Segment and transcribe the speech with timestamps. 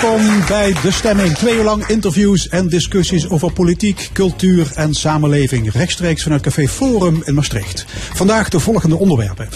[0.00, 1.34] Welkom bij De Stemming.
[1.34, 5.72] Twee uur lang interviews en discussies over politiek, cultuur en samenleving.
[5.72, 7.84] Rechtstreeks vanuit Café Forum in Maastricht.
[8.14, 9.48] Vandaag de volgende onderwerpen.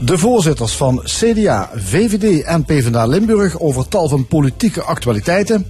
[0.00, 5.66] De voorzitters van CDA, VVD en PvdA Limburg over tal van politieke actualiteiten.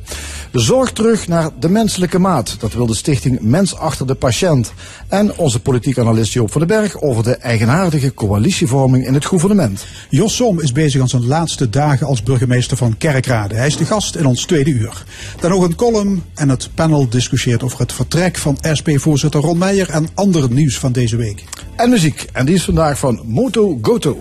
[0.53, 2.57] Zorg terug naar de menselijke maat.
[2.59, 4.73] Dat wil de stichting Mens achter de patiënt.
[5.09, 9.87] En onze politiek analist Joop van den Berg over de eigenaardige coalitievorming in het gouvernement.
[10.09, 13.55] Jos Som is bezig aan zijn laatste dagen als burgemeester van Kerkrade.
[13.55, 15.05] Hij is de gast in ons tweede uur.
[15.41, 19.91] Dan nog een column en het panel discussieert over het vertrek van SP-voorzitter Ron Meijer
[19.91, 21.45] en ander nieuws van deze week.
[21.77, 22.27] En muziek.
[22.33, 24.19] En die is vandaag van Moto Goto.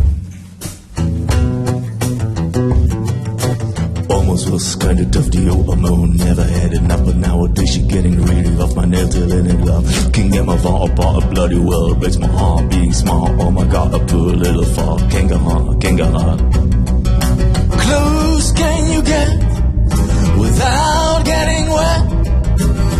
[4.08, 6.16] Almost was kinda tough to old alone.
[6.16, 10.12] Never had enough, but nowadays she getting really off my nail till in it love.
[10.12, 11.96] Can't get my vault apart, a bloody well.
[11.96, 13.32] Breaks my heart being smart.
[13.40, 14.98] Oh my god, I put a little far.
[15.10, 16.89] Can't get hard, can't
[20.60, 22.02] without getting wet?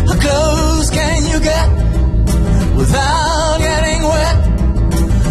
[0.08, 1.68] How close can you get
[2.76, 4.36] without getting wet?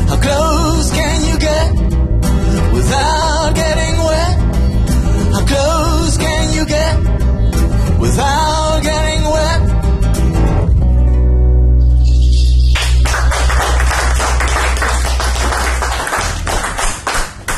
[0.10, 1.68] How close can you get
[2.72, 4.36] without getting wet?
[5.34, 6.96] How close can you get
[8.00, 9.62] without getting wet?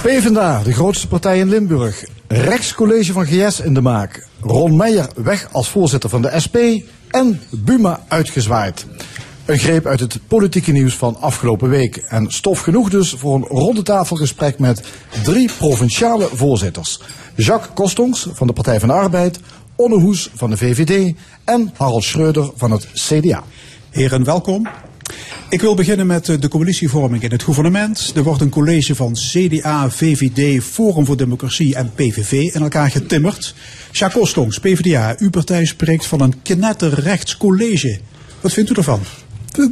[0.02, 2.06] PvdA, de grootste partij in Limburg.
[2.28, 4.30] Rechtscollege van GS in de maak.
[4.42, 6.58] Ron Meijer weg als voorzitter van de SP.
[7.10, 8.86] En Buma uitgezwaaid.
[9.46, 11.98] Een greep uit het politieke nieuws van afgelopen week.
[11.98, 14.84] En stof genoeg dus voor een rondetafelgesprek met
[15.24, 17.02] drie provinciale voorzitters.
[17.36, 19.40] Jacques Kostongs van de Partij van de Arbeid.
[19.76, 21.16] Onne Hoes van de VVD.
[21.44, 23.44] En Harald Schreuder van het CDA.
[23.90, 24.68] Heren, welkom.
[25.50, 28.12] Ik wil beginnen met eh, de coalitievorming in het gouvernement.
[28.16, 33.56] Er wordt een college van CDA, VVD, Forum voor Democratie en PVV in elkaar getimmerd.
[33.92, 38.00] Jacques Kostongs, PvdA, uw partij spreekt van een knetterrechts college.
[38.42, 39.00] Wat vindt u ervan?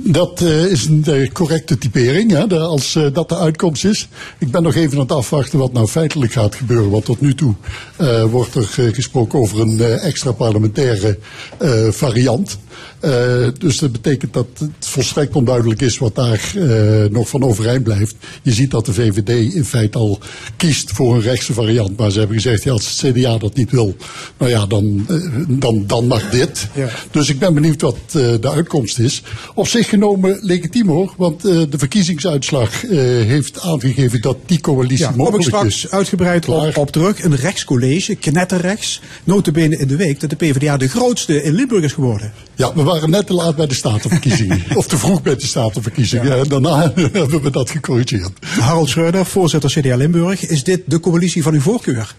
[0.04, 4.08] Dat eh, is een eh, correcte typering, hè, als eh, dat de uitkomst is.
[4.40, 6.90] Ik ben nog even aan het afwachten wat nou feitelijk gaat gebeuren.
[6.90, 7.54] Want tot nu toe
[7.96, 11.20] eh, wordt er eh, gesproken over een eh, extra parlementaire
[11.58, 12.58] eh, variant.
[13.00, 17.84] Eh, dus dat betekent dat het volstrekt onduidelijk is wat daar eh, nog van overeind
[17.84, 18.16] blijft.
[18.42, 20.20] Je ziet dat de VVD in feite al
[20.58, 21.98] kiest voor een rechtse variant.
[21.98, 23.96] Maar ze hebben gezegd, ja, als het CDA dat niet wil,
[24.38, 25.16] nou ja, dan, eh,
[25.48, 26.68] dan, dan mag dit.
[26.76, 26.90] Ja.
[27.12, 29.24] Dus ik ben benieuwd wat de uitkomst is.
[29.56, 35.16] Op zich genomen legitiem hoor, want de verkiezingsuitslag heeft aangegeven dat die coalitie Ja, kom
[35.16, 35.92] ik mogelijk straks is.
[35.92, 37.24] uitgebreid op, op terug.
[37.24, 39.02] Een rechtscollege, knetterrechts.
[39.24, 42.32] Notabene in de week dat de PvdA de grootste in Limburg is geworden.
[42.56, 44.64] Ja, we waren net te laat bij de statenverkiezingen.
[44.76, 46.40] of te vroeg bij de statenverkiezingen.
[46.40, 48.32] En daarna hebben we dat gecorrigeerd.
[48.60, 50.48] Harald Schreuder, voorzitter CDA Limburg.
[50.48, 52.16] Is dit de coalitie van uw voorkeur?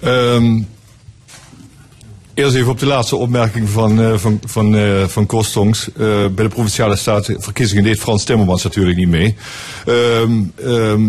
[0.00, 0.62] Ehm,
[2.34, 5.88] eerst even op de laatste opmerking van, eh, van, van, eh, van Kostongs.
[5.92, 9.34] Eh, bij de provinciale statenverkiezingen deed Frans Timmermans natuurlijk niet mee.
[9.86, 11.02] Ehm, ehm,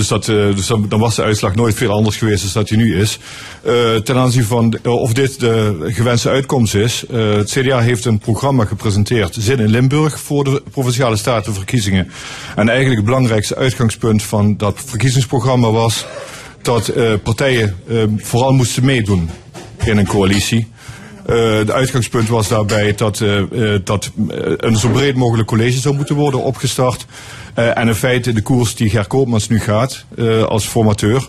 [0.00, 2.78] dus dat, eh, dus dan, was de uitslag nooit veel anders geweest dan dat hij
[2.78, 3.18] nu is.
[3.62, 7.04] Eh, ten aanzien van of dit de gewenste uitkomst is.
[7.06, 12.10] eh, het CDA heeft een programma gepresenteerd, Zin in Limburg, voor de provinciale statenverkiezingen.
[12.56, 16.06] En eigenlijk het belangrijkste uitgangspunt van dat verkiezingsprogramma was
[16.62, 17.76] dat partijen
[18.16, 19.30] vooral moesten meedoen
[19.84, 20.68] in een coalitie.
[21.30, 23.38] Eh, de uitgangspunt was daarbij dat, eh,
[23.74, 27.06] eh, dat eh, een zo breed mogelijk college zou moeten worden opgestart.
[27.54, 31.28] Eh, en in feite de koers die Ger Koopmans nu gaat eh, als formateur,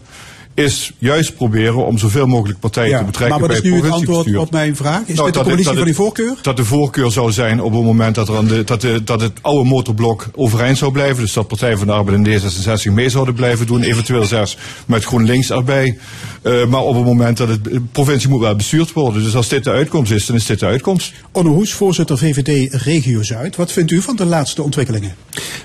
[0.53, 3.85] is juist proberen om zoveel mogelijk partijen te betrekken maar wat is bij nu het
[3.85, 4.39] het antwoord provinciebestuur.
[4.47, 5.01] op mijn vraag?
[5.05, 6.35] Is Nou, dit de dat coalitie het- van dat voorkeur?
[6.41, 9.21] Dat de voorkeur zou zijn op het moment dat, er aan de, dat, de, dat
[9.21, 11.23] het oude motorblok overeind zou blijven.
[11.23, 13.81] Dus dat Partij van de Arbeid en D66 mee zouden blijven doen.
[13.83, 15.97] Eventueel zelfs met GroenLinks erbij.
[16.41, 19.23] Eh, maar op het moment dat het de provincie moet wel bestuurd worden.
[19.23, 21.13] Dus als dit de uitkomst is, dan is dit de uitkomst.
[21.31, 23.55] Onno Hoes, voorzitter VVD Regio Zuid.
[23.55, 25.15] Wat vindt u van de laatste ontwikkelingen?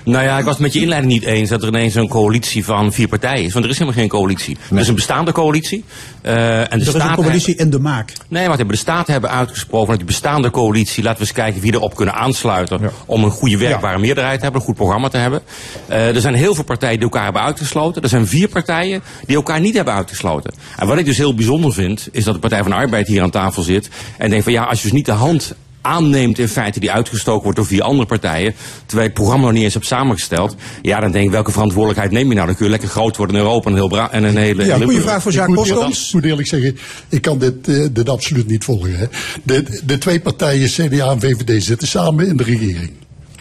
[0.05, 2.65] Nou ja, ik was het met je inleiding niet eens dat er ineens een coalitie
[2.65, 3.53] van vier partijen is.
[3.53, 4.57] Want er is helemaal geen coalitie.
[4.81, 5.83] Is een bestaande coalitie.
[6.21, 8.13] eh, en de Er is een coalitie in de maak.
[8.27, 11.73] Nee, hebben de Staten hebben uitgesproken dat die bestaande coalitie, laten we eens kijken wie
[11.73, 15.41] erop kunnen aansluiten om een goede werkbare meerderheid te hebben, een goed programma te hebben.
[15.87, 18.01] Eh, er zijn heel veel partijen die elkaar hebben uitgesloten.
[18.01, 20.53] Er zijn vier partijen die elkaar niet hebben uitgesloten.
[20.77, 23.21] En wat ik dus heel bijzonder vind, is dat de Partij van de Arbeid hier
[23.21, 25.55] aan tafel zit en denkt van ja, als je dus niet de hand
[25.87, 28.53] aanneemt in feite die uitgestoken wordt door vier andere partijen,
[28.85, 32.11] terwijl je het programma nog niet eens hebt samengesteld, ja, dan denk ik, welke verantwoordelijkheid
[32.11, 32.47] neem je nou?
[32.47, 34.65] Dan kun je lekker groot worden in Europa en, heel Bra- en een hele...
[34.65, 36.07] Ja, goede vraag voor Jacques moet, Kostons.
[36.07, 36.77] ik moet eerlijk zeggen,
[37.09, 38.97] ik kan dit, eh, dit absoluut niet volgen.
[38.97, 39.05] Hè.
[39.43, 42.91] De, de twee partijen, CDA en VVD, zitten samen in de regering.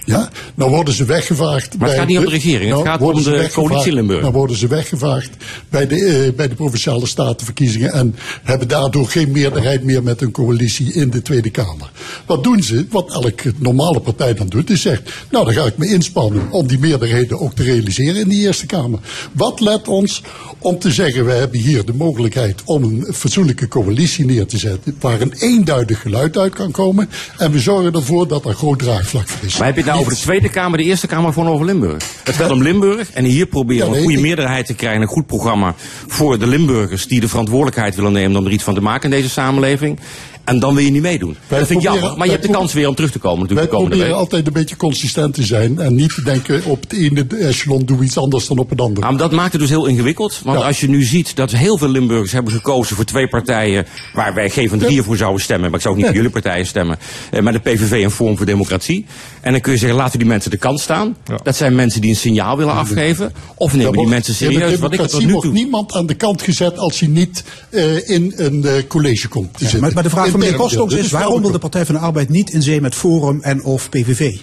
[0.06, 1.78] Ja, dan worden ze weggevaagd.
[1.78, 4.22] Maar het gaat niet om de regering, het gaat worden om de coalitie in Limburg.
[4.22, 5.30] Dan worden ze weggevaagd
[5.68, 10.30] bij de, eh, bij de provinciale statenverkiezingen en hebben daardoor geen meerderheid meer met een
[10.30, 11.90] coalitie in de Tweede Kamer.
[12.26, 12.86] Wat doen ze?
[12.90, 16.66] Wat elke normale partij dan doet, is zegt, nou dan ga ik me inspannen om
[16.66, 18.98] die meerderheden ook te realiseren in die Eerste Kamer.
[19.32, 20.22] Wat let ons
[20.58, 24.96] om te zeggen, we hebben hier de mogelijkheid om een fatsoenlijke coalitie neer te zetten,
[25.00, 27.08] waar een eenduidig geluid uit kan komen
[27.38, 29.58] en we zorgen ervoor dat er groot draagvlak voor is.
[29.58, 32.04] Maar heb je nou over de Tweede Kamer, de Eerste Kamer, gewoon over Limburg?
[32.24, 35.02] Het gaat om Limburg en hier proberen we een goede ik- meerderheid te krijgen.
[35.02, 35.74] Een goed programma
[36.06, 39.16] voor de Limburgers die de verantwoordelijkheid willen nemen om er iets van te maken in
[39.16, 39.98] deze samenleving.
[40.44, 41.36] En dan wil je niet meedoen.
[41.48, 42.16] Wij dat vind ik jammer.
[42.16, 43.96] Maar je hebt de wij kans weer om terug te komen Wij natuurlijk de komende
[43.96, 44.30] proberen week.
[44.32, 48.04] altijd een beetje consistent te zijn en niet te denken op het ene echelon doe
[48.04, 49.06] iets anders dan op het andere.
[49.06, 50.40] Maar dat maakt het dus heel ingewikkeld.
[50.44, 50.66] Want Ja.
[50.66, 54.50] als je nu ziet dat heel veel Limburgers hebben gekozen voor twee partijen waar wij
[54.50, 55.66] geen van drieën voor zouden stemmen.
[55.70, 56.98] Maar ik zou ook niet voor jullie partijen stemmen.
[57.30, 59.06] Eh, maar de PVV en Forum voor Democratie.
[59.46, 61.16] En dan kun je zeggen, laten we die mensen de kant staan.
[61.24, 61.38] Ja.
[61.42, 63.32] Dat zijn mensen die een signaal willen afgeven.
[63.54, 64.78] Of nemen die mensen in de serieus.
[64.78, 65.52] Wat ik tot nu wordt toe...
[65.52, 69.58] niemand aan de kant gezet als hij niet eh, in een eh, college komt te
[69.58, 69.80] zitten.
[69.80, 70.58] Maar, maar de vraag van meneer
[70.88, 73.64] dit is, waarom wil de Partij van de Arbeid niet in zee met Forum en
[73.64, 74.36] of PVV?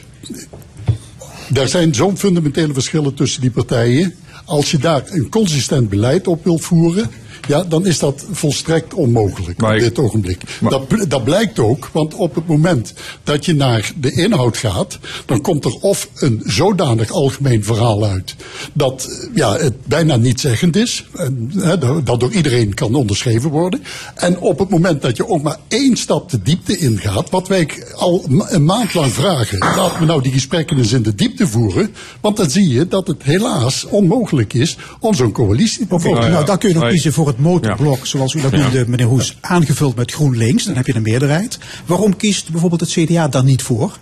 [1.53, 4.13] Er zijn zo'n fundamentele verschillen tussen die partijen.
[4.45, 7.09] Als je daar een consistent beleid op wilt voeren,
[7.47, 10.41] ja, dan is dat volstrekt onmogelijk Maar op ik- dit ogenblik.
[10.61, 12.93] maar- dat, dat blijkt ook, want op het moment
[13.23, 18.35] dat je naar de inhoud gaat, dan komt er of een zodanig algemeen verhaal uit
[18.73, 23.49] dat eh, ja, het bijna niet zeggend is, en, hè, dat door iedereen kan onderschreven
[23.49, 23.83] worden.
[24.15, 27.69] En op het moment dat je ook maar één stap de diepte ingaat, wat wij
[27.95, 31.93] al een maand lang vragen, laten we nou die gesprekken eens in de diepte voeren,
[32.21, 36.31] want dan zie je dat het helaas onmogelijk is om zo'n coalitie te Oké, vormen.
[36.31, 39.37] nou dan kun je nog kiezen voor het motorblok, zoals u dat noemde, meneer Hoes,
[39.41, 40.63] aangevuld met GroenLinks.
[40.63, 41.57] Dan heb je een meerderheid.
[41.85, 43.97] Waarom kiest bijvoorbeeld het CDA dan niet voor?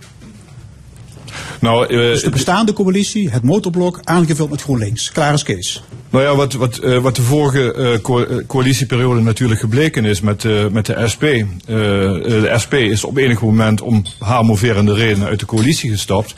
[1.60, 5.12] Nou, eh, Dus de bestaande coalitie, het motorblok, aangevuld met GroenLinks.
[5.12, 5.82] Klaar is Kees.
[6.10, 10.44] Nou ja, wat, wat, eh, wat de vorige eh, co- coalitieperiode natuurlijk gebleken is met,
[10.72, 11.24] met de SP.
[11.66, 16.34] de SP is op enig moment om haar moverende redenen uit de coalitie gestapt.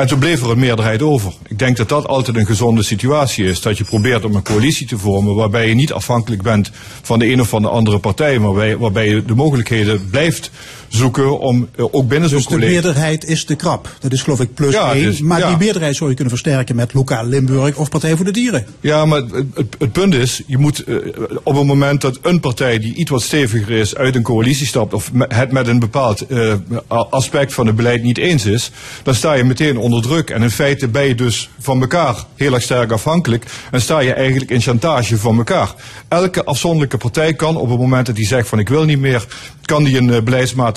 [0.00, 1.32] En toen bleef er een meerderheid over.
[1.48, 3.60] Ik denk dat dat altijd een gezonde situatie is.
[3.60, 6.70] Dat je probeert om een coalitie te vormen waarbij je niet afhankelijk bent
[7.02, 8.38] van de een of van de andere partij.
[8.38, 10.50] Maar waarbij, waarbij je de mogelijkheden blijft
[10.90, 13.96] zoeken om eh, ook binnen zo'n Dus de meerderheid is te krap.
[14.00, 15.04] Dat is geloof ik plus Ja, één.
[15.04, 15.48] dus- maar ja.
[15.48, 18.66] die meerderheid zou je kunnen versterken met Lokaal Limburg of Partij voor de Dieren.
[18.80, 20.94] Ja, maar het, het, het punt is, je moet eh,
[21.42, 24.94] op het moment dat een partij die iets wat steviger is uit een coalitie stapt
[24.94, 26.54] of het met een bepaald eh,
[26.88, 28.70] aspect van het beleid niet eens is,
[29.02, 30.30] dan sta je meteen onder druk.
[30.30, 34.12] En in feite ben je dus van elkaar heel erg sterk afhankelijk en sta je
[34.12, 35.74] eigenlijk in chantage van elkaar.
[36.08, 39.26] Elke afzonderlijke partij kan op het moment dat hij zegt van ik wil niet meer,
[39.62, 40.22] kan die een eh,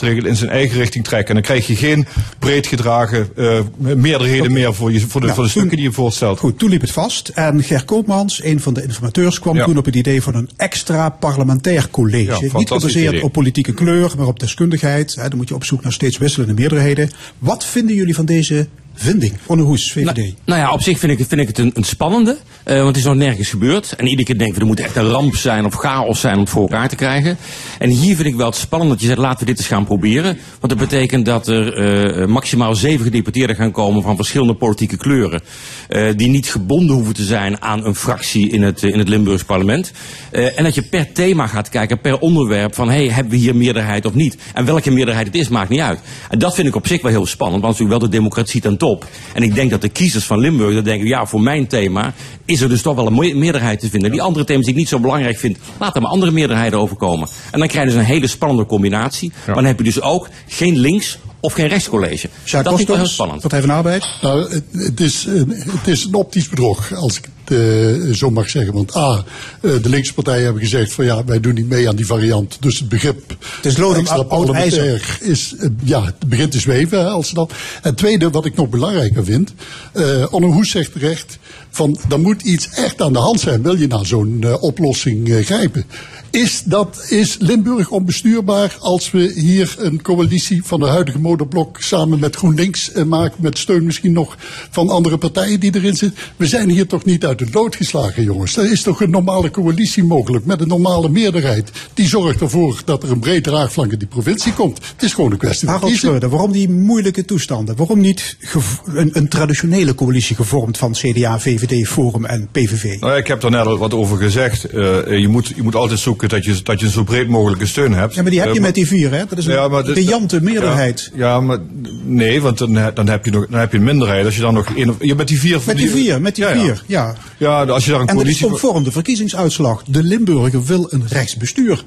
[0.07, 1.27] in zijn eigen richting trekken.
[1.27, 2.05] En dan krijg je geen
[2.39, 3.59] breed gedragen eh,
[3.95, 6.39] meerderheden meer voor, je, voor de, Nou, voor de toen- stukken die je voorstelt.
[6.39, 7.27] Goed, toen liep het vast.
[7.27, 9.65] En Ger Koopmans, een van de informateurs, kwam Ja.
[9.65, 12.45] toen op het idee van een extra parlementair college.
[12.45, 15.15] Ja, Niet gebaseerd op politieke kleur, maar op deskundigheid.
[15.15, 17.09] Hè, dan moet je op zoek naar steeds wisselende meerderheden.
[17.39, 19.34] Wat vinden jullie van deze vinding?
[19.45, 20.04] Onne Hoes, VVD.
[20.16, 22.38] Nou, nou ja, op zich vind ik, het- vind ik het een, een spannende.
[22.63, 23.94] eh, want het is nog nergens gebeurd.
[23.98, 26.40] En iedere keer denken we, er moet echt een ramp zijn of chaos zijn om
[26.40, 27.38] het voor elkaar te krijgen.
[27.80, 29.85] En hier vind ik wel het spannend dat je zegt, laten we dit eens gaan
[29.85, 30.38] proberen.
[30.59, 31.73] Want dat betekent dat er
[32.21, 35.42] eh, maximaal zeven gedeputeerden gaan komen van verschillende politieke kleuren.
[35.90, 39.44] eh, die niet gebonden hoeven te zijn aan een fractie in het, in het Limburgs
[39.44, 39.92] parlement.
[40.31, 43.56] Eh, en dat je per thema gaat kijken, per onderwerp van, hey, hebben we hier
[43.56, 44.38] meerderheid of niet?
[44.54, 46.00] En welke meerderheid het is, maakt niet uit.
[46.30, 48.78] En dat vind ik op zich wel heel spannend, want natuurlijk wel de democratie ten
[48.83, 49.07] top.
[49.33, 52.13] En ik denk dat de kiezers van Limburg dan denken, ja, voor mijn thema
[52.45, 54.11] is er dus toch wel een me- meerderheid te vinden.
[54.11, 57.28] Die andere thema's die ik niet zo belangrijk vind, laat er maar andere meerderheden overkomen.
[57.52, 59.31] En dan krijg je dus een hele spannende combinatie.
[59.45, 62.30] Maar dan heb je dus ook geen links of geen rechtscollege.
[62.44, 63.42] Jacques dat wel heel Kostos, spannend.
[63.42, 64.06] Partij van de Arbeid.
[64.21, 68.30] Nou, het, het, is, een- het is een optisch bedrog, als ik het eh, zo
[68.30, 68.73] mag zeggen.
[68.73, 69.23] Want A,
[69.62, 72.57] eh, de linkse partijen hebben gezegd van ja, wij doen niet mee aan die variant.
[72.59, 77.12] Dus het begrip Het is lood extra parlementair is, eh, ja, het begint te zweven
[77.12, 77.54] als dat.
[77.81, 79.54] En tweede, wat ik nog belangrijker vind,
[79.94, 81.38] eh Onno Hoes zegt terecht,
[81.69, 85.30] van er moet iets echt aan de hand zijn, wil je naar zo'n eh, oplossing
[85.30, 85.85] eh, grijpen.
[86.33, 92.19] Is, dat, is Limburg onbestuurbaar als we hier een coalitie van de huidige motorblok samen
[92.19, 94.35] met GroenLinks eh, maken, met steun misschien nog
[94.69, 96.19] van andere partijen die erin zitten?
[96.35, 98.57] We zijn hier toch niet uit de dood geslagen, jongens.
[98.57, 101.71] Er is toch een normale coalitie mogelijk met een normale meerderheid.
[101.94, 104.78] Die zorgt ervoor dat er een breed draagvlak in die provincie komt.
[104.78, 105.97] Het is gewoon een kwestie van kiezen.
[105.97, 107.75] Schreuder, waarom die moeilijke toestanden?
[107.75, 108.37] Waarom niet
[108.85, 112.99] een, een traditionele coalitie gevormd van CDA, VVD, Forum en PVV?
[112.99, 114.66] Nou ja, ik heb daar net al wat over gezegd.
[114.66, 117.65] Eh, je, moet, je moet altijd zoeken dat je, dat je een zo breed mogelijke
[117.65, 118.15] steun hebt.
[118.15, 119.23] Ja, maar die heb je Eh, met die vier, hè?
[119.30, 121.11] Dat is een Ja, briljante meerderheid.
[121.15, 121.57] Ja, ja, maar
[122.03, 124.25] nee, want dan, dan, heb je nog, dan heb je een minderheid.
[124.25, 125.59] Als je dan nog één of- je met die vier.
[125.65, 127.15] Met die vier, met die ja, vier, ja.
[127.37, 128.47] Ja, als je daar een En dat is coalitie.
[128.59, 129.83] conform de verkiezingsuitslag.
[129.87, 131.83] De Limburger wil een rechtsbestuur.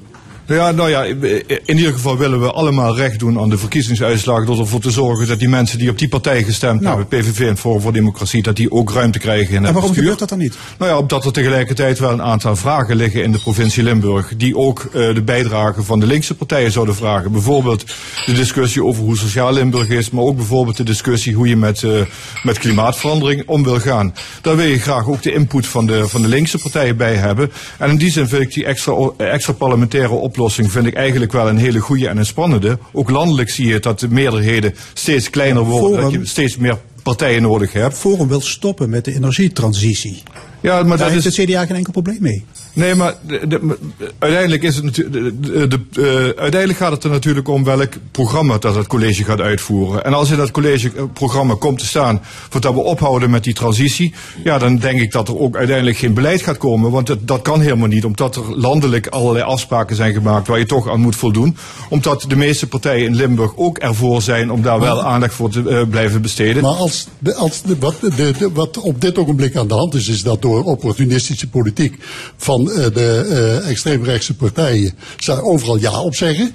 [0.47, 1.03] Ja, nou ja,
[1.65, 4.45] in ieder geval willen we allemaal recht doen aan de verkiezingsuitslag.
[4.45, 6.97] Door ervoor te zorgen dat die mensen die op die partij gestemd Nou.
[6.97, 9.81] hebben, PVV en Forum voor Democratie, dat die ook ruimte krijgen in het En waarom
[9.81, 10.01] bestuur.
[10.01, 10.55] gebeurt dat dan niet?
[10.77, 14.33] Nou ja, omdat er tegelijkertijd wel een aantal vragen liggen in de provincie Limburg.
[14.37, 17.31] Die ook eh, de bijdrage van de linkse partijen zouden vragen.
[17.31, 17.83] Bijvoorbeeld
[18.25, 20.09] de discussie over hoe sociaal Limburg is.
[20.09, 21.91] Maar ook bijvoorbeeld de discussie hoe je met, eh,
[22.43, 24.13] met klimaatverandering om wil gaan.
[24.41, 27.51] Daar wil je graag ook de input van de, van de linkse partijen bij hebben.
[27.77, 31.49] En in die zin vind ik die extra, extra parlementaire oplossing vind ik eigenlijk wel
[31.49, 32.79] een hele goede en een spannende.
[32.91, 36.01] Ook landelijk zie je dat de meerderheden steeds kleiner worden.
[36.01, 37.97] Dat je steeds meer partijen nodig hebt.
[37.97, 40.23] Forum wil stoppen met de energietransitie.
[40.61, 41.37] Ja, maar Daar dat heeft is...
[41.37, 42.45] het CDA geen enkel probleem mee.
[42.73, 43.77] Nee, maar de- de-
[44.19, 48.75] uiteindelijk, is het natuurlijk, de, eh, uiteindelijk gaat het er natuurlijk om welk programma dat
[48.75, 50.03] het college gaat uitvoeren.
[50.05, 54.57] En als in dat collegeprogramma komt te staan voordat we ophouden met die transitie, ja,
[54.57, 56.91] dan denk ik dat er ook uiteindelijk geen beleid gaat komen.
[56.91, 60.65] Want dat, dat kan helemaal niet, omdat er landelijk allerlei afspraken zijn gemaakt waar je
[60.65, 61.57] toch aan moet voldoen.
[61.89, 65.69] Omdat de meeste partijen in Limburg ook ervoor zijn om daar wel aandacht voor te
[65.69, 66.63] eh, blijven besteden.
[66.63, 67.95] Maar als, als wat,
[68.53, 71.97] wat op dit ogenblik aan de hand is, is dat door opportunistische politiek
[72.37, 76.51] van eh, de eh, extreemrechtse partijen ze overal ja op zeggen.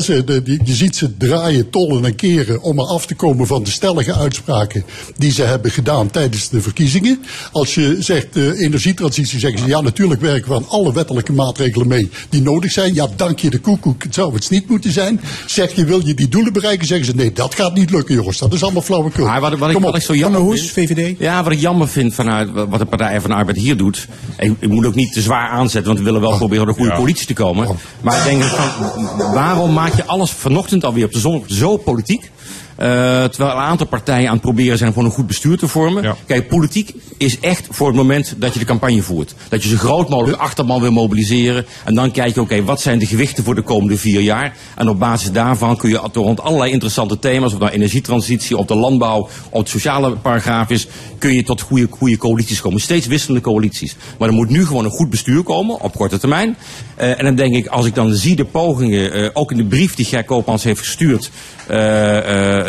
[0.00, 3.46] Ze, de, die, je ziet ze draaien, tollen en keren om er af te komen
[3.46, 4.84] van de stellige uitspraken
[5.16, 7.24] die ze hebben gedaan tijdens de verkiezingen.
[7.52, 11.88] Als je zegt eh, energietransitie, zeggen ze ja, natuurlijk werken we aan alle wettelijke maatregelen
[11.88, 12.94] mee die nodig zijn.
[12.94, 15.20] Ja, dank je de koekoek, het zou het niet moeten zijn.
[15.46, 18.38] Zeg je, wil je die doelen bereiken, zeggen ze nee, dat gaat niet lukken jongens,
[18.38, 19.26] dat is allemaal flauwekul.
[19.26, 20.90] Maar wat, wat, ik, wat ik zo jammer Hoes, vind...
[20.90, 21.18] VVD.
[21.18, 24.08] Ja, wat ik jammer vind vanuit wat de Partij van de Arbeid hier doet.
[24.38, 26.94] Ik, ik moet ook niet te zwaar aanzetten, want we willen wel proberen een goede
[26.94, 27.76] coalitie te komen.
[28.00, 32.30] Maar ik denk van, waarom maak je alles vanochtend alweer op de zon zo politiek?
[32.76, 36.02] Eh, terwijl een aantal partijen aan het proberen zijn voor een goed bestuur te vormen.
[36.02, 36.16] Ja.
[36.26, 39.34] Kijk, politiek is echt voor het moment dat je de campagne voert.
[39.48, 41.66] Dat je zo groot mogelijk achterban wil mobiliseren.
[41.84, 44.56] En dan kijk je, oké, wat zijn de gewichten voor de komende vier jaar?
[44.76, 48.76] En op basis daarvan kun je rond allerlei interessante thema's, of nou energietransitie, op de
[48.76, 50.86] landbouw, op het sociale paragraaf is,
[51.18, 52.80] kun je tot goede, goede coalities komen.
[52.80, 53.96] Steeds wisselende coalities.
[54.18, 56.56] Maar er moet nu gewoon een goed bestuur komen, op korte termijn.
[56.96, 59.64] Eh, en dan denk ik, als ik dan zie de pogingen, eh, ook in de
[59.64, 61.30] brief die Ger Koopmans heeft gestuurd,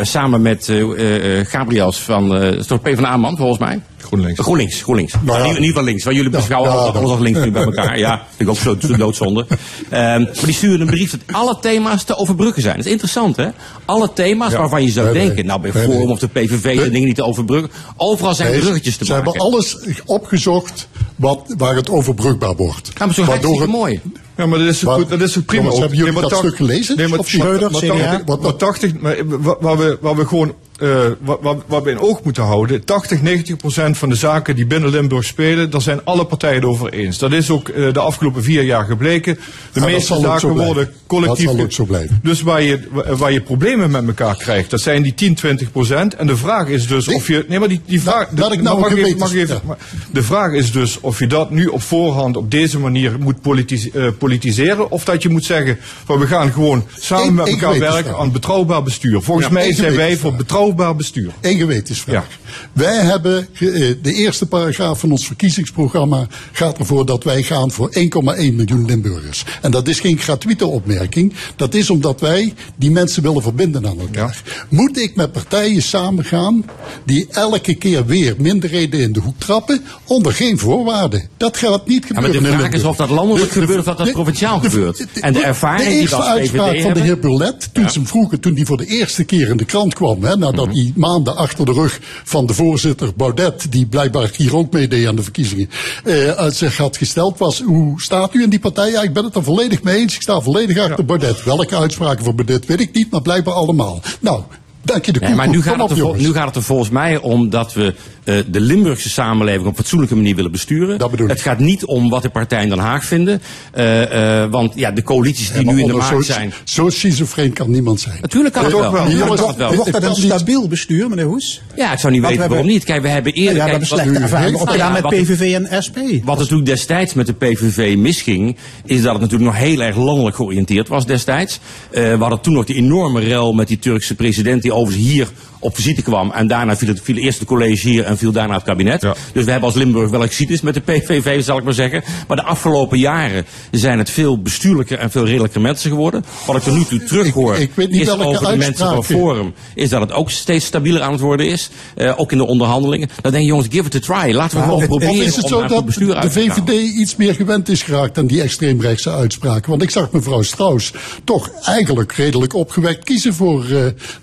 [0.01, 3.81] samen met eh, eh, Gabriels van, eh is toch PvdA-man volgens mij?
[4.05, 4.39] GroenLinks.
[4.39, 5.13] GroenLinks, GroenLinks.
[5.13, 5.51] Nou Maar ja.
[5.51, 7.63] niet, niet van links, want jullie beschouwen ja, alles, dat- alles als links nu bij
[7.63, 7.97] elkaar.
[7.99, 9.45] Ja, vind ik ook zo, zo doodzonde.
[9.89, 12.75] Ehm, maar die sturen een brief dat alle thema's te overbruggen zijn.
[12.75, 13.47] Dat is interessant, hè?
[13.85, 15.25] Alle thema's waarvan je zou Nee, nee.
[15.25, 16.09] denken, nou bij Nee, Forum nee.
[16.09, 16.75] of de PVV, Nee.
[16.77, 17.69] de dingen niet te overbruggen.
[17.97, 19.25] Overal zijn Nee, bruggetjes te ze maken.
[19.25, 22.91] hebben alles opgezocht wat, waar het overbrugbaar wordt.
[22.97, 23.99] Ja, maar zo hartstikke het- mooi.
[24.37, 25.61] Ja, maar dat is, Wat- goed, dat is ook prima.
[25.63, 25.81] Jongens, ook.
[25.81, 26.97] hebben jullie maar dat stuk gelezen?
[26.97, 27.95] Nee, maar, Of maar, Schreuder, maar, CDA?
[27.97, 31.89] tachtig- Wat- maar 80, maar, wa- waar, we, waar we gewoon, eh waar- waar we
[31.91, 35.81] in oog moeten houden, 80, 90 procent van de zaken die binnen Limburg spelen, daar
[35.81, 37.17] zijn alle partijen het over eens.
[37.17, 39.37] Dat is ook eh, de afgelopen vier jaar gebleken.
[39.73, 41.45] De Ja, meeste zaken worden collectief.
[41.45, 42.19] Dat zal ook zo blijven.
[42.23, 45.71] Dus waar je, wa- waar je problemen met elkaar krijgt, dat zijn die 10, 20
[45.71, 46.15] procent.
[46.15, 47.15] En de vraag is dus Nee.
[47.15, 49.77] of je, nee maar die, die vraag, laat ik nou mag even- mag even- ja.
[50.11, 53.91] de vraag is dus of je dat nu op voorhand op deze manier moet politis-
[53.91, 54.91] eh, politiseren.
[54.91, 58.83] Of dat je moet zeggen, van we gaan gewoon samen met elkaar werken aan betrouwbaar
[58.83, 59.21] bestuur.
[59.21, 60.37] Volgens Ja, mij zijn wij voor gewetensvraag.
[60.65, 61.31] Betrouwbaar bestuur.
[61.41, 62.27] Eén gewetensvraag.
[62.73, 63.59] Wij hebben, eh,
[64.01, 69.43] de eerste paragraaf van ons verkiezingsprogramma gaat ervoor dat wij gaan voor 1,1 miljoen Limburgers.
[69.61, 71.33] En dat is geen gratuite opmerking.
[71.55, 74.41] Dat is omdat wij die mensen willen verbinden aan elkaar.
[74.69, 76.65] Moet ik met partijen samengaan
[77.05, 79.81] die elke keer weer minderheden in de hoek trappen?
[80.05, 81.27] Onder geen voorwaarden.
[81.37, 82.43] Dat gaat niet Ja, maar gebeuren.
[82.43, 84.59] de in vraag is of dat landelijk De- de- gebeurt of dat dat de- provinciaal
[84.59, 84.97] de- gebeurt.
[84.97, 87.69] de- En de ervaring de die we eerste als uitspraak VVD van de heer Burlet,
[87.73, 90.37] toen ze hem vroegen, toen hij voor de eerste keer in de krant kwam, hè,
[90.55, 90.83] nadat Mhm.
[90.83, 95.15] hij maanden achter de rug van de voorzitter Baudet, die blijkbaar hier ook meedeed aan
[95.15, 95.69] de verkiezingen,
[96.03, 98.91] eh, uit zich had gesteld was, hoe staat u in die partij?
[98.91, 101.43] Ja, ik ben het er volledig mee eens, ik sta volledig achter Baudet.
[101.43, 104.01] Welke uitspraken van Baudet weet ik niet, maar blijkbaar allemaal.
[104.19, 104.41] Nou,
[104.81, 107.17] dank je de Nee, maar nu gaat, het er, nu gaat het er volgens mij
[107.17, 107.95] om dat we
[108.25, 110.97] eh, de Limburgse samenleving op fatsoenlijke manier willen besturen.
[110.97, 111.31] Dat bedoel ik.
[111.31, 113.41] Het gaat niet om wat de partijen in Den Haag vinden.
[113.71, 116.53] Eh, eh, want ja, de coalities die nu in de maak zo, zijn.
[116.63, 118.17] Zo schizofreen kan niemand zijn.
[118.21, 118.91] Natuurlijk kan het wel.
[118.91, 119.09] wel.
[119.09, 119.73] Jongens, het wel.
[119.75, 121.61] Wordt dat een stabiel bestuur, meneer Hoes?
[121.75, 122.83] Ja, ik zou niet Want weten we waarom hebben- niet.
[122.83, 123.63] Kijk, we hebben Ja, eerder...
[123.63, 125.97] we hebben wat- slechte ervaringen Nou opgedaan ja, met PVV en SP.
[126.23, 130.35] Wat natuurlijk destijds met de PVV misging, is dat het natuurlijk nog heel erg landelijk
[130.35, 131.59] georiënteerd was destijds.
[131.91, 135.27] Eh, we hadden toen nog die enorme rel met die Turkse president die overigens hier
[135.65, 136.31] op visite kwam.
[136.31, 139.01] En daarna viel het, viel eerst het college hier en viel daarna het kabinet.
[139.01, 139.15] Ja.
[139.33, 142.03] Dus we hebben als Limburg wel geschiedenis met de PVV, zal ik maar zeggen.
[142.27, 146.25] Maar de afgelopen jaren zijn het veel bestuurlijker en veel redelijker mensen geworden.
[146.45, 148.57] Wat ik er nu toe terug hoor, Ik- ik weet niet is welke over de
[148.57, 151.69] mensen van Forum, is dat het ook steeds stabieler aan het worden is.
[151.95, 153.09] Eh, ook in de onderhandelingen.
[153.21, 154.33] Dan denk je, jongens, give it a try.
[154.33, 156.31] Laten we gewoon het- proberen Of is het om zo dat bestuur de.
[156.31, 159.69] VVD iets meer gewend is geraakt aan die extreemrechtse uitspraken?
[159.69, 160.93] Want ik zag mevrouw Strauss
[161.23, 163.69] toch eigenlijk redelijk opgewekt kiezen voor eh,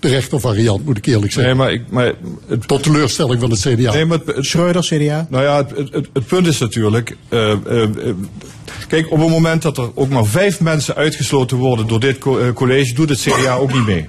[0.01, 1.57] de rechtervariant, moet ik eerlijk Nee, zeggen.
[1.57, 2.13] maar, ik, maar
[2.49, 3.93] het, Tot teleurstelling van het CDA.
[3.93, 5.27] nee, maar het, het- Schreuder, CDA.
[5.31, 7.17] Nou ja, het, het, het- het punt is natuurlijk.
[7.29, 7.89] eh, eh, eh,
[8.89, 12.53] kijk, op het moment dat er ook maar vijf mensen uitgesloten worden door dit co-
[12.53, 14.09] college, doet het CDA ook niet mee.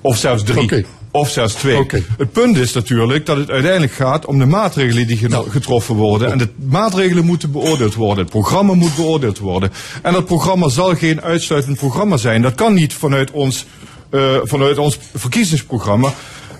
[0.00, 0.84] Of zelfs drie.
[1.10, 1.86] Of zelfs twee.
[2.18, 5.50] Het punt is natuurlijk dat het uiteindelijk gaat om de maatregelen die Nou.
[5.50, 6.30] getroffen worden.
[6.32, 8.18] En de maatregelen moeten beoordeeld worden.
[8.24, 9.70] Het programma moet beoordeeld worden.
[10.02, 12.42] En dat programma zal geen uitsluitend programma zijn.
[12.42, 13.66] Dat kan niet vanuit ons,
[14.10, 16.12] eh, vanuit ons verkiezingsprogramma.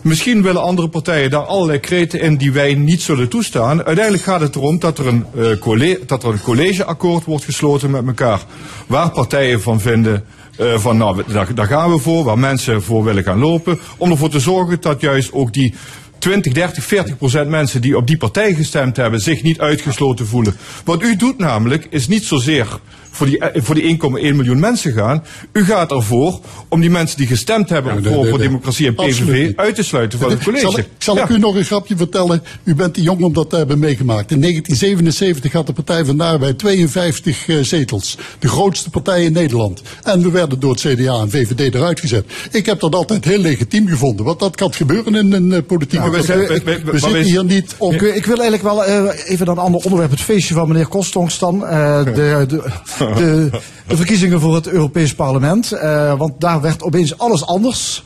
[0.03, 3.85] Misschien willen andere partijen daar allerlei kreten in die wij niet zullen toestaan.
[3.85, 7.91] Uiteindelijk gaat het erom dat er een, eh, colle- dat er een collegeakkoord wordt gesloten
[7.91, 8.41] met elkaar.
[8.87, 10.25] Waar partijen van vinden
[10.59, 13.79] eh, van nou, daar, daar gaan we voor, waar mensen voor willen gaan lopen.
[13.97, 15.75] Om ervoor te zorgen dat juist ook die
[16.19, 20.57] 20, 30, 40 procent mensen die op die partij gestemd hebben zich niet uitgesloten voelen.
[20.85, 24.93] Wat u doet namelijk is niet zozeer voor die, eh, voor die 1,1 miljoen mensen
[24.93, 25.25] gaan.
[25.53, 28.49] U gaat ervoor om die mensen die gestemd hebben Ja, voor, nee, nee, voor nee.
[28.49, 30.63] democratie en PVV uit te sluiten van het college.
[30.71, 31.35] Zal, ik, zal ik Ja.
[31.35, 32.43] u nog een grapje vertellen?
[32.65, 34.31] U bent te jong om dat te hebben meegemaakt.
[34.31, 38.17] In 1977 had de Partij van de Arbeid 52 eh, zetels.
[38.39, 39.83] De grootste partij in Nederland.
[40.03, 42.25] En we werden door het CDA en VVD eruit gezet.
[42.51, 44.25] Ik heb dat altijd heel legitiem gevonden.
[44.25, 47.23] Want dat kan gebeuren in een uh, politiek maar wij zijn- wij- wij- We zitten
[47.23, 47.93] hier niet op...
[47.93, 50.11] Ik, ik wil eigenlijk wel eh, even naar een ander onderwerp.
[50.11, 51.67] Het feestje van meneer Kostongs dan.
[51.67, 52.63] eh, de, de,
[52.99, 53.51] de,
[53.87, 55.73] de verkiezingen voor het Europees Parlement.
[55.73, 58.05] Eh, want daar werd opeens alles anders.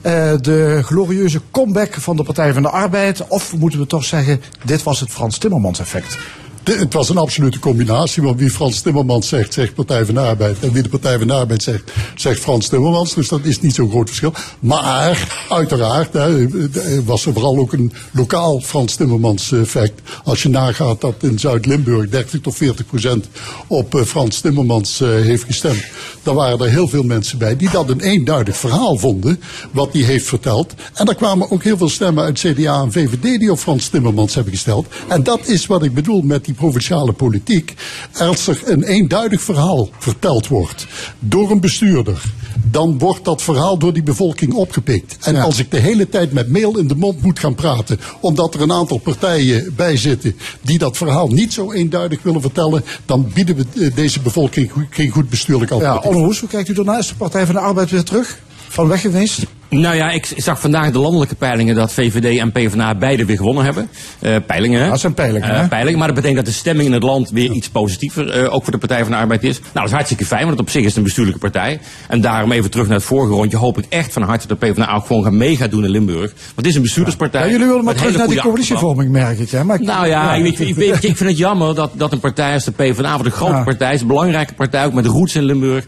[0.00, 3.28] Eh, de glorieuze comeback van de Partij van de Arbeid.
[3.28, 6.18] Of moeten we toch zeggen, dit was het Frans Timmermans effect.
[6.64, 10.56] Het was een absolute combinatie, want wie Frans Timmermans zegt, zegt Partij van de Arbeid.
[10.60, 13.14] En wie de Partij van de Arbeid zegt, zegt Frans Timmermans.
[13.14, 14.32] Dus dat is niet zo'n groot verschil.
[14.60, 16.48] Maar, uiteraard, hè,
[17.04, 20.00] was er vooral ook een lokaal Frans Timmermans effect.
[20.24, 23.28] Als je nagaat dat in Zuid-Limburg 30 tot 40 procent
[23.66, 25.84] op eh, Frans Timmermans eh, heeft gestemd.
[26.22, 30.02] Dan waren er heel veel mensen bij die dat een eenduidig verhaal vonden, wat hij
[30.02, 30.74] heeft verteld.
[30.94, 34.34] En er kwamen ook heel veel stemmen uit CDA en VVD die op Frans Timmermans
[34.34, 34.86] hebben gesteld.
[35.08, 37.74] En dat is wat ik bedoel met die provinciale politiek.
[38.18, 40.86] Als er een eenduidig verhaal verteld wordt
[41.18, 42.22] door een bestuurder,
[42.70, 45.16] dan wordt dat verhaal door die bevolking opgepikt.
[45.20, 48.54] En als ik de hele tijd met mail in de mond moet gaan praten, omdat
[48.54, 53.30] er een aantal partijen bij zitten die dat verhaal niet zo eenduidig willen vertellen, dan
[53.34, 56.10] bieden we eh, deze bevolking geen goed bestuurlijk Ja, alternatief.
[56.10, 56.98] Onno Hoes, hoe kijkt u daarna?
[56.98, 58.38] Is de Partij van de Arbeid weer terug?
[58.68, 59.42] Van weg geweest?
[59.68, 63.64] Nou ja, ik zag vandaag de landelijke peilingen dat VVD en PvdA beide weer gewonnen
[63.64, 63.88] hebben.
[64.18, 64.88] Eh, peilingen, hè?
[64.88, 65.68] dat zijn peilingen, Eh, hè?
[65.68, 68.62] peilingen, maar dat betekent dat de stemming in het land weer iets positiever, eh, ook
[68.62, 69.58] voor de Partij van de Arbeid is.
[69.60, 71.80] Nou, dat is hartstikke fijn, want op zich is het een bestuurlijke partij.
[72.08, 74.66] En daarom even terug naar het vorige rondje, hoop ik echt van harte dat de
[74.66, 76.30] PvdA ook gewoon gaan mee gaat doen in Limburg.
[76.32, 77.44] Want het is een bestuurderspartij.
[77.44, 79.50] Ja, jullie willen maar terug naar die coalitievorming, merk ik.
[79.50, 79.64] Hè?
[79.64, 82.52] Maar ik- Nou ja, ik, ik, ik, ik vind het jammer dat, dat een partij
[82.54, 83.62] als de PvdA, wat een grote Ja.
[83.64, 85.84] partij is, een belangrijke partij, ook met roots in Limburg,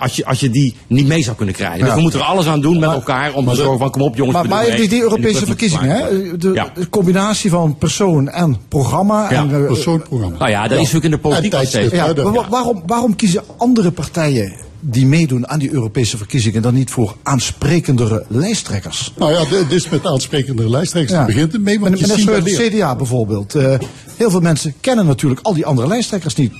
[0.00, 1.84] als, je, als je die niet mee zou kunnen krijgen.
[1.84, 4.16] Dus we moeten er alles aan doen met elkaar om te zorgen van, kom op
[4.16, 4.36] jongens.
[4.36, 4.98] Maar, maar die, die.
[4.98, 6.36] En Europese de verkiezingen, hè?
[6.36, 6.70] De, Ja.
[6.74, 9.30] de combinatie van persoon en programma.
[9.30, 10.38] Ja, en, eh, Persoonprogramma.
[10.38, 11.92] Nou ja, dat is ook in de politiek En steeds.
[11.94, 14.52] ja, Ja, maar wa- waarom, waarom kiezen andere partijen
[14.84, 19.12] die meedoen aan die Europese verkiezingen dan niet voor aansprekendere lijsttrekkers?
[19.16, 21.16] Nou ja, dit is met aansprekende lijsttrekkers.
[21.16, 23.54] Daar begint het mee, want je ziet Schreuder, dat het CDA bijvoorbeeld.
[23.54, 23.74] Eh,
[24.16, 26.52] heel veel mensen kennen natuurlijk al die andere lijsttrekkers niet.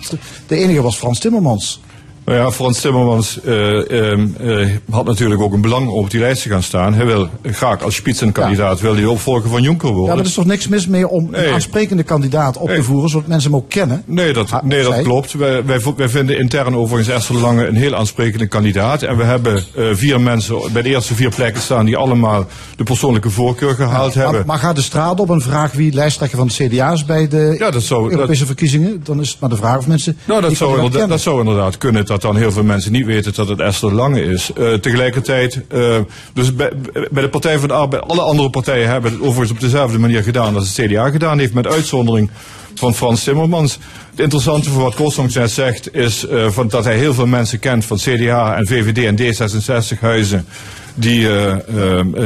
[0.46, 1.80] De enige was Frans Timmermans.
[2.24, 6.20] Nou ja, Frans Timmermans eh, ehm, eh, had natuurlijk ook een belang om op die
[6.20, 6.94] lijst te gaan staan.
[6.94, 10.14] Hij wil graag als spitsenkandidaat wil hij opvolger van Juncker Ja, worden.
[10.14, 11.46] maar er is toch niks mis mee om Nee.
[11.46, 14.02] een aansprekende kandidaat op te voeren, zodat mensen hem ook kennen?
[14.06, 15.02] Nee, dat, Ah, nee, dat zij?
[15.02, 15.32] klopt.
[15.32, 15.64] Wij,
[15.96, 19.02] wij, vinden intern overigens Esther Lange een heel aansprekende kandidaat.
[19.02, 22.84] En we hebben eh, vier mensen bij de eerste vier plekken staan die allemaal de
[22.84, 24.32] persoonlijke voorkeur gehaald hebben.
[24.34, 27.28] Maar, maar ga de straat op en vraag wie lijsttrekker van de CDA is bij
[27.28, 29.00] de Ja, dat zou- Europese verkiezingen.
[29.04, 30.16] Dan is het maar de vraag of mensen.
[30.24, 32.06] Nou, dat die zou, inderdaad, dat zou inderdaad kunnen.
[32.12, 34.50] Dat dan heel veel mensen niet weten dat het Esther Lange is.
[34.58, 35.96] Uh, tegelijkertijd, uh,
[36.32, 36.72] dus bij,
[37.10, 40.54] de Partij van de Arbeid, alle andere partijen hebben het overigens op dezelfde manier gedaan
[40.54, 42.30] als het CDA gedaan heeft, met uitzondering
[42.74, 43.78] van Frans Timmermans.
[44.10, 47.58] Het interessante voor wat Koolstonk net zegt, is uh, van dat hij heel veel mensen
[47.58, 50.46] kent van CDA en VVD en D66 huizen
[50.94, 51.28] die,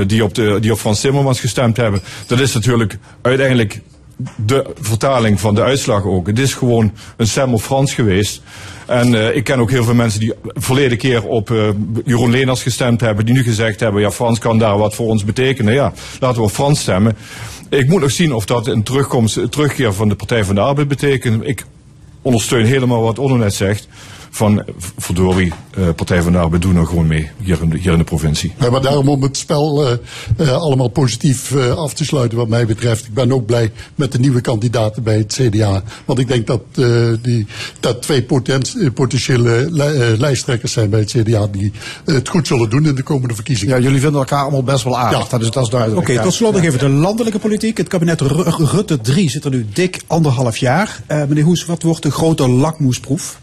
[0.06, 2.00] die, op de, die op Frans Timmermans gestemd hebben.
[2.26, 3.80] Dat is natuurlijk uiteindelijk
[4.46, 6.26] de vertaling van de uitslag ook.
[6.26, 8.42] Het is gewoon een stem op Frans geweest.
[8.86, 11.68] En uh, ik ken ook heel veel mensen die verleden keer op uh,
[12.04, 15.24] Jeroen Leners gestemd hebben, die nu gezegd hebben, ja, Frans kan daar wat voor ons
[15.24, 15.74] betekenen.
[15.74, 17.16] Ja, laten we op Frans stemmen.
[17.68, 20.88] Ik moet nog zien of dat een terugkomst, terugkeer van de Partij van de Arbeid
[20.88, 21.46] betekent.
[21.46, 21.64] Ik
[22.22, 23.88] ondersteun helemaal wat Onno net zegt
[24.30, 24.64] van
[24.96, 27.98] verdorie, uh, Partij van de Arbeid doen er gewoon mee hier in de, hier in
[27.98, 28.52] de provincie.
[28.60, 29.92] Ja, maar daarom om het spel uh,
[30.40, 33.06] uh, allemaal positief af te sluiten wat mij betreft.
[33.06, 35.82] Ik ben ook blij met de nieuwe kandidaten bij het CDA.
[36.04, 36.62] Want ik denk dat,
[37.22, 37.46] die,
[37.80, 39.68] dat twee potent, potentiële
[40.18, 41.72] lijsttrekkers zijn bij het CDA die
[42.04, 43.76] het goed zullen doen in de komende verkiezingen.
[43.76, 45.18] Ja, jullie vinden elkaar allemaal best wel aardig.
[45.18, 45.28] Ja.
[45.28, 46.00] Dat, is, dat is duidelijk.
[46.00, 47.76] Oké, okay, tot slot nog even de landelijke politiek.
[47.76, 51.02] Het kabinet Rutte 3 zit er nu dik anderhalf jaar.
[51.08, 53.38] meneer Hoes, wat wordt de grote lakmoesproef?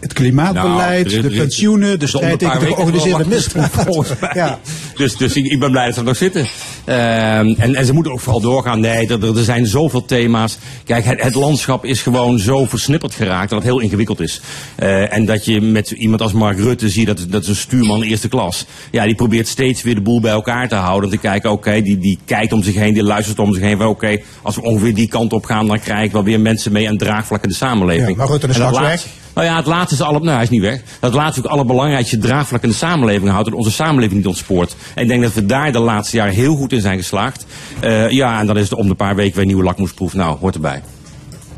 [0.00, 3.72] Het klimaatbeleid, nou, de pensioenen, de strijd tegen de georganiseerde misdaad.
[4.34, 4.58] ja.
[4.94, 6.46] Dus, dus ik, ik, ben blij dat ze er nog zitten.
[6.86, 8.80] Uh, en, en ze moeten ook vooral doorgaan.
[8.80, 10.58] Nee, er, er zijn zoveel thema's.
[10.84, 14.40] Kijk, het, het, landschap is gewoon zo versnipperd geraakt dat het heel ingewikkeld is.
[14.82, 18.02] Uh, en dat je met iemand als Mark Rutte ziet, dat, dat is een stuurman
[18.02, 18.66] eerste klas.
[18.90, 21.04] Ja, die probeert steeds weer de boel bij elkaar te houden.
[21.04, 23.62] Om te kijken, oké, okay, die, die kijkt om zich heen, die luistert om zich
[23.62, 23.74] heen.
[23.74, 26.72] Oké, okay, als we ongeveer die kant op gaan, dan krijg ik wel weer mensen
[26.72, 28.08] mee aan draagvlak in de samenleving.
[28.08, 29.06] Ja, maar Rutte is straks weg.
[29.36, 30.82] Nou ja, het laatste is al, nou hij is niet weg.
[31.00, 33.48] Dat laatste ook allerbelangrijkste draagvlak in de samenleving houdt.
[33.48, 34.76] Dat onze samenleving niet ontspoort.
[34.94, 37.46] En ik denk dat we daar de laatste jaren heel goed in zijn geslaagd.
[37.84, 40.14] Uh, ja, en dan is het om de paar weken weer een nieuwe lakmoesproef.
[40.14, 40.82] Nou, hoort erbij.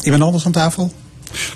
[0.02, 0.92] Iemand anders aan tafel?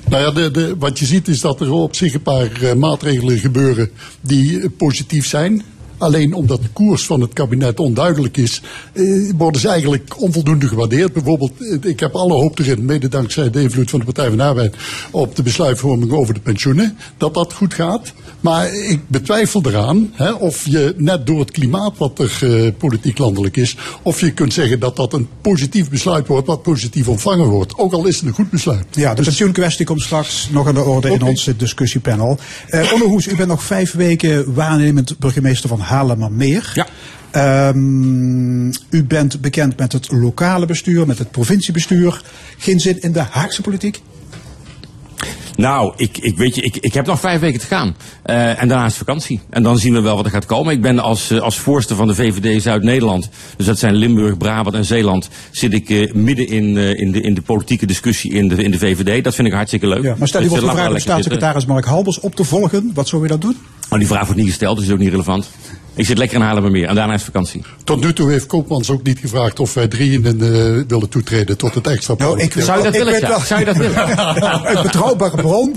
[0.09, 2.73] Nou ja, de, de, wat je ziet is dat er op zich een paar uh,
[2.73, 5.63] maatregelen gebeuren die uh, positief zijn.
[6.03, 8.63] Alleen omdat de koers van het kabinet onduidelijk is,
[8.93, 9.05] eh,
[9.37, 11.13] worden ze eigenlijk onvoldoende gewaardeerd.
[11.13, 14.37] Bijvoorbeeld, eh, ik heb alle hoop erin, mede dankzij de invloed van de Partij van
[14.37, 14.77] de Arbeid,
[15.11, 18.13] op de besluitvorming over de pensioenen, dat dat goed gaat.
[18.41, 23.19] Maar ik betwijfel eraan hè, of je net door het klimaat wat er uh, politiek
[23.19, 27.49] landelijk is, of je kunt zeggen dat dat een positief besluit wordt, wat positief ontvangen
[27.49, 27.79] wordt.
[27.79, 28.87] Ook al is het een goed besluit.
[28.91, 29.25] Ja, de dus...
[29.25, 31.13] pensioenkwestie komt straks nog aan de orde okay.
[31.13, 32.39] in ons discussiepanel.
[32.71, 36.73] Uh, Onno Hoes, u bent nog vijf weken waarnemend burgemeester van Haarlemmermeer.
[36.75, 36.87] Ja.
[37.69, 42.23] Um, u bent bekend met het lokale bestuur, met het provinciebestuur.
[42.59, 44.01] Geen zin in de Haagse politiek?
[45.57, 47.97] Nou, ik, ik weet je, ik, ik heb nog vijf weken te gaan.
[48.27, 49.41] Uh, en daarna is vakantie.
[49.51, 50.73] En dan zien we wel wat er gaat komen.
[50.73, 54.77] Ik ben als, uh, als voorste van de VVD Zuid-Nederland, dus dat zijn Limburg, Brabant
[54.77, 58.63] en Zeeland, zit ik uh, midden in, in, de, in de politieke discussie in de,
[58.63, 59.25] in de VVD.
[59.25, 60.03] Dat vind ik hartstikke leuk.
[60.03, 62.91] Ja, maar stel je wordt gevraagd om staatssecretaris Mark Halbers op te volgen.
[62.95, 63.57] Wat zou je dat doen?
[63.91, 65.51] Oh, die vraag wordt niet gesteld, dus is ook niet relevant.
[65.95, 67.63] Ik zit lekker in Haarlemmermeer en daarna is vakantie.
[67.85, 71.75] Tot nu toe heeft Koopmans ook niet gevraagd of wij drieën uh, willen toetreden tot
[71.75, 73.21] het extra nou, ik, Zou je dat willen?
[73.21, 73.39] Ja?
[73.39, 74.09] Zou je dat willen?
[74.77, 75.75] een betrouwbare bron.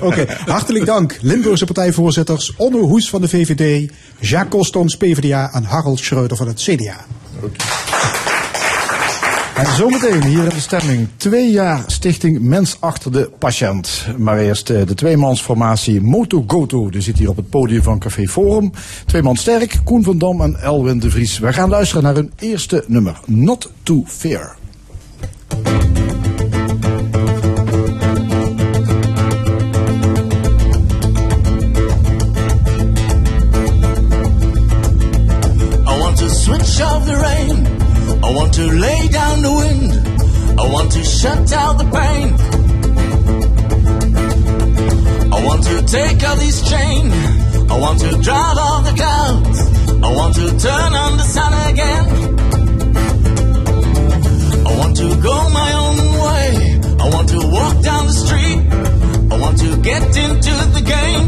[0.00, 0.26] Oké, okay.
[0.46, 1.18] hartelijk dank.
[1.20, 6.60] Limburgse partijvoorzitters Onno Hoes van de VVD, Jacques Kostons PvdA en Harald Schreuder van het
[6.60, 7.04] CDA.
[7.42, 8.35] Okay.
[9.56, 14.06] En zometeen hier in de stemming twee jaar stichting Mens achter de patiënt.
[14.18, 16.90] Maar eerst de tweemansformatie Moto Goto.
[16.90, 18.72] Die zit hier op het podium van Café Forum.
[19.06, 21.38] Twee man sterk, Koen van Dam en Elwin de Vries.
[21.38, 24.56] We gaan luisteren naar hun eerste nummer, Not Too Fair.
[35.86, 37.85] I want to switch off the rain.
[38.26, 39.92] I want to lay down the wind.
[40.58, 42.34] I want to shut out the pain.
[45.32, 47.12] I want to take out this chain.
[47.70, 49.60] I want to drive off the clouds.
[50.06, 52.06] I want to turn on the sun again.
[54.66, 56.50] I want to go my own way.
[56.98, 58.60] I want to walk down the street.
[59.30, 61.24] I want to get into the game.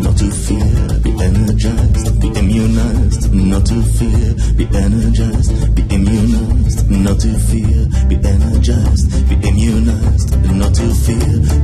[0.00, 3.03] Not to fear, be energized, be immunized
[3.54, 10.74] not to fear, be energized, be immunized, not to fear, be energized, be immunized, not
[10.74, 11.62] to fear,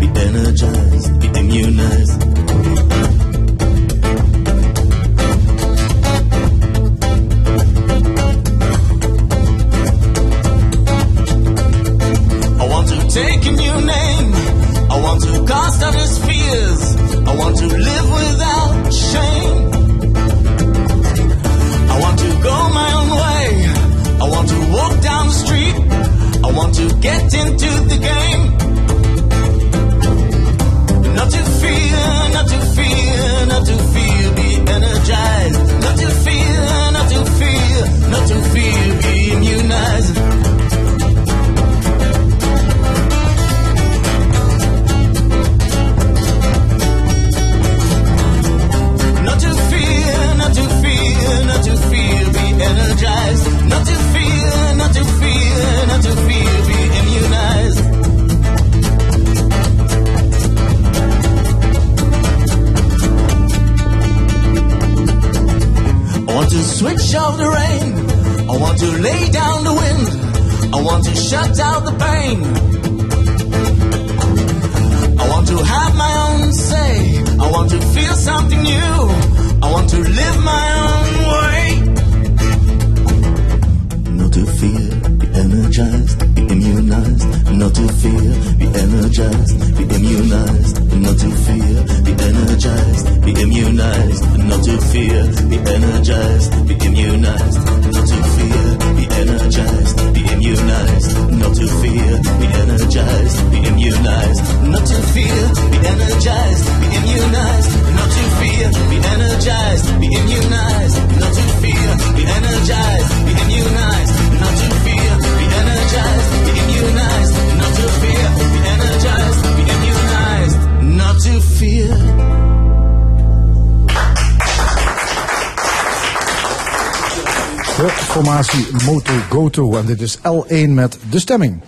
[130.23, 131.61] L1 met De Stemming.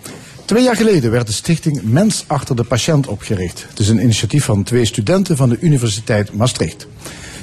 [0.45, 3.65] Twee jaar geleden werd de stichting Mens achter de patiënt opgericht.
[3.69, 6.87] Het is een initiatief van twee studenten van de Universiteit Maastricht.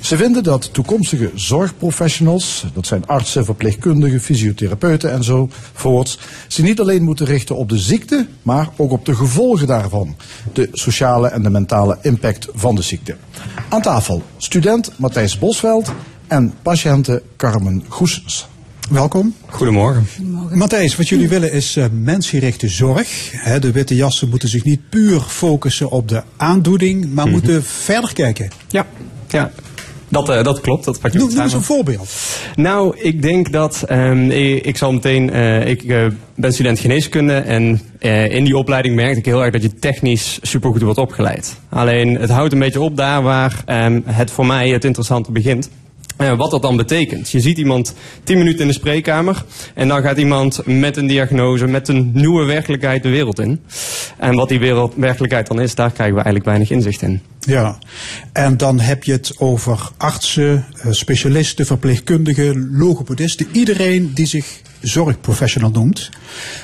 [0.01, 6.19] Ze vinden dat toekomstige zorgprofessionals, dat zijn artsen, verpleegkundigen, fysiotherapeuten enzovoorts,
[6.49, 10.17] zich niet alleen moeten richten op de ziekte, maar ook op de gevolgen daarvan.
[10.53, 13.17] De sociale en de mentale impact van de ziekte.
[13.69, 15.93] Aan tafel student Matthijs Bosveld
[16.27, 18.49] en patiënte Carmen Goesens.
[18.91, 19.35] Welkom.
[19.61, 20.07] Goedemorgen.
[20.53, 23.31] Matthijs, wat jullie willen is eh, mensgerichte zorg.
[23.33, 28.13] Hè, de witte jassen moeten zich niet puur focussen op de aandoening, maar moeten verder
[28.13, 28.51] kijken.
[28.69, 28.87] Ja,
[29.29, 29.51] ja.
[30.09, 30.85] Dat, eh, dat klopt.
[30.85, 32.11] Dat pak je Noem, noem eens een voorbeeld.
[32.55, 35.31] Nou, ik denk dat ehm, ik, ik zal meteen.
[35.31, 35.87] eh, ik
[36.35, 40.39] ben student geneeskunde en eh, in die opleiding merkte ik heel erg dat je technisch
[40.43, 41.57] supergoed wordt opgeleid.
[41.69, 45.71] Alleen het houdt een beetje op daar waar ehm, het voor mij het interessante begint.
[46.21, 47.31] Eh, wat dat dan betekent.
[47.31, 51.67] Je ziet iemand 10 minuten in de spreekkamer en dan gaat iemand met een diagnose,
[51.67, 53.61] met een nieuwe werkelijkheid de wereld in.
[54.19, 57.21] En wat die wereld, werkelijkheid dan is, daar krijgen we eigenlijk weinig inzicht in.
[57.41, 57.79] Ja,
[58.33, 63.47] en dan heb je het over artsen, eh, specialisten, verpleegkundigen, logopedisten.
[63.53, 66.11] Iedereen die zich zorgprofessional noemt.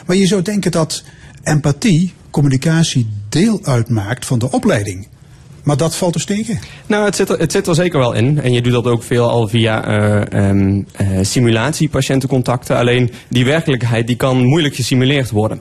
[0.06, 1.02] Maar je zou denken dat
[1.42, 5.08] empathie, communicatie deel uitmaakt van de opleiding.
[5.66, 6.58] Maar dat valt dus tegen.
[6.86, 8.40] Nou, het zit, er, het zit er zeker wel in.
[8.40, 12.76] En je doet dat ook veel al via eh ehm, eh, simulatie-patiëntencontacten.
[12.76, 15.60] Alleen die werkelijkheid die kan moeilijk gesimuleerd worden.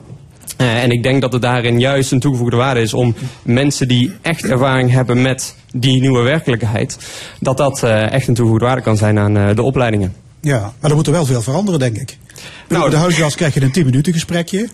[0.56, 4.12] Eh, en ik denk dat het daarin juist een toegevoegde waarde is om mensen die
[4.22, 6.98] echt ervaring hebben met die nieuwe werkelijkheid,
[7.40, 10.14] dat dat echt een toegevoegde waarde kan zijn aan de opleidingen.
[10.40, 12.18] Ja, maar er moet er wel veel veranderen, denk ik.
[12.34, 14.68] Nou, Nou, de huisarts krijg je een 10 minuten gesprekje.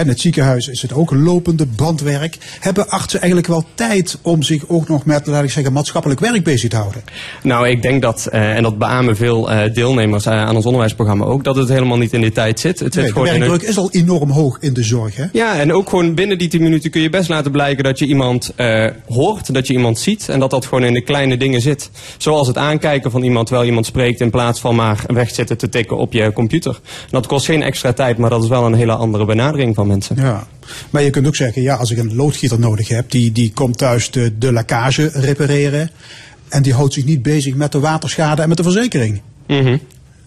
[0.00, 2.38] In het ziekenhuis is het ook lopende bandwerk.
[2.60, 6.44] Hebben artsen eigenlijk wel tijd om zich ook nog met, laat ik zeggen, maatschappelijk werk
[6.44, 7.02] bezig te houden?
[7.42, 11.24] Nou, ik denk dat, eh, en dat beamen veel eh, deelnemers eh, aan ons onderwijsprogramma
[11.24, 12.78] ook, dat het helemaal niet in die tijd zit.
[12.78, 15.16] Het zit Nee, de gewoon een, werkdruk is al enorm hoog in de zorg.
[15.16, 15.24] Hè?
[15.32, 18.06] Ja, en ook gewoon binnen die 10 minuten kun je best laten blijken dat je
[18.06, 18.52] iemand
[19.06, 21.90] hoort, dat je iemand ziet en dat dat gewoon in de kleine dingen zit.
[22.18, 25.96] Zoals het aankijken van iemand terwijl iemand spreekt in plaats van maar wegzitten te tikken
[25.96, 26.80] op je computer.
[27.10, 30.16] Dat kost geen extra tijd, maar dat is wel een hele andere benadering van mensen.
[30.16, 30.46] Ja,
[30.90, 33.78] maar je kunt ook zeggen, ja, als ik een loodgieter nodig heb, die, die komt
[33.78, 35.90] thuis de, de lekkage repareren.
[36.48, 39.20] En die houdt zich niet bezig met de waterschade en met de verzekering.
[39.46, 39.76] Mhm.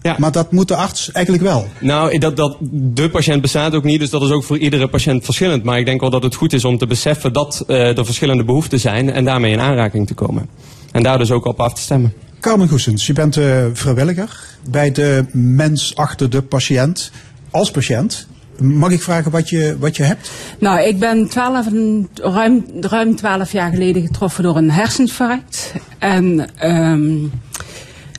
[0.02, 0.16] Ja.
[0.18, 1.68] Maar dat moet de arts eigenlijk wel.
[1.80, 5.24] Nou, dat, dat, de patiënt bestaat ook niet, dus dat is ook voor iedere patiënt
[5.24, 5.64] verschillend.
[5.64, 8.44] Maar ik denk wel dat het goed is om te beseffen dat eh, er verschillende
[8.44, 10.48] behoeften zijn en daarmee in aanraking te komen.
[10.92, 12.12] En daar dus ook op af te stemmen.
[12.40, 14.40] Carmen Goesens, je bent eh, vrijwilliger
[14.70, 17.10] bij de mens achter de patiënt.
[17.50, 18.26] Als patiënt,
[18.60, 20.30] mag ik vragen wat je, wat je hebt?
[20.58, 25.72] Nou, ik ben 12, en- ruim, ruim 12 jaar geleden getroffen door een herseninfarct.
[25.98, 27.16] En ehm,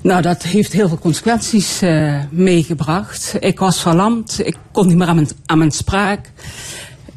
[0.01, 3.35] nou, dat heeft heel veel consequenties eh, meegebracht.
[3.39, 6.31] Ik was verlamd, ik kon niet meer aan mijn, aan mijn spraak.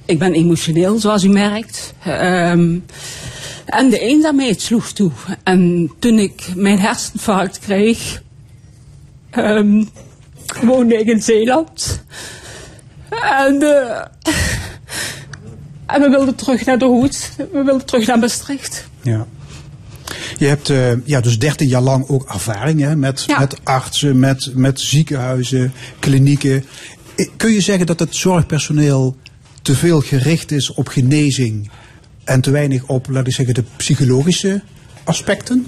[0.04, 1.94] Ik ben emotioneel, zoals u merkt.
[2.04, 2.78] Ehm,
[3.66, 5.10] en de eenzaamheid sloeg toe.
[5.42, 8.22] En toen ik mijn herseninfarct kreeg,
[9.30, 9.84] ehm,
[10.62, 12.04] woonde ik in Zeeland.
[13.20, 14.04] En, eh,
[15.86, 17.30] En we wilden terug naar de Hoed.
[17.36, 18.88] We wilden terug naar Maastricht.
[19.02, 19.26] Ja.
[20.38, 23.38] Je hebt eh, ja, dus 13 jaar lang ook ervaring hè, met, Ja.
[23.38, 26.64] met artsen, met, met ziekenhuizen, klinieken.
[27.14, 29.16] Eh, Kun je zeggen dat het zorgpersoneel
[29.62, 31.70] te veel gericht is op genezing
[32.24, 34.62] en te weinig op, laat ik zeggen, de psychologische
[35.04, 35.66] aspecten?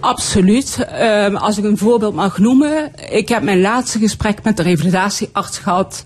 [0.00, 0.86] Absoluut.
[0.92, 2.92] Ehm, als ik een voorbeeld mag noemen.
[3.10, 6.04] Ik heb mijn laatste gesprek met de revalidatiearts gehad.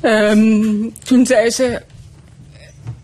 [0.00, 1.82] Ehm, toen zei ze,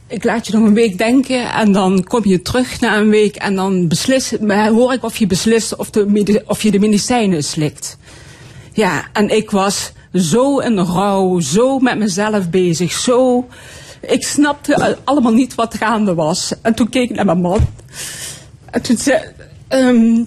[0.06, 3.36] ik laat je nog een week denken en dan kom je terug na een week
[3.36, 7.98] en dan beslis, hoor ik of je beslist of, de, of je de medicijnen slikt.
[8.72, 13.48] Ja, en ik was zo in rouw, zo met mezelf bezig, zo...
[14.00, 16.52] Ik snapte allemaal niet wat gaande was.
[16.62, 17.60] En toen keek ik naar mijn man.
[18.70, 19.22] En toen zei,
[19.68, 20.22] ehm,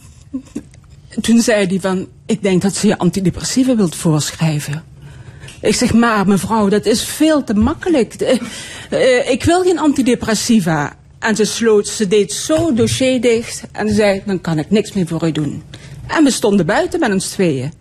[1.22, 4.84] toen zei hij van, ik denk dat ze je antidepressiva wilt voorschrijven.
[5.62, 8.14] Ik zeg, maar mevrouw, dat is veel te makkelijk.
[8.14, 8.40] Eh,
[8.90, 10.96] eh, ik wil geen antidepressiva.
[11.20, 15.08] En ze sloot, ze deed zo dossier dicht en zei, dan kan ik niks meer
[15.08, 15.64] voor u doen.
[16.08, 17.72] En we stonden buiten met ons tweeën.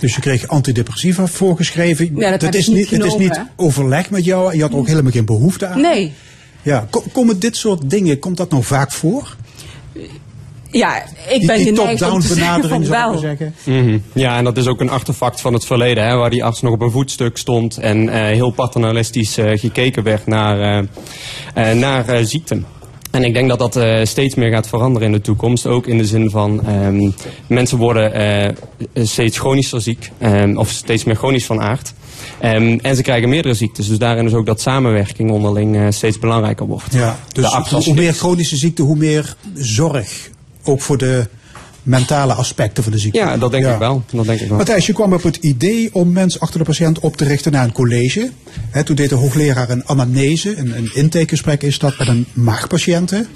[0.00, 2.16] Dus je kreeg antidepressiva voorgeschreven.
[2.16, 4.50] Ja, dat is niet het is niet overleg met jou.
[4.50, 5.80] en Je had ook helemaal geen behoefte aan.
[5.80, 6.12] Nee.
[6.62, 9.36] Ja, ko- komen dit soort dingen, komt dat nou vaak voor?
[10.78, 13.10] Ja, ik Die, ben die top-down benadering, van zou ik wel.
[13.10, 13.54] maar zeggen.
[13.64, 13.98] Mhm.
[14.12, 16.72] Ja, en dat is ook een artefact van het verleden, hè, waar die arts nog
[16.72, 22.08] op een voetstuk stond en eh, heel paternalistisch eh, gekeken werd naar, eh, eh, naar
[22.08, 22.66] eh, ziekten.
[23.10, 25.66] En ik denk dat dat eh, steeds meer gaat veranderen in de toekomst.
[25.66, 27.10] Ook in de zin van ehm,
[27.46, 28.50] mensen worden eh,
[29.04, 30.10] steeds chronischer ziek.
[30.18, 31.92] ehm, of steeds meer chronisch van aard.
[32.40, 33.88] Ehm, en ze krijgen meerdere ziektes.
[33.88, 36.92] Dus daarin is ook dat samenwerking onderling steeds belangrijker wordt.
[36.94, 40.32] Ja, dus hoe meer chronische ziekte, hoe meer zorg.
[40.64, 41.26] Ook voor de
[41.84, 43.18] mentale aspecten van de ziekte.
[43.18, 44.04] Ja, dat denk ik wel.
[44.12, 44.56] Dat denk ik wel.
[44.56, 47.64] Matthijs, je kwam op het idee om mensen achter de patiënt op te richten naar
[47.64, 48.30] een college.
[48.84, 53.26] Toen deed de hoogleraar een anamnese, een, een intakegesprek is dat met een maagpatiënten.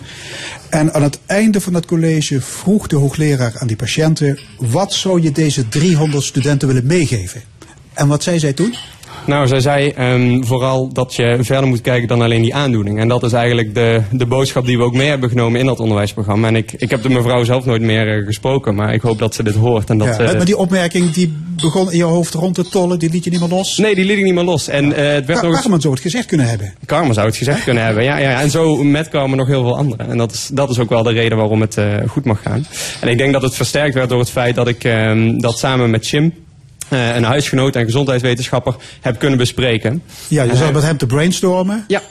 [0.69, 4.38] En aan het einde van dat college vroeg de hoogleraar aan die patiënten...
[4.59, 7.43] wat zou je deze 300 studenten willen meegeven?
[7.93, 8.75] En wat zei zij toen?
[9.27, 12.99] Nou, zij zei ehm, vooral dat je verder moet kijken dan alleen die aandoening.
[12.99, 15.81] En dat is eigenlijk de, de boodschap die we ook mee hebben genomen in dat
[15.81, 16.49] onderwijsprogramma.
[16.49, 19.35] En ik, ik heb de mevrouw zelf nooit meer eh, gesproken, maar ik hoop dat
[19.35, 19.91] ze dit hoort.
[19.91, 22.99] En dat, Ja, eh, maar die opmerking die begon in je hoofd rond te tollen,
[22.99, 23.79] die liet je niet meer los.
[23.79, 24.69] Nee, die liet ik niet meer los.
[24.69, 25.61] En eh, het werd Ka- nog eens...
[25.61, 26.73] Carmen zou het gezegd kunnen hebben.
[26.87, 28.05] Carmen zou het gezegd kunnen hebben.
[28.05, 28.41] Ja, ja, ja.
[28.41, 30.09] En zo met Carmen nog heel veel anderen.
[30.11, 31.77] En dat is, dat is ook wel de reden waarom het
[32.09, 32.67] goed mag gaan.
[33.01, 35.91] En ik denk dat het versterkt werd door het feit dat ik ehm, dat samen
[35.91, 36.33] met Jim,
[36.88, 40.03] een huisgenoot en gezondheidswetenschapper, heb kunnen bespreken.
[40.29, 41.85] Ja, je Eh, zat met hem te brainstormen.
[41.88, 42.03] Ja.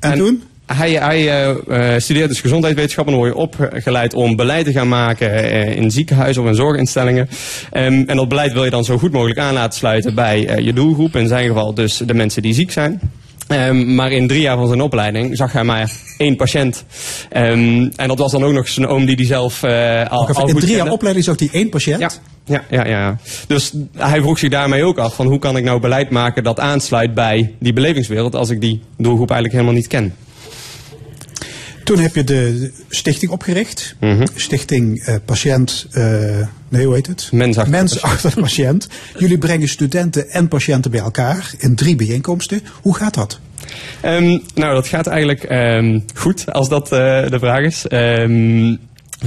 [0.00, 0.42] En, toen?
[0.66, 4.72] Hij, hij eh, eh, studeert dus gezondheidswetenschap en dan word je opgeleid om beleid te
[4.72, 7.28] gaan maken eh, in ziekenhuizen of in zorginstellingen.
[7.70, 10.64] Ehm, en dat beleid wil je dan zo goed mogelijk aan laten sluiten bij eh,
[10.64, 11.16] je doelgroep.
[11.16, 13.00] In zijn geval dus de mensen die ziek zijn.
[13.48, 16.84] Ehm, maar in drie jaar van zijn opleiding zag hij maar één patiënt.
[17.30, 20.48] Ehm, en dat was dan ook nog zijn oom die die zelf eh, al, al
[20.48, 20.92] in drie jaar kende.
[20.92, 22.00] opleiding zag hij één patiënt.
[22.00, 22.10] Ja,
[22.50, 23.18] ja, ja, ja.
[23.46, 26.60] Dus hij vroeg zich daarmee ook af van hoe kan ik nou beleid maken dat
[26.60, 30.14] aansluit bij die belevingswereld als ik die doelgroep eigenlijk helemaal niet ken.
[31.84, 33.94] Toen heb je de stichting opgericht.
[34.00, 34.26] Mhm.
[34.34, 37.28] Stichting eh, Patiënt, eh, nee hoe heet het?
[37.32, 38.02] Mens achter patiënt.
[38.02, 38.88] achter de patiënt.
[39.18, 42.60] Jullie brengen studenten en patiënten bij elkaar in drie bijeenkomsten.
[42.82, 43.40] Hoe gaat dat?
[44.00, 47.86] Ehm, nou, dat gaat eigenlijk ehm, goed, als dat eh, de vraag is.
[47.86, 48.76] Ehm,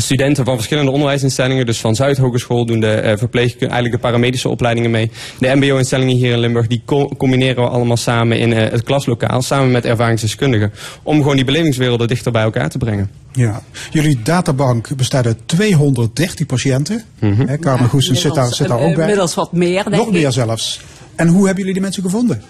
[0.02, 4.92] studenten van verschillende onderwijsinstellingen, dus van Zuidhogeschool doen de eh verpleegkunde, eigenlijk de paramedische opleidingen
[4.92, 5.12] mee.
[5.40, 9.42] De mbo-instellingen hier in Limburg, die co- combineren we allemaal samen in eh, het klaslokaal,
[9.42, 10.72] samen met ervaringsdeskundigen,
[11.04, 13.10] om gewoon die belevingswerelden dichter bij elkaar te brengen.
[13.34, 13.62] Ja.
[13.92, 17.04] Jullie databank bestaat uit 230 patiënten.
[17.20, 17.48] Mhm.
[17.48, 19.02] Hè, Carmen Goesens zit daar, zit daar ook bij.
[19.02, 20.14] Inmiddels wat meer, denk Nog ik.
[20.14, 20.82] meer zelfs.
[21.16, 22.42] En hoe hebben jullie die mensen gevonden?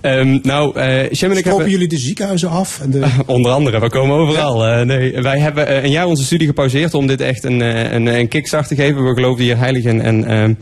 [0.00, 1.70] Ehm, nou, en ik hebben...
[1.70, 2.80] jullie de ziekenhuizen af?
[2.80, 3.06] En de...
[3.26, 4.66] Onder andere, we komen overal.
[4.66, 7.60] Eh, nee, wij hebben eh, een jaar onze studie gepauzeerd om dit echt een,
[7.94, 9.04] een, een kickstart te geven.
[9.04, 10.02] We geloofden hier heilig in.
[10.02, 10.54] En ehm,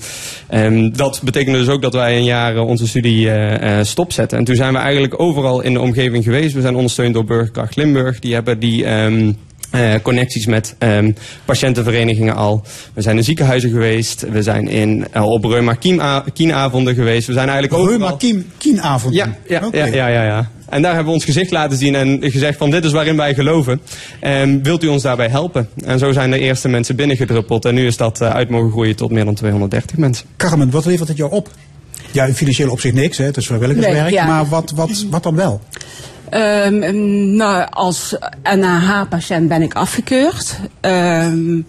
[0.49, 3.31] ehm, dat betekende dus ook dat wij een jaar onze studie
[3.83, 4.39] stopzetten.
[4.39, 6.55] En toen zijn we eigenlijk overal in de omgeving geweest.
[6.55, 8.19] We zijn ondersteund door Burgerkracht Limburg.
[8.19, 8.85] Die hebben die...
[9.73, 11.13] ehm, eh, connecties met ehm,
[11.45, 12.63] patiëntenverenigingen al.
[12.95, 14.27] We zijn in ziekenhuizen geweest.
[14.31, 17.27] We zijn in, eh, op Reuma Kiena- Kienavonden geweest.
[17.27, 17.99] We zijn eigenlijk overal...
[17.99, 19.15] Reuma Kiem, Kienavond.
[19.15, 19.77] Ja, ja, Oké.
[19.77, 20.51] ja, ja, ja, ja.
[20.69, 23.35] En daar hebben we ons gezicht laten zien en gezegd van dit is waarin wij
[23.35, 23.81] geloven.
[24.21, 25.69] En wilt u ons daarbij helpen?
[25.85, 27.65] En zo zijn de eerste mensen binnengedruppeld.
[27.65, 30.27] En nu is dat eh, uit mogen groeien tot meer dan 230 mensen.
[30.37, 31.49] Carmen, wat levert het jou op?
[32.11, 33.25] Ja, in financieel opzicht niks, hè?
[33.25, 34.03] het is vrijwilligerswerk.
[34.03, 34.27] Nee, ja.
[34.27, 35.61] Maar wat, wat, wat dan wel?
[36.33, 38.17] Ehm, nou, als
[38.57, 40.59] NAH-patiënt ben ik afgekeurd.
[40.81, 41.61] Ehm,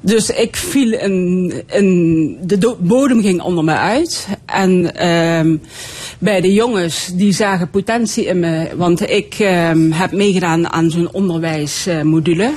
[0.00, 4.28] dus ik viel in, de bodem ging onder me uit.
[4.46, 5.56] En ehm,
[6.18, 8.68] bij de jongens, die zagen potentie in me.
[8.76, 9.34] Want ik
[9.90, 12.50] heb meegedaan aan zo'n onderwijsmodule.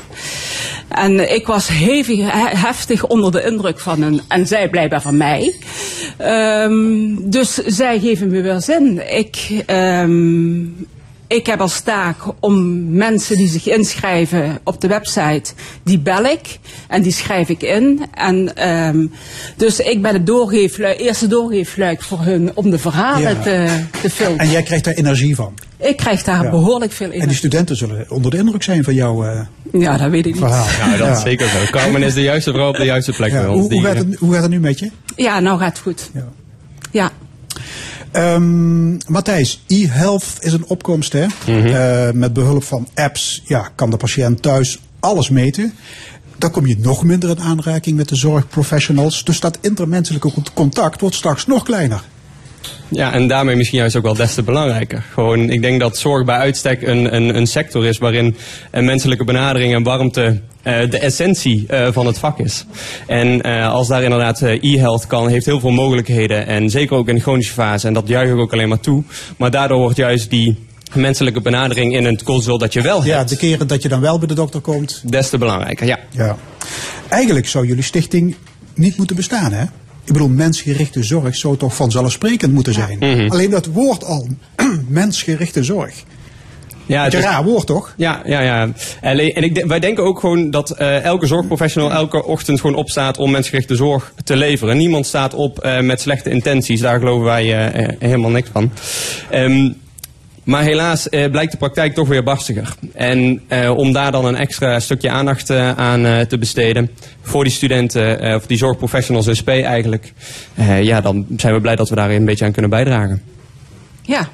[0.88, 4.22] En ik was hevig, he- heftig onder de indruk van hen.
[4.28, 5.56] En zij blijkbaar van mij.
[7.20, 9.02] Dus zij geven me weer zin.
[9.18, 9.64] Ik,
[11.28, 15.54] ik heb als taak om mensen die zich inschrijven op de website,
[15.84, 18.06] die bel ik en die schrijf ik in.
[18.14, 19.06] En ehm,
[19.58, 23.42] dus ik ben het doorgeefluik, eerste doorgeefluik voor hun om de verhalen Ja.
[23.42, 23.68] te,
[24.02, 24.40] te filmen.
[24.40, 25.54] En jij krijgt daar energie van.
[25.78, 26.50] ik krijg daar Ja.
[26.50, 29.40] behoorlijk veel En die studenten zullen onder de indruk zijn van jouw eh,
[29.72, 30.44] Ja, dat weet ik niet.
[30.44, 30.90] verhaal.
[30.92, 31.58] Ja, dat is zeker zo.
[31.72, 33.60] Carmen is de juiste vrouw op de juiste plek Ja, bij ons.
[33.62, 34.92] hoe, hoe, gaat het, hoe gaat het nu met je?
[35.16, 36.10] Ja, nou gaat het goed.
[36.92, 37.12] Ja.
[38.16, 41.14] Ehm, Matthijs, e-health is een opkomst.
[41.14, 41.26] Hè?
[41.46, 45.74] Eh, met behulp van apps ja, kan de patiënt thuis alles meten.
[46.38, 49.24] Dan kom je nog minder in aanraking met de zorgprofessionals.
[49.24, 52.02] Dus dat intermenselijke cont- contact wordt straks nog kleiner.
[52.90, 55.04] Ja, en daarmee misschien juist ook wel des te belangrijker.
[55.14, 58.38] Gewoon, ik denk dat zorg bij uitstek een, een, een sector is waarin
[58.72, 62.66] een menselijke benadering en warmte de essentie eh, van het vak is.
[63.08, 66.48] En eh, als daar inderdaad eh, e-health kan, heeft heel veel mogelijkheden.
[66.48, 67.88] En zeker ook in de chronische fase.
[67.88, 69.04] En dat juich ik ook alleen maar toe.
[69.38, 70.58] Maar daardoor wordt juist die
[70.94, 74.02] menselijke benadering in een consult dat je wel Ja, hebt, de keren dat je dan
[74.02, 75.02] wel bij de dokter komt.
[75.06, 75.88] des te belangrijker.
[75.88, 76.00] Ja.
[76.12, 76.38] Ja.
[77.10, 78.36] Eigenlijk zou jullie stichting
[78.74, 79.64] niet moeten bestaan, hè?
[80.04, 83.30] Ik bedoel, mensgerichte zorg zou toch vanzelfsprekend moeten zijn.
[83.32, 84.28] Alleen dat woord al,
[84.88, 86.04] mensgerichte zorg.
[86.86, 87.94] Ja, Het is een raar woord, toch?
[87.98, 88.62] Ja, ja, ja.
[89.02, 93.18] En, en ik, wij denken ook gewoon dat eh, elke zorgprofessional elke ochtend gewoon opstaat
[93.18, 94.78] om mensgerichte zorg te leveren.
[94.78, 96.80] Niemand staat op eh, met slechte intenties.
[96.80, 98.72] Daar geloven wij eh, helemaal niks van.
[99.30, 99.70] Ehm,
[100.44, 102.76] maar helaas eh, blijkt de praktijk toch weer barstiger.
[102.94, 106.90] En eh, om daar dan een extra stukje aandacht eh, aan eh, te besteden
[107.22, 110.14] voor die studenten, eh, of die zorgprofessionals SP eigenlijk,
[110.56, 113.22] eh, ja, dan zijn we blij dat we daar een beetje aan kunnen bijdragen.
[114.02, 114.30] Ja.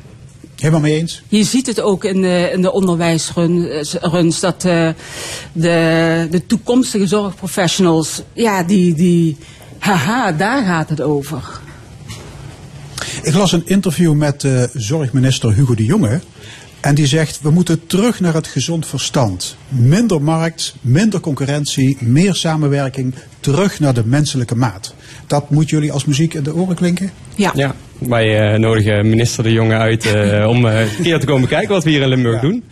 [0.62, 1.22] Helemaal mee eens?
[1.28, 4.90] Je ziet het ook in de, in de onderwijsruns dat eh,
[5.54, 9.38] de, de toekomstige zorgprofessionals, ja, die, die,
[9.78, 11.44] haha, daar gaat het over.
[13.22, 16.22] Ik las een interview met eh, zorgminister Hugo de Jonge.
[16.82, 19.56] En die zegt, we moeten terug naar het gezond verstand.
[19.68, 23.14] Minder markt, minder concurrentie, meer samenwerking.
[23.40, 24.94] Terug naar de menselijke maat.
[25.28, 27.12] Dat moet jullie als muziek in de oren klinken?
[27.36, 27.52] Ja.
[27.56, 31.70] Ja, wij eh, nodigen minister De Jonge uit eh, om een keer te komen kijken
[31.70, 32.42] wat we hier in Limburg Ja.
[32.42, 32.64] doen.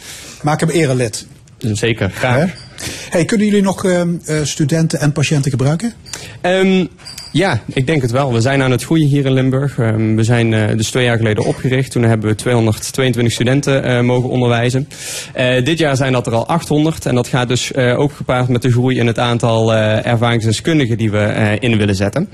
[0.44, 1.26] Maak hem erelid.
[1.58, 2.46] Zeker, Hè?
[3.10, 4.08] Hey, kunnen jullie nog eh, eh,
[4.44, 5.94] studenten en patiënten gebruiken?
[6.42, 6.86] Ehm,
[7.32, 8.34] ja, ik denk het wel.
[8.34, 9.78] We zijn aan het groeien hier in Limburg.
[9.78, 11.92] Ehm, we zijn eh, dus twee jaar geleden opgericht.
[11.92, 14.88] Toen hebben we 222 studenten eh, mogen onderwijzen.
[15.64, 17.06] Dit jaar zijn dat er al 800.
[17.06, 21.58] En dat gaat dus ook gepaard met de groei in het aantal ervaringsdeskundigen die we
[21.60, 22.30] in willen zetten.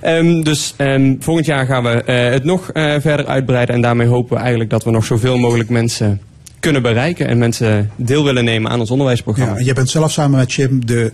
[0.00, 3.74] Ehm, dus ehm, volgend jaar gaan we het nog verder uitbreiden.
[3.74, 6.20] En daarmee hopen we eigenlijk dat we nog zoveel mogelijk mensen
[6.64, 7.28] kunnen bereiken.
[7.28, 9.58] En mensen deel willen nemen aan ons onderwijsprogramma.
[9.58, 11.12] Ja, jij bent zelf samen met Jim de,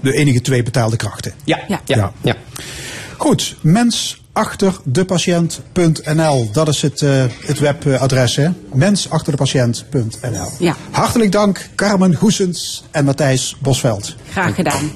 [0.00, 1.32] de enige twee betaalde krachten.
[1.44, 1.80] Ja, Ja.
[1.84, 2.12] ja, ja.
[2.22, 2.34] Ja.
[3.16, 6.48] Goed, mensachterdepatiënt.nl.
[6.52, 8.48] Dat is het, eh, het webadres, hè?
[8.72, 10.48] Mensachterdepatiënt.nl.
[10.58, 10.76] Ja.
[10.90, 14.14] Hartelijk dank, Carmen Goesens en Matthijs Bosveld.
[14.30, 14.90] Graag gedaan.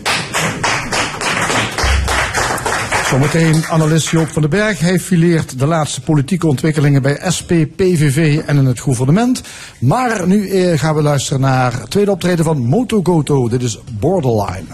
[3.11, 4.79] Zometeen analist Joop van den Berg.
[4.79, 9.43] Hij fileert de laatste politieke ontwikkelingen bij SP, PVV en in het gouvernement.
[9.79, 13.49] Maar nu eh, gaan we luisteren naar het tweede optreden van Moto Goto.
[13.49, 14.65] Dit is Borderline.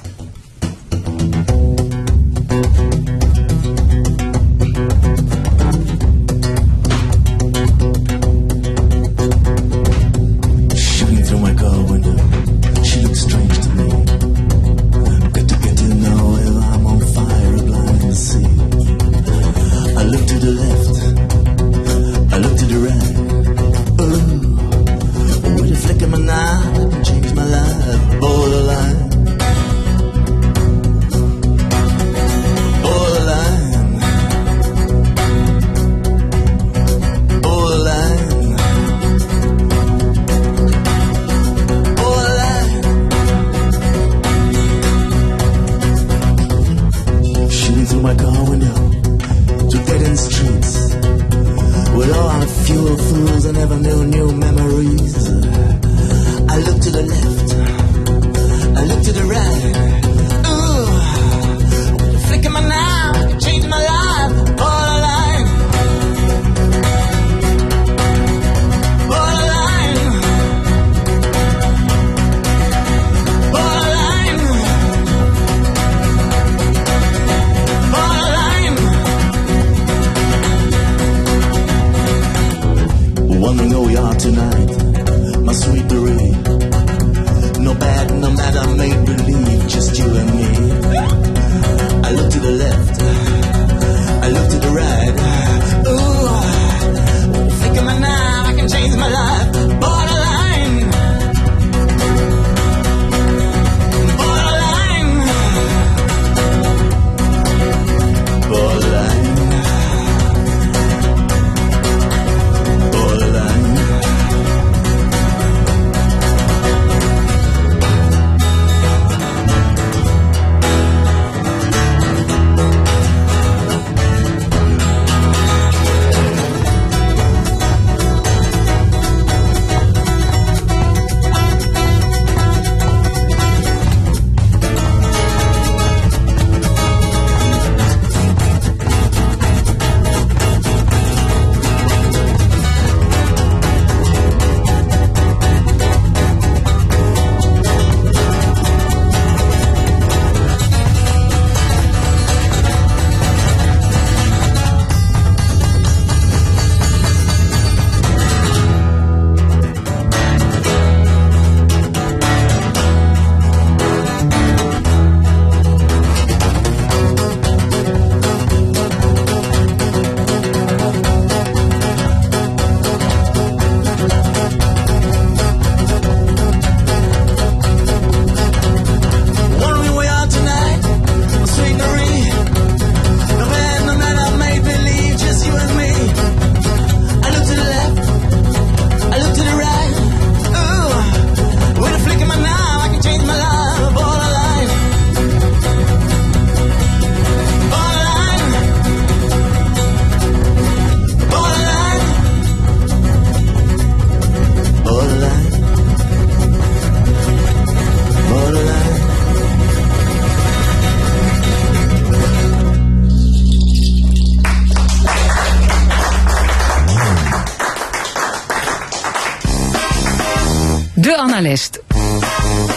[221.33, 221.81] Analist.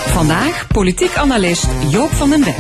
[0.08, 2.56] Vandaag politiek analist Joop van den Berg.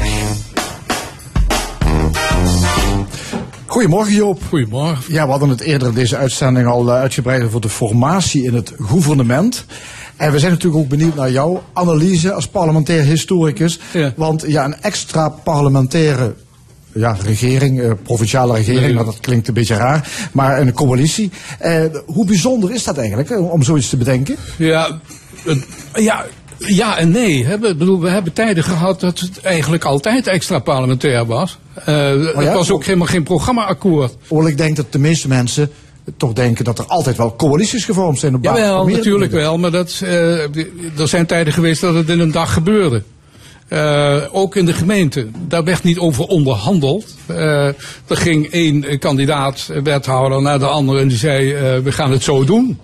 [3.65, 4.41] Goedemorgen Joop.
[4.49, 5.13] Goedemorgen.
[5.13, 8.53] Ja, we hadden het eerder in deze uitzending al eh, uitgebreid over de formatie in
[8.53, 9.65] het gouvernement.
[10.15, 13.79] En we zijn natuurlijk ook benieuwd naar jouw analyse als parlementair historicus.
[13.93, 14.13] Ja.
[14.15, 16.33] Want ja, een extra parlementaire
[16.93, 20.29] ja, regering, eh, provinciale regering, maar dat klinkt een beetje raar.
[20.31, 21.31] Maar een coalitie.
[21.59, 24.35] Eh, hoe bijzonder is dat eigenlijk, eh, om zoiets te bedenken?
[24.57, 24.99] Ja,
[25.43, 25.65] het-
[25.95, 26.25] ja,
[26.57, 27.45] ja en nee.
[27.45, 27.57] Hè.
[27.57, 31.57] Bedoel, we hebben tijden gehad dat het eigenlijk altijd extra parlementair was.
[31.85, 32.41] Eh Oh ja?
[32.41, 34.15] Het was ook helemaal geen programmaakkoord.
[34.27, 35.71] Hoewel ik denk dat de meeste mensen
[36.17, 39.57] toch denken dat er altijd wel coalities gevormd zijn op basis meerdere natuurlijk wel.
[39.57, 40.43] Maar dat, eh,
[40.97, 43.03] er zijn tijden geweest dat het in een dag gebeurde.
[43.67, 45.27] Eh, ook in de gemeente.
[45.47, 47.15] Daar werd niet over onderhandeld.
[47.27, 47.75] Er
[48.07, 52.79] ging één kandidaat, wethouder, naar de andere en die zei: We gaan het zo doen.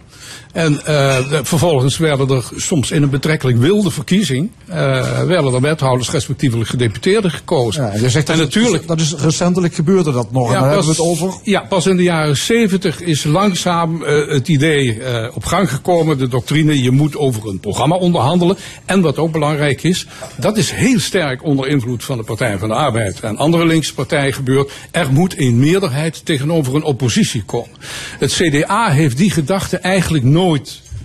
[0.53, 4.49] En eh, vervolgens werden er soms in een betrekkelijk wilde verkiezing.
[4.67, 7.83] eh, werden er wethouders, respectievelijk gedeputeerden gekozen.
[7.83, 8.87] Ja, je zegt en dat, natuurlijk.
[8.87, 10.47] dat is recentelijk gebeurde dat nog.
[10.47, 11.33] en daar hebben we het over.
[11.43, 14.99] Ja, pas in de jaren 70 is langzaam eh, het idee
[15.33, 16.17] op gang gekomen.
[16.17, 18.57] De doctrine, je moet over een programma onderhandelen.
[18.85, 22.67] En wat ook belangrijk is, dat is heel sterk onder invloed van de Partij van
[22.67, 24.71] de Arbeid en andere linkse partijen gebeurd.
[24.91, 27.77] Er moet een meerderheid tegenover een oppositie komen.
[28.19, 30.39] Het CDA heeft die gedachte eigenlijk nooit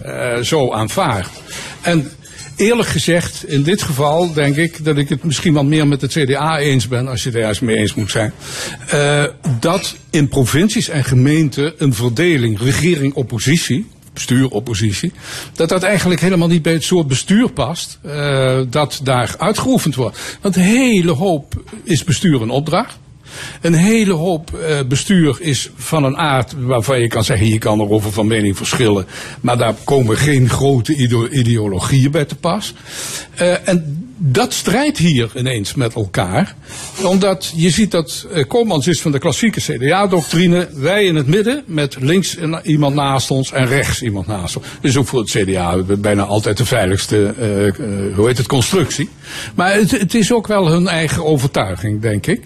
[0.03, 1.29] eh, zo aanvaard.
[1.83, 2.11] En
[2.57, 6.13] Eerlijk gezegd, in dit geval denk ik dat ik het misschien wat meer met het
[6.13, 8.33] CDA eens ben, als je het ergens mee eens moet zijn.
[8.89, 9.25] eh,
[9.61, 15.13] dat in provincies en gemeenten een verdeling regering-oppositie, bestuur-oppositie,
[15.55, 20.39] dat dat eigenlijk helemaal niet bij het soort bestuur past eh, dat daar uitgeoefend wordt.
[20.41, 22.99] Want een hele hoop is bestuur een opdracht.
[23.61, 27.81] Een hele hoop eh, bestuur is van een aard waarvan je kan zeggen, je kan
[27.81, 29.07] erover van mening verschillen.
[29.41, 32.75] Maar daar komen geen grote ideo- ideologieën bij te pas.
[33.35, 36.55] Eh, en dat strijdt hier ineens met elkaar.
[37.05, 40.69] Omdat je ziet dat Komans is van de klassieke CDA-doctrine.
[40.75, 44.67] Wij in het midden met links iemand naast ons en rechts iemand naast ons.
[44.81, 47.35] Dus ook voor het CDA bijna altijd de veiligste,
[48.15, 49.09] hoe heet het, constructie.
[49.55, 52.43] Maar het is ook wel hun eigen overtuiging, denk ik.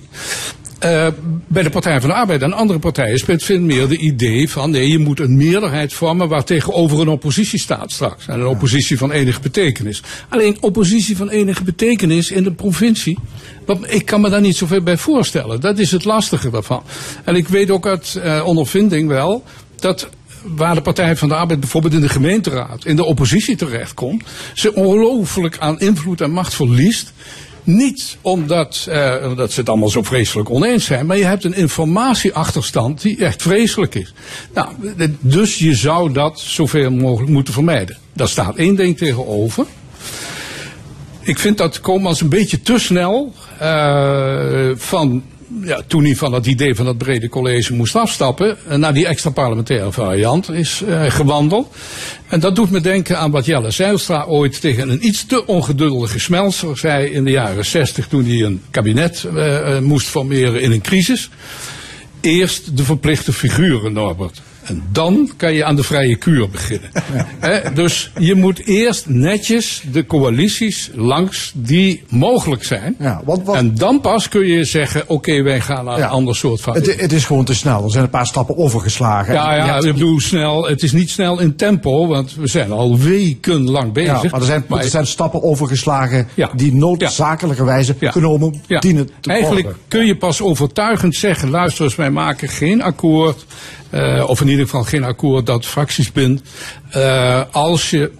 [0.80, 1.06] Eh,
[1.46, 4.70] bij de Partij van de Arbeid en andere partijen speelt veel meer de idee van
[4.70, 8.26] nee, je moet een meerderheid vormen waar tegenover een oppositie staat straks.
[8.26, 10.02] En een oppositie van enige betekenis.
[10.28, 13.18] Alleen oppositie van enige betekenis in de provincie.
[13.66, 15.60] Want ik kan me daar niet zoveel bij voorstellen.
[15.60, 16.82] Dat is het lastige daarvan.
[17.24, 19.44] En ik weet ook uit eh, ondervinding wel
[19.76, 20.08] dat
[20.42, 24.24] waar de Partij van de Arbeid bijvoorbeeld in de gemeenteraad, in de oppositie terechtkomt,
[24.54, 27.12] ze ongelooflijk aan invloed en macht verliest.
[27.64, 31.54] Niet omdat, eh, omdat ze het allemaal zo vreselijk oneens zijn, maar je hebt een
[31.54, 34.14] informatieachterstand die echt vreselijk is.
[34.54, 34.68] Nou,
[35.20, 37.96] dus je zou dat zoveel mogelijk moeten vermijden.
[38.12, 39.66] Daar staat één ding tegenover.
[41.20, 43.32] Ik vind dat Komans een beetje te snel
[43.62, 45.22] uh, van
[45.62, 49.06] ja, toen hij van het idee van dat brede college moest afstappen, uh, naar die
[49.06, 51.74] extra parlementaire variant is uh, gewandeld.
[52.28, 56.18] En dat doet me denken aan wat Jelle Zijlstra ooit tegen een iets te ongeduldige
[56.18, 59.26] Smelser zei in de jaren 60 toen hij een kabinet
[59.80, 61.30] moest formeren in een crisis.
[62.20, 64.42] Eerst de verplichte figuren, Norbert.
[64.70, 66.90] En dan kan je aan de vrije kuur beginnen.
[67.42, 67.70] Ja.
[67.70, 72.96] dus je moet eerst netjes de coalities langs die mogelijk zijn.
[72.98, 73.22] Ja.
[73.52, 76.04] En dan pas kun je zeggen, oké, okay, wij gaan naar ja.
[76.04, 76.74] een ander soort van...
[76.74, 77.84] Het, het, is gewoon te snel.
[77.84, 79.34] Er zijn een paar stappen overgeslagen.
[79.34, 80.66] Ja, ja, ik bedoel snel.
[80.66, 84.22] Het is niet snel in tempo, want we zijn al weken lang bezig.
[84.22, 84.82] Ja, maar er zijn, maar...
[84.82, 89.82] er zijn stappen overgeslagen die noodzakelijkerwijze genomen dienen te Eigenlijk worden.
[89.88, 93.46] kun je pas overtuigend zeggen, luister eens, wij maken geen akkoord...
[93.90, 96.42] Uh, of in ieder geval geen akkoord dat fracties bindt.
[96.96, 98.12] Uh, als je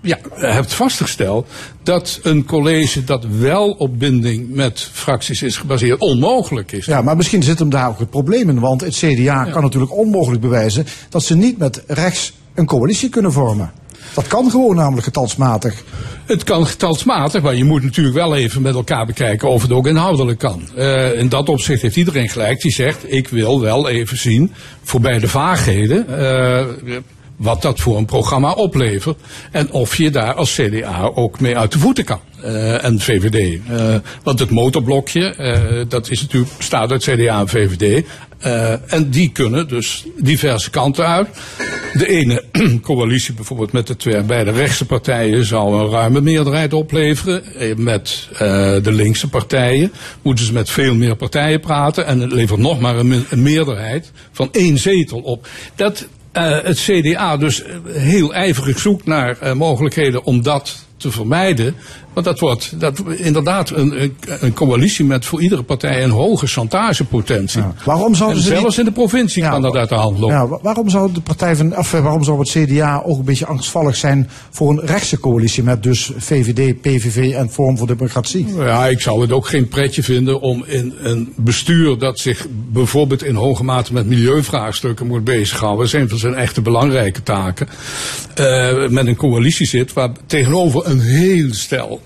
[0.00, 1.48] ja, hebt vastgesteld
[1.82, 6.86] dat een college dat wel op binding met fracties is gebaseerd onmogelijk is.
[6.86, 8.60] Ja, maar misschien zit hem daar ook het probleem in.
[8.60, 9.44] Want het CDA ja.
[9.44, 13.72] kan natuurlijk onmogelijk bewijzen dat ze niet met rechts een coalitie kunnen vormen.
[14.14, 15.82] Dat kan gewoon namelijk getalsmatig.
[16.26, 19.86] Het kan getalsmatig, maar je moet natuurlijk wel even met elkaar bekijken of het ook
[19.86, 20.68] inhoudelijk kan.
[20.76, 24.52] Uh, in dat opzicht heeft iedereen gelijk die zegt, ik wil wel even zien,
[24.82, 27.00] voorbij de vaagheden, uh,
[27.40, 29.18] wat dat voor een programma oplevert.
[29.50, 32.20] En of je daar als CDA ook mee uit de voeten kan.
[32.44, 33.60] Uh, en VVD.
[33.70, 38.04] Uh, want het motorblokje, uh, dat is natuurlijk, bestaat uit CDA en VVD.
[38.86, 41.28] en die kunnen dus diverse kanten uit.
[41.92, 42.44] De ene
[42.82, 47.42] coalitie bijvoorbeeld met de twee beide rechtse partijen zou een ruime meerderheid opleveren.
[47.76, 48.28] Met
[48.82, 52.06] de linkse partijen moeten ze met veel meer partijen praten.
[52.06, 55.48] En het levert nog maar een, een meerderheid van één zetel op.
[55.74, 61.74] Dat, uh, het CDA dus heel ijverig zoekt naar uh, mogelijkheden om dat te vermijden.
[62.12, 67.60] Want dat wordt dat, inderdaad een, een coalitie met voor iedere partij een hoge chantagepotentie.
[67.60, 67.74] Ja.
[67.84, 68.78] Waarom zouden en ze zelfs niet...
[68.78, 70.36] in de provincie ja, kan dat uit de hand lopen.
[70.36, 73.96] Ja, waarom zou de partij van, of waarom zou het CDA ook een beetje angstvallig
[73.96, 78.46] zijn voor een rechtse coalitie met dus VVD, PVV en Forum voor Democratie?
[78.56, 83.24] Ja, ik zou het ook geen pretje vinden om in een bestuur dat zich bijvoorbeeld
[83.24, 87.68] in hoge mate met milieuvraagstukken moet bezighouden, dat is een van zijn echte belangrijke taken,
[88.40, 91.99] uh, met een coalitie zit waar tegenover een heel stel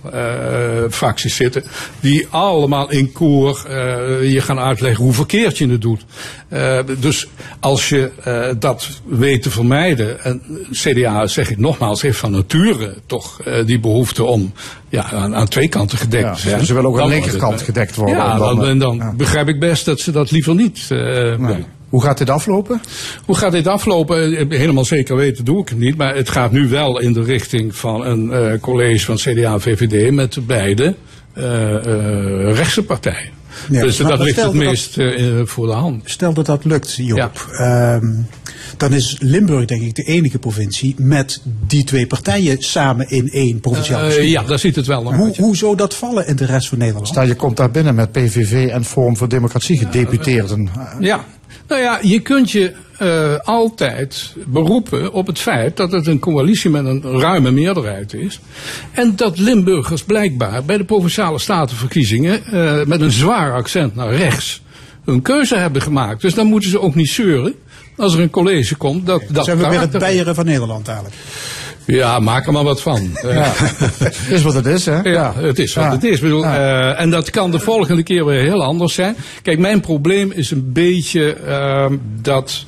[0.90, 1.64] fracties zitten.
[2.00, 6.04] Die allemaal in koor uh, je gaan uitleggen hoe verkeerd je het doet.
[6.52, 7.28] Uh, dus
[7.60, 8.10] als je
[8.58, 10.24] dat weet te vermijden.
[10.24, 14.52] En CDA, zeg ik nogmaals, heeft van nature toch die behoefte om
[14.88, 16.58] ja, aan, aan twee kanten gedekt te zijn.
[16.58, 18.16] Ja, ze willen ook aan de linkerkant gedekt worden.
[18.16, 19.12] Ja, dan, dan, dan ja.
[19.12, 20.86] begrijp ik best dat ze dat liever niet
[21.38, 21.64] nee.
[21.94, 22.80] Hoe gaat dit aflopen?
[23.24, 24.48] Hoe gaat dit aflopen?
[24.50, 25.96] Helemaal zeker weten doe ik het niet.
[25.96, 29.60] Maar het gaat nu wel in de richting van een uh, college van CDA en
[29.60, 30.94] VVD met beide
[31.34, 33.30] uh, uh, rechtse partijen.
[33.70, 36.02] Ja, dus dat ligt het meest dat, voor de hand.
[36.04, 37.48] Stel dat dat lukt, Joop.
[37.58, 37.94] Ja.
[37.94, 38.26] Um,
[38.76, 43.60] dan is Limburg denk ik de enige provincie met die twee partijen samen in één
[43.60, 44.24] provinciaal bestuur.
[44.24, 46.78] ja, daar ziet het wel naar hoe, hoe zou dat vallen in de rest van
[46.78, 47.08] Nederland?
[47.08, 50.68] Stel je komt daar binnen met PVV en Forum voor Democratie gedeputeerden.
[51.00, 51.24] Ja,
[51.68, 56.70] nou ja, je kunt je uh, altijd beroepen op het feit dat het een coalitie
[56.70, 58.40] met een ruime meerderheid is.
[58.92, 64.62] En dat Limburgers blijkbaar bij de provinciale statenverkiezingen uh, met een zwaar accent naar rechts
[65.04, 66.20] hun keuze hebben gemaakt.
[66.20, 67.54] Dus dan moeten ze ook niet zeuren
[67.96, 69.06] als er een college komt.
[69.06, 71.16] Dat, dat zijn we weer het Beieren van Nederland eigenlijk.
[71.86, 73.10] Ja, maak er maar wat van.
[73.22, 73.52] Ja.
[73.98, 75.00] het is wat het is, hè?
[75.02, 75.90] Ja, het is wat ja.
[75.90, 76.14] het is.
[76.14, 76.58] Ik bedoel, ja.
[76.58, 79.16] uh, en dat kan de volgende keer weer heel anders zijn.
[79.42, 81.86] Kijk, mijn probleem is een beetje uh,
[82.22, 82.64] dat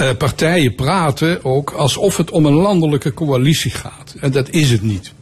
[0.00, 4.14] uh, partijen praten ook alsof het om een landelijke coalitie gaat.
[4.20, 5.12] En dat is het niet.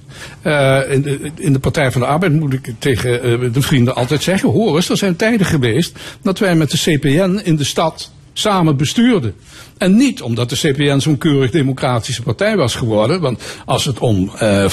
[0.43, 3.95] Uh, in, de, in, de, Partij van de Arbeid moet ik tegen uh, de vrienden
[3.95, 7.65] altijd zeggen: hoor eens, er zijn tijden geweest dat wij met de CPN in de
[7.65, 9.35] stad samen bestuurden.
[9.79, 13.21] En niet omdat de CPN zo'n keurig democratische partij was geworden.
[13.21, 14.65] Want als het om uh,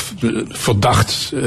[0.47, 1.41] verdacht, uh,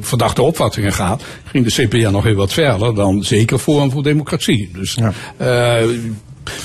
[0.00, 4.70] verdachte opvattingen gaat, ging de CPN nog heel wat verder dan zeker Forum voor Democratie.
[4.72, 5.12] Dus ja.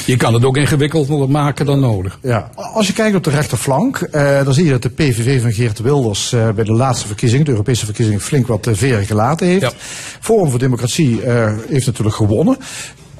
[0.05, 2.19] je kan het ook ingewikkelder maken dan nodig.
[2.21, 2.49] Ja.
[2.55, 4.07] Als je kijkt op de rechterflank,
[4.43, 7.85] dan zie je dat de PVV van Geert Wilders bij de laatste verkiezingen, de Europese
[7.85, 9.61] verkiezingen, flink wat veren gelaten heeft.
[9.61, 9.71] Ja.
[10.19, 11.21] Forum voor Democratie
[11.69, 12.57] heeft natuurlijk gewonnen.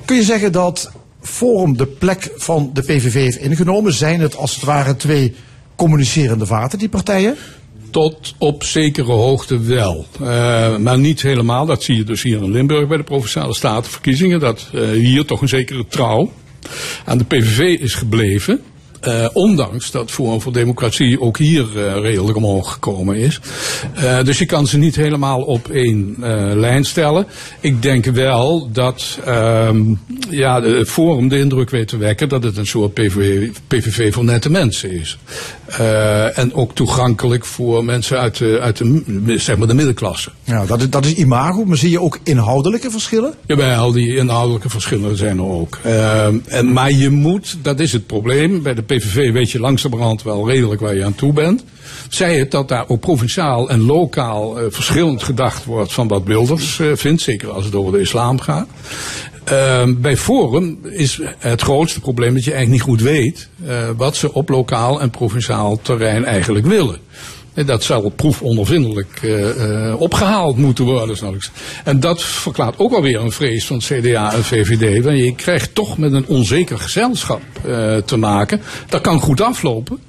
[0.06, 0.92] Kun je zeggen dat
[1.24, 3.94] Forum de plek van de PVV heeft ingenomen?
[3.94, 5.36] Zijn het als het ware twee
[5.76, 7.36] communicerende vaten, die partijen?
[7.90, 10.06] Tot op zekere hoogte wel.
[10.22, 11.66] Uh, maar niet helemaal.
[11.66, 14.40] Dat zie je dus hier in Limburg bij de Provinciale Statenverkiezingen.
[14.40, 16.32] Dat uh, hier toch een zekere trouw
[17.06, 18.62] aan de PVV is gebleven.
[19.08, 23.40] Uh, ondanks dat Forum voor Democratie ook hier uh, redelijk omhoog gekomen is.
[23.98, 26.16] Uh, dus je kan ze niet helemaal op één
[26.56, 27.28] lijn stellen.
[27.60, 29.82] Ik denk wel dat ehm,
[30.30, 34.24] ja, het Forum de indruk weet te wekken dat het een soort PVV, PVV voor
[34.24, 35.18] nette mensen is.
[36.36, 40.30] En ook toegankelijk voor mensen uit de, uit de, zeg maar de middenklasse.
[40.44, 43.34] Ja, dat is, dat is imago, maar zie je ook inhoudelijke verschillen?
[43.46, 45.80] Jawel, die inhoudelijke verschillen zijn er ook.
[45.84, 50.24] Ehm, en, maar je moet, dat is het probleem, bij de PVV weet je langzamerhand
[50.24, 51.64] wel redelijk waar je aan toe bent.
[52.10, 56.82] Zij het dat daar ook provinciaal en lokaal uh, verschillend gedacht wordt van wat Wilders
[56.94, 58.68] vindt, zeker als het over de islam gaat.
[59.52, 64.16] Uh, bij Forum is het grootste probleem dat je eigenlijk niet goed weet uh, wat
[64.16, 66.98] ze op lokaal en provinciaal terrein eigenlijk willen.
[67.66, 71.16] Dat zal proefondervindelijk uh, uh, opgehaald moeten worden.
[71.16, 71.52] Straks.
[71.84, 75.04] En dat verklaart ook alweer een vrees van CDA en VVD.
[75.04, 77.42] Want je krijgt toch met een onzeker gezelschap
[78.06, 78.62] te maken.
[78.90, 80.00] Dat kan goed aflopen.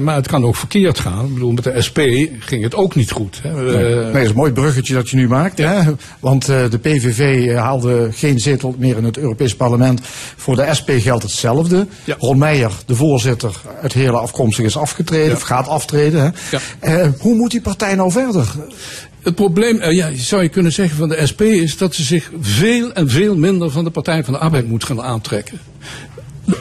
[0.00, 1.26] Maar het kan ook verkeerd gaan.
[1.26, 1.98] Ik bedoel, met de SP
[2.38, 3.40] ging het ook niet goed.
[3.42, 3.52] Hè.
[3.52, 5.58] Nee, nee, dat is een mooi bruggetje dat je nu maakt.
[5.58, 5.82] Ja.
[5.82, 5.92] Hè?
[6.20, 10.00] Want de PVV haalde geen zetel meer in het Europees Parlement.
[10.36, 11.86] Voor de SP geldt hetzelfde.
[12.04, 12.16] Ja.
[12.18, 15.28] Ron Meijer, de voorzitter, uit Heerlen afkomstig, is afgetreden.
[15.28, 15.34] Ja.
[15.34, 16.34] Of gaat aftreden.
[16.80, 17.04] Hè?
[17.04, 18.54] Uh, hoe moet die partij nou verder?
[19.22, 22.92] Het probleem, ja, zou je kunnen zeggen van de SP, is dat ze zich veel
[22.92, 25.60] en veel minder van de Partij van de Arbeid moet gaan aantrekken.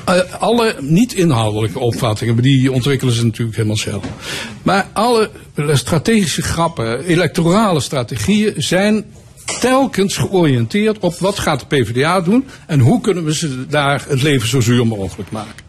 [0.09, 4.03] Uh, alle niet-inhoudelijke opvattingen, die ontwikkelen ze natuurlijk helemaal zelf.
[4.63, 5.29] Maar alle
[5.73, 9.05] strategische grappen, electorale strategieën zijn
[9.59, 14.21] telkens georiënteerd op wat gaat de PvdA doen en hoe kunnen we ze daar het
[14.21, 15.63] leven zo zuur mogelijk maken.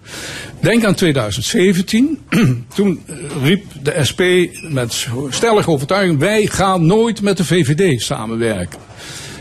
[0.61, 2.19] Denk aan 2017.
[2.75, 3.03] Toen
[3.43, 4.21] riep de SP
[4.69, 8.79] met stellige overtuiging: wij gaan nooit met de VVD samenwerken.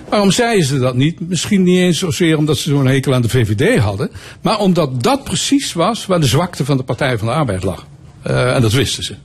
[0.10, 1.30] Waarom zeiden ze dat niet?
[1.30, 5.24] Misschien niet eens zozeer omdat ze zo'n hekel aan de VVD hadden, maar omdat dat
[5.24, 7.86] precies was waar de zwakte van de Partij van de Arbeid lag.
[8.28, 9.16] Uh, en dat wisten ze.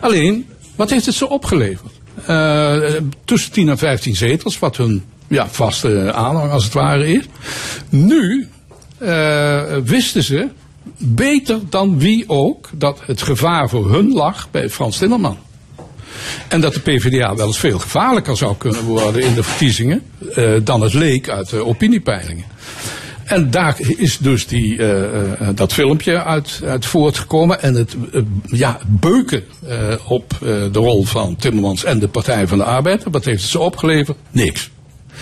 [0.00, 1.92] Alleen, wat heeft het ze opgeleverd?
[2.28, 2.76] Uh,
[3.24, 7.24] tussen 10 en 15 zetels, wat hun ja, vaste aanhang als het ware is.
[7.88, 8.48] Nu
[8.98, 10.48] uh, wisten ze
[10.96, 15.38] beter dan wie ook dat het gevaar voor hun lag bij Frans Timmerman.
[16.48, 20.02] En dat de PvdA wel eens veel gevaarlijker zou kunnen worden in de verkiezingen
[20.36, 22.44] uh, dan het leek uit de opiniepeilingen.
[23.24, 27.62] En daar is dus die, uh, uh, dat filmpje uit, uit voortgekomen.
[27.62, 29.44] En het uh, ja, beuken
[30.06, 33.04] op de rol van Timmermans en de Partij van de Arbeid.
[33.10, 34.18] Wat heeft het ze opgeleverd?
[34.30, 34.70] Niks.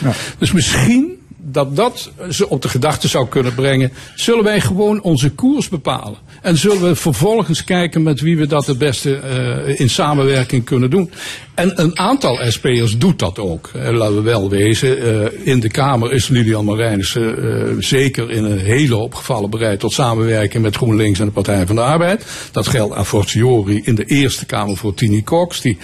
[0.03, 0.12] Ja.
[0.38, 3.92] Dus misschien dat dat ze op de gedachte zou kunnen brengen.
[4.14, 6.18] Zullen wij gewoon onze koers bepalen?
[6.43, 9.20] En zullen we vervolgens kijken met wie we dat het beste
[9.68, 11.11] uh, in samenwerking kunnen doen?
[11.57, 13.70] En een aantal SP'ers doet dat ook.
[13.76, 14.98] Uh, laten we wel wezen.
[14.98, 19.92] Uh, in de Kamer is Lilian Marijnissen zeker in een hele hoop gevallen bereid tot
[19.92, 22.24] samenwerking met GroenLinks en de Partij van de Arbeid.
[22.52, 25.61] Dat geldt a fortiori in de Eerste Kamer voor Tini Cox.
[25.61, 25.78] Die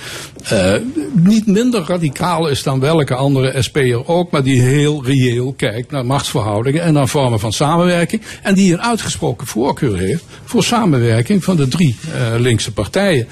[1.12, 4.30] niet minder radicaal is dan welke andere SP'er ook.
[4.30, 8.22] Maar die heel reëel kijkt naar machtsverhoudingen en naar vormen van samenwerking.
[8.42, 11.96] En die een uitgesproken voorkeur heeft voor samenwerking van de drie
[12.38, 13.28] linkse partijen.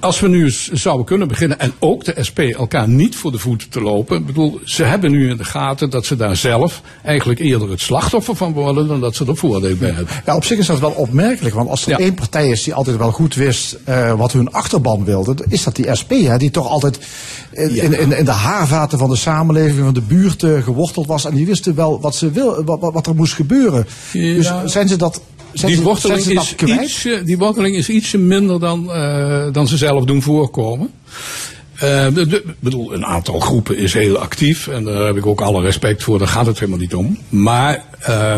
[0.00, 3.38] Als we nu eens zouden kunnen beginnen en ook de SP elkaar niet voor de
[3.38, 4.16] voeten te lopen.
[4.16, 7.80] Ik bedoel, ze hebben nu in de gaten dat ze daar zelf eigenlijk eerder het
[7.80, 10.14] slachtoffer van worden dan dat ze er voordeel bij hebben.
[10.26, 11.98] Ja, op zich is dat wel opmerkelijk, want als er ja.
[11.98, 15.76] één partij is die altijd wel goed wist uh, wat hun achterban wilde, is dat
[15.76, 16.98] die SP, hè, die toch altijd
[17.50, 17.82] in, ja.
[17.82, 21.46] in, in, de haarvaten van de samenleving, van de buurt uh, geworteld was en die
[21.46, 23.86] wisten wel wat, ze wil, wat, wat er moest gebeuren.
[24.12, 24.34] Ja.
[24.34, 25.20] Dus zijn ze dat
[25.66, 30.22] die worteling, is iets, die worteling is ietsje minder dan, uh, dan ze zelf doen
[30.22, 30.90] voorkomen.
[31.82, 35.62] Uh, ik bedoel, een aantal groepen is heel actief en daar heb ik ook alle
[35.62, 37.18] respect voor, daar gaat het helemaal niet om.
[37.28, 38.36] Maar uh,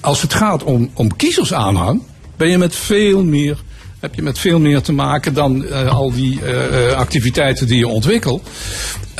[0.00, 2.02] als het gaat om, om kiezersaanhang,
[2.36, 3.58] ben je met veel meer
[4.06, 7.88] heb je met veel meer te maken dan uh, al die uh, activiteiten die je
[7.88, 8.48] ontwikkelt.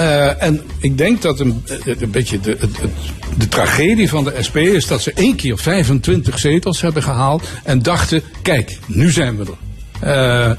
[0.01, 2.89] Uh, en ik denk dat een, een beetje de, de,
[3.37, 7.83] de, tragedie van de SP is dat ze één keer 25 zetels hebben gehaald en
[7.83, 9.65] dachten, kijk, nu zijn we er.
[10.05, 10.51] Uh,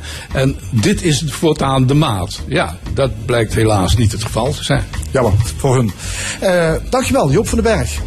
[0.42, 2.42] en dit is voortaan de maat.
[2.48, 4.84] Ja, dat blijkt helaas niet het geval te zijn.
[5.12, 5.92] Jammer, voor hun.
[6.44, 8.00] Uh, dankjewel, Joop van den Berg.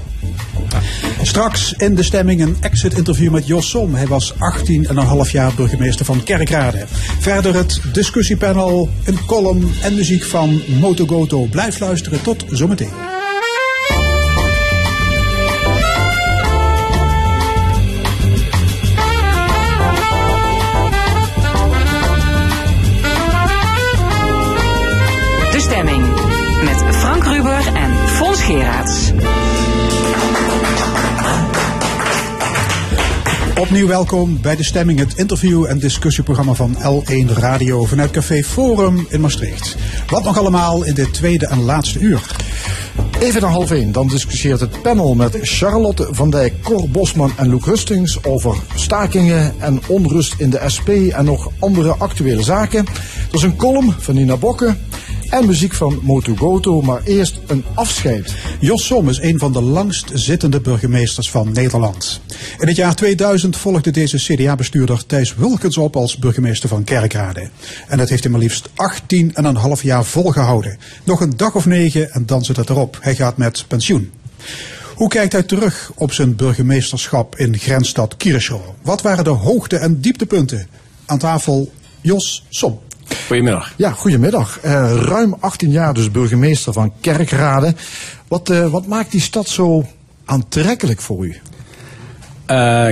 [1.22, 3.95] Straks in de stemming een exit-interview met Jos Som.
[3.95, 6.85] Hij was 18,5 jaar burgemeester van Kerkrade.
[7.18, 11.43] Verder het discussiepanel, een column en muziek van Motogoto.
[11.45, 13.20] Blijf luisteren, tot zometeen.
[33.61, 39.06] Opnieuw welkom bij De Stemming, het interview- en discussieprogramma van L1 Radio vanuit Café Forum
[39.08, 39.76] in Maastricht.
[40.06, 42.20] Wat nog allemaal in dit tweede en laatste uur?
[43.18, 47.48] Even naar half één, dan discussieert het panel met Charlotte van Dijk, Cor Bosman en
[47.48, 52.86] Luc Hustings over stakingen en onrust in de SP en nog andere actuele zaken.
[53.28, 54.76] Er is een column van Nina Bokke
[55.31, 58.35] en muziek van Motu Goto, maar eerst een afscheid.
[58.61, 62.20] Jos Som is een van de langst zittende burgemeesters van Nederland.
[62.59, 67.49] In het jaar 2000 volgde deze CDA-bestuurder Thijs Wilkens op als burgemeester van Kerkrade.
[67.89, 70.78] En dat heeft hij maar liefst 18,5 jaar volgehouden.
[71.05, 72.99] Nog een dag of negen en dan zit het erop.
[73.01, 74.11] Hij gaat met pensioen.
[74.95, 78.64] Hoe kijkt hij terug op zijn burgemeesterschap in grensstad Kirchhoff?
[78.83, 80.66] Wat waren de hoogte- en dieptepunten?
[81.07, 82.81] Aan tafel Jos Som.
[83.30, 83.72] Goedemiddag.
[83.76, 84.61] Ja, goedemiddag.
[84.61, 87.74] Eh, ruim 18 jaar dus burgemeester van Kerkrade.
[88.28, 89.84] Wat, eh, wat maakt die stad zo
[90.24, 91.28] aantrekkelijk voor u?
[91.28, 91.36] Uh,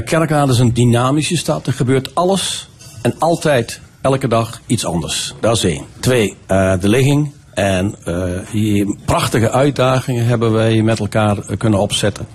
[0.04, 1.66] Kerkrade is een dynamische stad.
[1.66, 2.68] Er gebeurt alles
[3.02, 5.34] en altijd, elke dag, iets anders.
[5.40, 5.84] Dat is één.
[6.00, 7.32] Twee, de ligging.
[7.54, 7.94] En
[8.52, 12.26] die prachtige uitdagingen hebben wij met elkaar kunnen opzetten.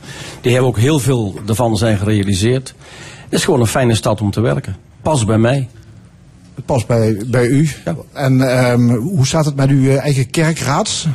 [0.42, 2.74] Die hebben ook heel veel ervan zijn gerealiseerd.
[3.24, 4.76] Het is gewoon een fijne stad om te werken.
[5.02, 5.70] Pas bij mij.
[6.56, 7.70] Het past bij, bij u.
[7.86, 7.96] Ja.
[8.14, 8.42] En
[8.72, 11.08] um, hoe staat het met uw eigen kerkraad?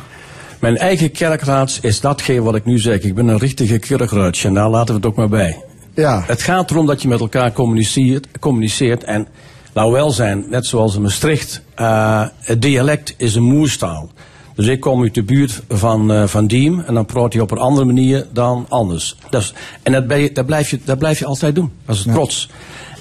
[0.59, 3.01] Mijn eigen kerkraad is datgene wat ik nu zeg.
[3.01, 5.63] Ik ben een richtige kerkraadje en daar laten we het ook maar bij.
[5.93, 6.23] Ja.
[6.27, 9.27] Het gaat erom dat je met elkaar communiceert, communiceert en
[9.73, 14.09] nou wel zijn, net zoals in Maastricht, uh, het dialect is een moerstaal.
[14.55, 17.51] Dus ik kom uit de buurt van, uh, van Diem en dan praat je op
[17.51, 19.15] een andere manier dan anders.
[19.29, 21.71] Dus, en dat, ben je, dat, blijf je, dat blijf je altijd doen.
[21.85, 22.13] Dat is Ja.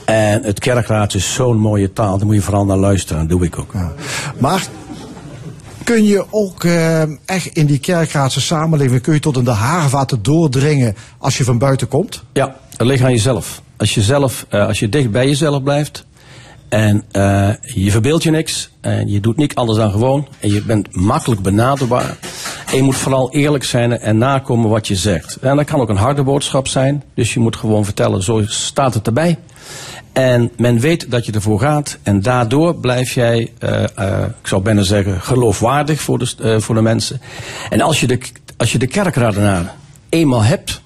[0.08, 3.20] En het kerkraad is zo'n mooie taal, daar moet je vooral naar luisteren.
[3.20, 3.72] Dat doe ik ook.
[3.72, 3.92] Ja.
[4.38, 4.66] Maar
[5.84, 10.22] kun je ook uh, echt in die kerkraadse samenleving, kun je tot in de haarvaten
[10.22, 12.22] doordringen als je van buiten komt?
[12.32, 13.62] Ja, dat ligt aan jezelf.
[13.76, 16.06] Als je, zelf, uh, als je dicht bij jezelf blijft
[16.68, 20.62] en uh, je verbeeldt je niks en je doet niks anders dan gewoon en je
[20.62, 22.16] bent makkelijk benaderbaar.
[22.70, 25.36] En je moet vooral eerlijk zijn en nakomen wat je zegt.
[25.36, 28.94] En dat kan ook een harde boodschap zijn, dus je moet gewoon vertellen, zo staat
[28.94, 29.38] het erbij.
[30.12, 31.98] En men weet dat je ervoor gaat.
[32.02, 36.74] En daardoor blijf jij, uh, uh, ik zou bijna zeggen, geloofwaardig voor de, uh, voor
[36.74, 37.20] de mensen.
[37.70, 38.18] En als je de,
[38.56, 39.74] als je de kerkradenaar
[40.08, 40.80] eenmaal hebt,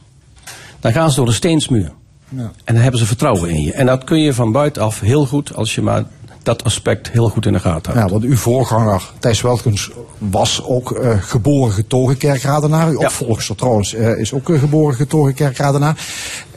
[0.81, 1.93] dan gaan ze door de steensmuur.
[2.29, 2.53] Ja.
[2.65, 3.73] En dan hebben ze vertrouwen in je.
[3.73, 6.05] En dat kun je van buitenaf heel goed als je maar
[6.43, 8.09] dat aspect heel goed in de gaten houdt.
[8.11, 12.89] Ja, want uw voorganger Thijs Welkens was ook uh, geboren getogen kerkradenaar.
[12.89, 13.07] Uw Ja.
[13.07, 16.07] opvolger trouwens uh, is ook uh, geboren getogen kerkradenaar.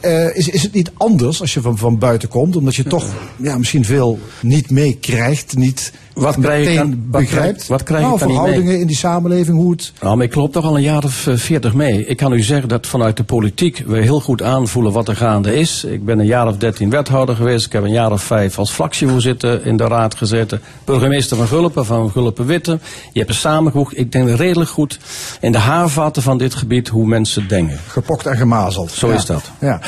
[0.04, 2.56] Uh, is, is het niet anders als je van, van buiten komt?
[2.56, 3.06] Omdat je toch
[3.36, 7.66] ja, misschien veel niet meekrijgt, niet Wat krijg ik meteen dan- wat begrijpt?
[7.66, 8.36] wat krijg ik nou, dan mee?
[8.36, 9.92] verhoudingen in die samenleving, hoe het...
[10.02, 12.06] Nou, maar ik loop toch al een jaar of eh, veertig mee.
[12.06, 15.54] Ik kan u zeggen dat vanuit de politiek we heel goed aanvoelen wat er gaande
[15.56, 15.84] is.
[15.84, 17.66] Ik ben een jaar of dertien wethouder geweest.
[17.66, 20.60] Ik heb een jaar of vijf als fractievoorzitter in de raad gezeten.
[20.84, 22.78] Burgemeester van Gulpen, van Gulpen-Witte.
[23.12, 23.98] Je hebt er samengevoegd.
[23.98, 24.98] Ik denk redelijk goed
[25.40, 27.78] in de haarvaten van dit gebied hoe mensen denken.
[27.86, 28.90] Gepokt en gemazeld.
[28.90, 29.14] Zo Ja.
[29.14, 29.50] is dat.
[29.60, 29.80] Ja.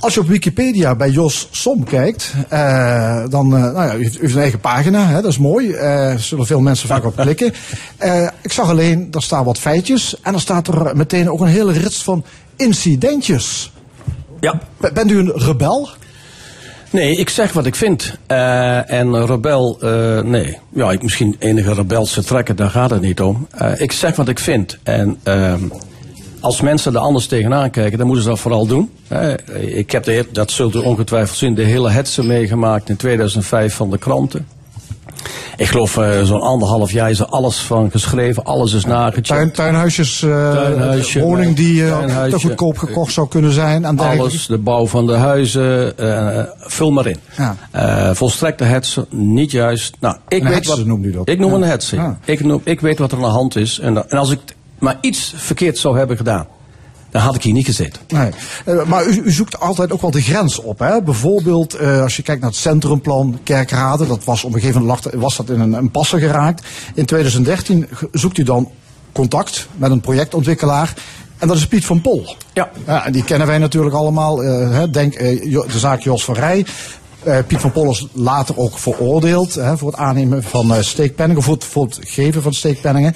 [0.00, 4.16] Als je op Wikipedia bij Jos Som kijkt, eh, dan, eh, nou ja, u heeft,
[4.16, 5.74] u heeft een eigen pagina, hè, dat is mooi.
[5.76, 7.52] Eh zullen veel mensen vaak op klikken.
[7.96, 11.46] Eh, ik zag alleen, daar staan wat feitjes en er staat er meteen ook een
[11.46, 12.24] hele rits van
[12.56, 13.72] incidentjes.
[14.40, 14.60] Ja.
[14.80, 15.88] B- bent u een rebel?
[16.90, 18.16] Nee, ik zeg wat ik vind.
[18.26, 19.78] Eh, en rebel,
[20.24, 20.58] nee.
[20.74, 23.48] Ja, ik misschien enige rebelse trekken, daar gaat het niet om.
[23.76, 24.78] Ik zeg wat ik vind.
[24.82, 25.62] En ehm,
[26.40, 28.90] als mensen er anders tegenaan kijken, dan moeten ze dat vooral doen.
[29.60, 33.90] Ik heb de, dat zult u ongetwijfeld zien, de hele hetze meegemaakt in 2005 van
[33.90, 34.46] de kranten.
[35.56, 39.26] Ik geloof eh, zo'n anderhalf jaar is er alles van geschreven, alles is nagecheckt.
[39.26, 42.38] Tuin, tuinhuisjes, eh, Tuinhuisje, woning die tuinhuisje.
[42.38, 44.22] te goedkoop gekocht zou kunnen zijn en dergelijke.
[44.30, 45.94] Alles, de bouw van de huizen,
[46.60, 47.16] vul maar in.
[47.36, 48.14] Ja.
[48.14, 49.96] Volstrekte hetze, niet juist.
[50.00, 51.28] Nou, ik Een weet wat, noemt u dat?
[51.28, 51.56] Ik noem Ja.
[51.56, 51.96] een hetze.
[51.96, 52.18] Ja.
[52.24, 53.78] Ik, noem, ik weet wat er aan de hand is.
[53.78, 54.40] En, en als ik
[54.78, 56.46] maar iets verkeerd zou hebben gedaan,
[57.16, 58.02] dan had ik hier niet gezeten.
[58.08, 58.30] Nee.
[58.64, 60.78] Eh, maar u, u zoekt altijd ook wel de grens op.
[60.78, 61.02] Hè?
[61.02, 64.06] Bijvoorbeeld eh, als je kijkt naar het centrumplan Kerkrade.
[64.06, 66.66] Dat was op een gegeven moment was dat in een, een passen geraakt.
[66.94, 68.70] In 2013 ge- zoekt u dan
[69.12, 70.94] contact met een projectontwikkelaar.
[71.38, 72.36] En dat is Piet van Pol.
[72.54, 72.70] Ja.
[72.86, 74.42] Ja, en die kennen wij natuurlijk allemaal.
[74.42, 76.66] eh, hè, denk de zaak Jos van Rij.
[77.26, 81.42] Eh, Piet van Pol is later ook veroordeeld hè, voor het aannemen van eh, steekpenningen,
[81.42, 83.14] voor het, voor het geven van steekpenningen.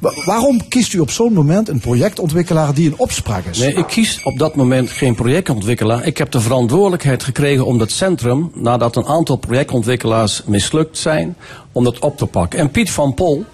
[0.00, 3.58] Wa- waarom kiest u op zo'n moment een projectontwikkelaar die in opspraak is?
[3.58, 6.04] Nee, ik kies op dat moment geen projectontwikkelaar.
[6.06, 11.36] Ik heb de verantwoordelijkheid gekregen om dat centrum, nadat een aantal projectontwikkelaars mislukt zijn,
[11.72, 12.58] om dat op te pakken.
[12.58, 13.44] En Piet van Pol,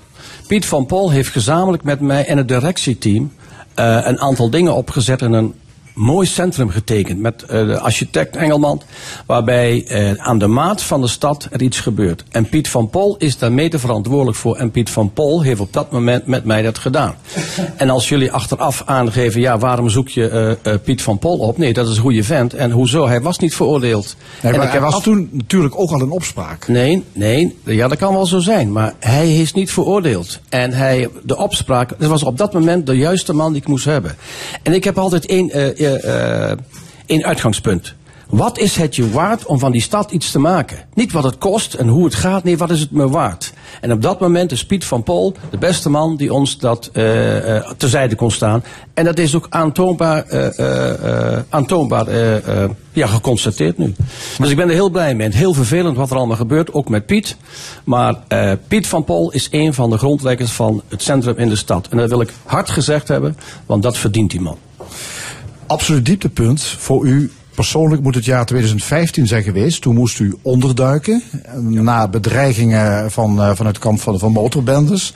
[0.46, 3.32] Piet van Pol heeft gezamenlijk met mij en het directieteam
[3.74, 5.54] eh, een aantal dingen opgezet in een
[5.99, 8.82] mooi centrum getekend met eh, de architect Engelman,
[9.26, 12.24] waarbij eh, aan de maat van de stad er iets gebeurt.
[12.30, 14.57] En Piet van Pol is daar mede verantwoordelijk voor.
[14.57, 17.14] En Piet van Pol heeft op dat moment met mij dat gedaan.
[17.76, 21.59] En als jullie achteraf aangeven, ja, waarom zoek je eh, Piet van Pol op?
[21.59, 22.55] Nee, dat is een goede vent.
[22.55, 23.07] En hoezo?
[23.07, 24.16] Hij was niet veroordeeld.
[24.42, 26.68] Nee, en maar hij was toen natuurlijk ook al in opspraak.
[26.68, 28.72] Nee, nee, ja, dat kan wel zo zijn.
[28.72, 30.40] Maar hij is niet veroordeeld.
[30.49, 33.84] En hij, de opspraak, dat was op dat moment de juiste man die ik moest
[33.84, 34.16] hebben.
[34.62, 35.51] En ik heb altijd één,
[35.97, 36.59] eh, eh,
[37.07, 37.95] één uitgangspunt.
[38.28, 40.78] Wat is het je waard om van die stad iets te maken?
[40.95, 43.53] Niet wat het kost en hoe het gaat, nee, wat is het me waard?
[43.80, 47.57] En op dat moment is Piet van Pol de beste man die ons dat eh
[47.57, 48.64] eh terzijde kon staan.
[48.95, 50.24] En dat is ook aantoonbaar,
[52.07, 53.95] eh, ja, geconstateerd nu.
[54.39, 55.28] Dus ik ben er heel blij mee.
[55.28, 57.36] Heel vervelend wat er allemaal gebeurt, ook met Piet.
[57.84, 58.14] Maar
[58.68, 61.89] Piet van Pol is een van de grondleggers van het centrum in de stad.
[61.89, 63.36] En dat wil ik hard gezegd hebben,
[63.66, 64.57] want dat verdient die man.
[65.68, 69.82] Absoluut dieptepunt voor u persoonlijk moet het jaar 2015 zijn geweest.
[69.82, 71.22] Toen moest u onderduiken
[71.58, 75.12] na bedreigingen van, eh, vanuit de kant van, van motorbendes.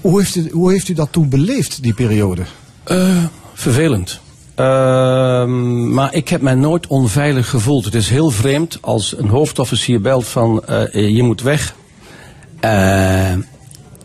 [0.00, 2.42] Hoe heeft, u, hoe heeft u dat toen beleefd, die periode?
[2.84, 3.24] Eh,
[3.54, 4.20] vervelend.
[4.54, 7.84] Ehm, maar ik heb mij nooit onveilig gevoeld.
[7.84, 11.74] Het is heel vreemd als een hoofdofficier belt van eh, je moet weg.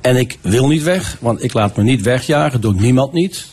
[0.01, 3.47] En ik wil niet weg, want ik laat me niet wegjagen, doet niemand niet.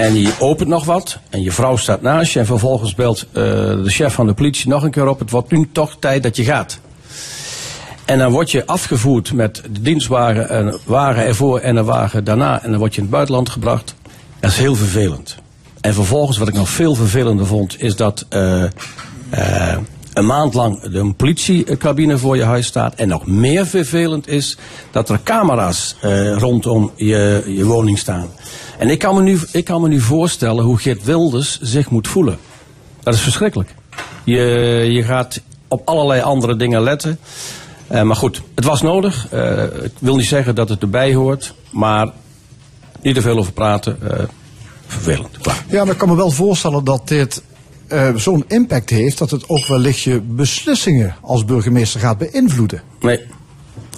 [0.00, 3.42] En je opent nog wat en je vrouw staat naast je en vervolgens belt eh,
[3.42, 5.18] de chef van de politie nog een keer op.
[5.18, 6.78] Het wordt nu toch tijd dat je gaat.
[8.04, 12.62] En dan word je afgevoerd met de dienstwagen, een wagen ervoor en een wagen daarna.
[12.62, 13.94] En dan word je in het buitenland gebracht.
[14.40, 15.36] Dat is heel vervelend.
[15.80, 18.62] En vervolgens, wat ik nog veel vervelender vond, is dat eh,
[19.30, 19.76] eh,
[20.20, 22.94] een maand lang een politiecabine voor je huis staat.
[22.94, 24.56] En nog meer vervelend is
[24.90, 28.28] dat er camera's eh, rondom je, je woning staan.
[28.78, 32.08] En ik kan, me nu, ik kan me nu voorstellen hoe Geert Wilders zich moet
[32.08, 32.38] voelen.
[33.02, 33.74] Dat is verschrikkelijk.
[34.24, 34.38] Je,
[34.90, 37.18] je gaat op allerlei andere dingen letten.
[37.86, 39.26] Eh, maar goed, het was nodig.
[39.30, 42.10] Eh, ik wil niet zeggen dat het erbij hoort, maar
[43.02, 43.98] niet te veel over praten.
[44.86, 45.36] vervelend.
[45.68, 47.42] Ja, maar ik kan me wel voorstellen dat dit
[47.90, 52.82] eh, zo'n impact heeft dat het ook wellicht je beslissingen als burgemeester gaat beïnvloeden.
[53.00, 53.20] Nee,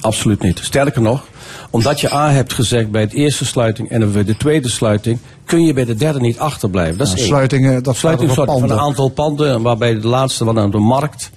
[0.00, 0.58] absoluut niet.
[0.62, 1.24] Sterker nog,
[1.70, 5.64] omdat je A hebt gezegd bij de eerste sluiting en bij de tweede sluiting, kun
[5.64, 6.98] je bij de derde niet achterblijven.
[6.98, 10.78] Dat is sluitingen, dat sluiting van een aantal panden, waarbij de laatste was aan de
[10.78, 11.30] markt.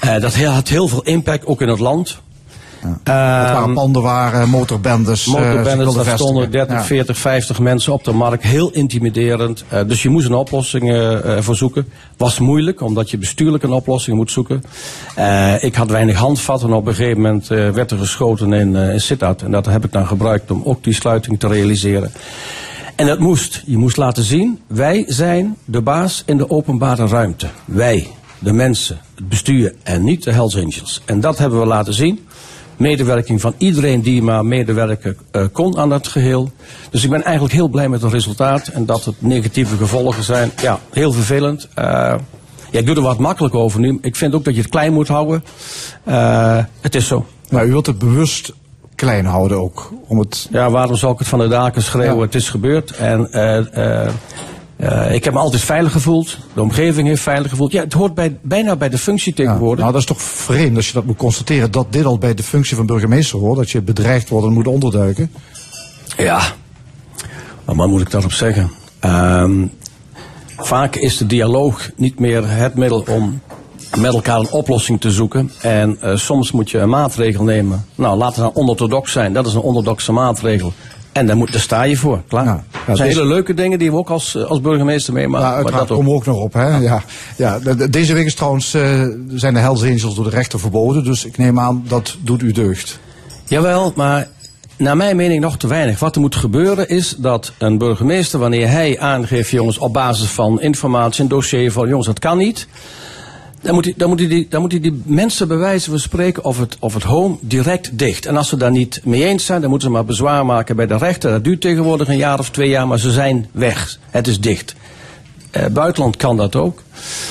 [0.00, 2.18] Eh, dat had heel veel impact, ook in het land.
[2.90, 6.50] Het waren panden waar eh, motorbendes, eh, Motorbendes, daar stonden vestigen.
[6.50, 6.82] 30, Ja.
[6.82, 8.42] 40, 50 mensen op de markt.
[8.42, 9.64] Heel intimiderend.
[9.68, 11.88] Eh, dus je moest een oplossing eh, voor zoeken.
[12.16, 14.62] Was moeilijk, omdat je bestuurlijk een oplossing moet zoeken.
[15.60, 16.72] Ik had weinig handvatten.
[16.72, 19.42] Op een gegeven moment werd er geschoten in, in Sittard.
[19.42, 22.12] En dat heb ik dan gebruikt om ook die sluiting te realiseren.
[22.96, 23.62] En dat moest.
[23.66, 27.48] Je moest laten zien, wij zijn de baas in de openbare ruimte.
[27.64, 28.06] Wij,
[28.38, 31.02] de mensen, het bestuur en niet de Hells Angels.
[31.04, 32.26] En dat hebben we laten zien.
[32.76, 36.50] Medewerking van iedereen die maar medewerken eh, kon aan dat geheel.
[36.90, 38.68] Dus ik ben eigenlijk heel blij met het resultaat.
[38.68, 41.68] En dat het negatieve gevolgen zijn, ja, heel vervelend.
[41.74, 41.84] Eh,
[42.70, 43.98] ja, ik doe er wat makkelijk over nu.
[44.02, 45.44] Ik vind ook dat je het klein moet houden.
[46.04, 47.26] Eh, het is zo.
[47.48, 48.52] Nou, u wilt het bewust
[48.94, 49.92] klein houden ook.
[50.06, 50.48] Om het...
[50.50, 52.16] Ja, waarom zou ik het van de daken schreeuwen?
[52.16, 52.22] Ja.
[52.22, 52.90] Het is gebeurd.
[52.90, 53.30] En
[54.76, 56.38] eh, ik heb me altijd veilig gevoeld.
[56.54, 57.72] De omgeving heeft veilig gevoeld.
[57.72, 59.78] Ja, het hoort bij, bijna bij de functie Ja, tegenwoordig.
[59.80, 62.42] nou, dat is toch vreemd als je dat moet constateren dat dit al bij de
[62.42, 63.56] functie van burgemeester hoort.
[63.56, 65.30] Dat je bedreigd wordt en moet onderduiken.
[66.16, 66.40] Ja,
[67.64, 68.70] maar wat moet ik daarop zeggen?
[69.00, 69.66] Ehm,
[70.56, 73.40] vaak is de dialoog niet meer het middel om
[73.98, 75.50] met elkaar een oplossing te zoeken.
[75.60, 77.84] En eh, soms moet je een maatregel nemen.
[77.94, 79.32] Nou, laat het dan onorthodox zijn.
[79.32, 80.72] Dat is een orthodoxe maatregel.
[81.16, 82.44] En daar, moet, daar sta je voor, klaar.
[82.44, 82.64] Ja.
[82.86, 85.46] dat zijn hele leuke dingen die we ook als, eh, als burgemeester meemaken.
[85.48, 86.52] Ja, uiteraard komen we ook nog op.
[86.52, 86.76] Hè?
[86.76, 87.02] Ja.
[87.36, 90.60] Ja, de- de- deze week is trouwens, eh, zijn de Hells Angels door de rechter
[90.60, 91.04] verboden.
[91.04, 92.98] Dus ik neem aan, dat doet u deugd.
[93.44, 94.28] Jawel, maar
[94.76, 95.98] naar mijn mening nog te weinig.
[95.98, 100.60] Wat er moet gebeuren is dat een burgemeester, wanneer hij aangeeft, jongens, op basis van
[100.60, 102.66] informatie, een dossier van, jongens, dat kan niet.
[103.66, 106.44] Dan moet, hij, dan, moet hij die, dan moet hij die mensen bewijzen van spreken
[106.44, 108.26] of het, of het home direct dicht.
[108.26, 110.86] En als ze daar niet mee eens zijn, dan moeten ze maar bezwaar maken bij
[110.86, 111.30] de rechter.
[111.30, 113.98] Dat duurt tegenwoordig een jaar of twee jaar, maar ze zijn weg.
[114.10, 114.74] Het is dicht.
[115.50, 116.82] Eh, buitenland kan dat ook.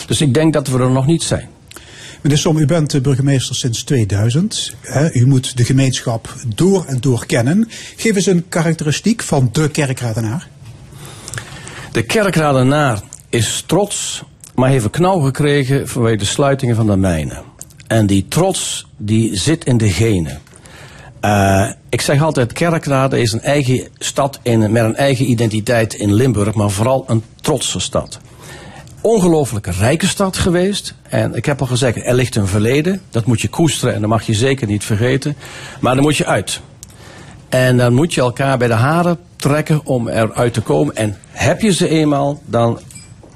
[0.07, 1.47] Dus ik denk dat we er nog niet zijn.
[2.21, 4.73] Meneer Som, u bent burgemeester sinds 2000.
[4.81, 5.13] Hè?
[5.13, 7.67] U moet de gemeenschap door en door kennen.
[7.95, 10.47] Geef eens een karakteristiek van de kerkradenaar.
[11.91, 14.23] De kerkradenaar is trots,
[14.55, 17.43] maar heeft een knauw gekregen vanwege de sluitingen van de mijnen.
[17.87, 20.41] En die trots, die zit in de genen.
[21.19, 26.13] Eh, ik zeg altijd, Kerkrade is een eigen stad in, met een eigen identiteit in
[26.13, 28.19] Limburg, maar vooral een trotse stad.
[29.01, 30.95] Ongelooflijk rijke stad geweest.
[31.09, 33.01] En ik heb al gezegd, er ligt een verleden.
[33.09, 35.35] Dat moet je koesteren en dat mag je zeker niet vergeten.
[35.79, 36.61] Maar dan moet je uit.
[37.49, 40.95] En dan moet je elkaar bij de haren trekken om eruit te komen.
[40.95, 42.79] En heb je ze eenmaal, dan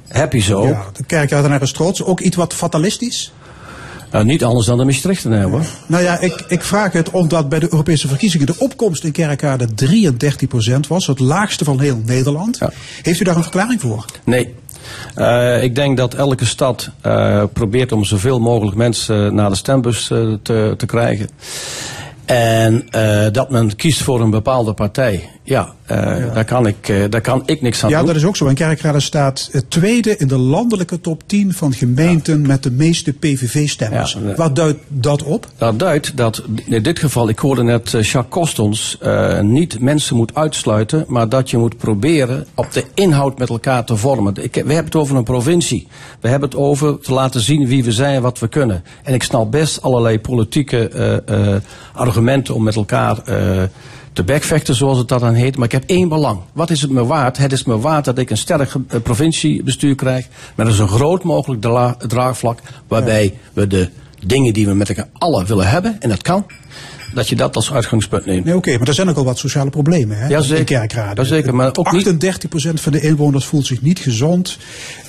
[0.09, 0.67] heb je ze ook.
[0.67, 2.03] Ja, de kerkradenaar is trots.
[2.03, 3.31] Ook iets wat fatalistisch?
[4.11, 5.65] Nou, niet anders dan de Maastrichtenaar hoor.
[5.85, 9.67] Nou ja, ik, ik vraag het omdat bij de Europese verkiezingen de opkomst in Kerkrade
[10.75, 11.07] 33% was.
[11.07, 12.59] Het laagste van heel Nederland.
[13.01, 14.05] Heeft u daar een verklaring voor?
[14.23, 14.55] Nee.
[15.15, 20.09] Uh, ik denk dat elke stad uh, probeert om zoveel mogelijk mensen naar de stembus
[20.09, 21.29] uh, te, te krijgen.
[22.29, 25.29] En uh, dat men kiest voor een bepaalde partij.
[25.43, 26.33] Ja, uh, ja.
[26.33, 28.07] Daar, kan ik, uh, daar kan ik niks aan ja, doen.
[28.07, 28.47] Ja, dat is ook zo.
[28.47, 32.47] En Kerkrade staat het tweede in de landelijke top 10 van gemeenten ja.
[32.47, 34.17] met de meeste PVV-stemmers.
[34.35, 35.47] Wat duidt dat op?
[35.57, 38.97] Dat duidt dat in dit geval, ik hoorde net Jacques Kostons,
[39.41, 43.95] niet mensen moet uitsluiten, maar dat je moet proberen op de inhoud met elkaar te
[43.95, 44.33] vormen.
[44.41, 45.87] Ik, we hebben het over een provincie.
[46.19, 48.83] We hebben het over te laten zien wie we zijn en wat we kunnen.
[49.03, 51.23] En ik snap best allerlei politieke
[51.93, 52.17] argumenten
[52.53, 53.17] om met elkaar
[54.13, 55.55] te backvechten, zoals het dat dan heet.
[55.55, 56.39] Maar ik heb één belang.
[56.53, 57.37] Wat is het me waard?
[57.37, 60.27] Het is me waard dat ik een sterk uh, provinciebestuur krijg.
[60.55, 62.59] Met een zo groot mogelijk dra draagvlak.
[62.87, 63.31] Waarbij ja.
[63.53, 63.89] we de
[64.25, 66.45] dingen die we met elkaar allen willen hebben, en dat kan.
[67.13, 68.45] Dat je dat als uitgangspunt neemt.
[68.45, 70.57] Nee, oké, okay, maar er zijn ook al wat sociale problemen hè, ja, zeker.
[70.57, 71.21] in Kerkrade.
[71.21, 74.57] Ja, zeker, maar ook 38% van de inwoners voelt zich niet gezond.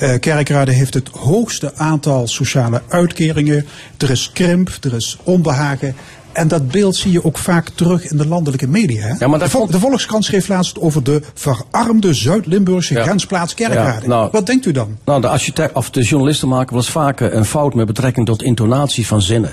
[0.03, 3.67] Uh, Kerkrade heeft het hoogste aantal sociale uitkeringen.
[3.99, 5.95] Er is krimp, er is onbehagen.
[6.41, 9.03] En dat beeld zie je ook vaak terug in de landelijke media.
[9.03, 9.15] Hè?
[9.19, 9.73] Ja, maar de, Vol vond...
[9.73, 13.03] de, Volkskrant schreef laatst over de verarmde Zuid-Limburgse ja.
[13.03, 14.03] grensplaats Kerkrade.
[14.03, 14.99] Ja, nou, Wat denkt u dan?
[15.05, 18.43] Nou, de architect of de journalisten maken wel eens vaker een fout met betrekking tot
[18.43, 19.51] intonatie van zinnen.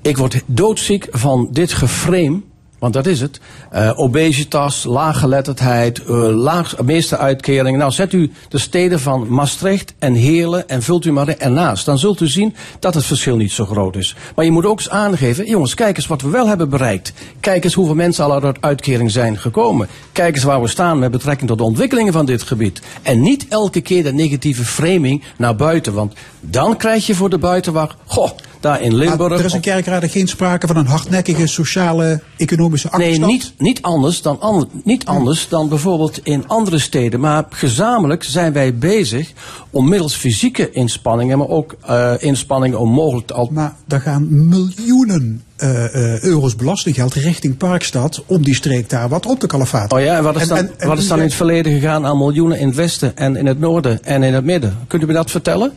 [0.00, 2.40] Ik word doodziek van dit geframe
[2.82, 3.40] want dat is het.
[3.74, 7.78] Uh, obesitas, laaggeletterdheid, uh, laag, meeste uitkeringen.
[7.78, 11.84] Nou, zet u de steden van Maastricht en Heerlen en vult u maar ernaast.
[11.84, 14.16] Dan zult u zien dat het verschil niet zo groot is.
[14.34, 17.12] Maar je moet ook eens aangeven, jongens, kijk eens wat we wel hebben bereikt.
[17.40, 19.88] Kijk eens hoeveel mensen al uit uitkering zijn gekomen.
[20.12, 22.82] Kijk eens waar we staan met betrekking tot de ontwikkelingen van dit gebied.
[23.02, 25.92] En niet elke keer de negatieve framing naar buiten.
[25.92, 28.30] Want dan krijg je voor de buitenwacht, goh,
[28.62, 29.28] daar in Limburg.
[29.30, 33.82] Maar er is in Kerkrade geen sprake van een hardnekkige sociale, economische Nee, niet, niet,
[33.82, 37.20] anders dan, an, niet anders dan bijvoorbeeld in andere steden.
[37.20, 39.32] Maar gezamenlijk zijn wij bezig
[39.70, 43.48] om middels fysieke inspanningen, maar ook uh, inspanningen om mogelijk te...
[43.50, 49.26] Maar daar gaan miljoenen uh, uh, euro's belastinggeld richting Parkstad om die streek daar wat
[49.26, 49.98] op te kalefaten.
[49.98, 52.06] Oh ja, en wat is dan, en, en, wat is dan in het verleden gegaan
[52.06, 54.78] aan miljoenen in het westen en in het noorden en in het midden?
[54.86, 55.72] Kunt u me dat vertellen?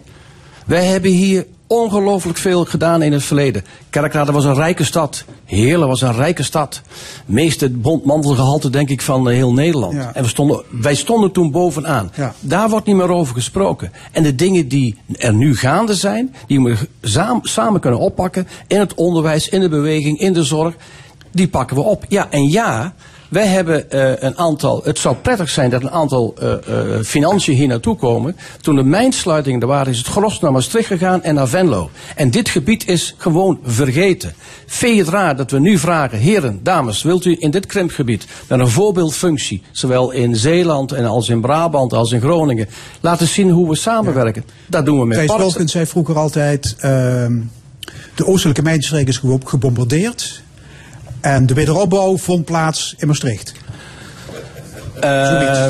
[0.65, 3.65] Wij hebben hier ongelooflijk veel gedaan in het verleden.
[3.89, 5.25] Kerkrade was een rijke stad.
[5.45, 6.81] Heerlen was een rijke stad.
[7.25, 9.93] Meeste bondmantelgehalte, denk ik, van heel Nederland.
[9.93, 10.11] Ja.
[10.13, 12.11] En we stonden, wij stonden toen bovenaan.
[12.15, 12.33] Ja.
[12.39, 13.91] Daar wordt niet meer over gesproken.
[14.11, 16.77] En de dingen die er nu gaande zijn, die we
[17.41, 18.47] samen kunnen oppakken.
[18.67, 20.75] In het onderwijs, in de beweging, in de zorg.
[21.31, 22.05] Die pakken we op.
[22.07, 22.93] Ja, en ja,
[23.29, 27.55] wij hebben uh, een aantal, het zou prettig zijn dat een aantal uh, uh, financiën
[27.55, 28.35] hier naartoe komen.
[28.61, 31.89] Toen de mijnsluitingen er waren, is het gros naar Maastricht gegaan en naar Venlo.
[32.15, 34.33] En dit gebied is gewoon vergeten.
[34.65, 38.27] Vind je het raar dat we nu vragen, heren, dames, wilt u in dit krimpgebied
[38.47, 42.67] met een voorbeeldfunctie, zowel in Zeeland en als in Brabant als in Groningen,
[43.01, 44.43] laten zien hoe we samenwerken?
[44.45, 44.53] Ja.
[44.67, 46.75] Dat doen we met Thijs Wilkins zei vroeger altijd,
[48.15, 50.43] de oostelijke mijnstreek is gebombardeerd.
[51.25, 53.53] En de wederopbouw vond plaats in Maastricht.
[55.03, 55.67] Uh,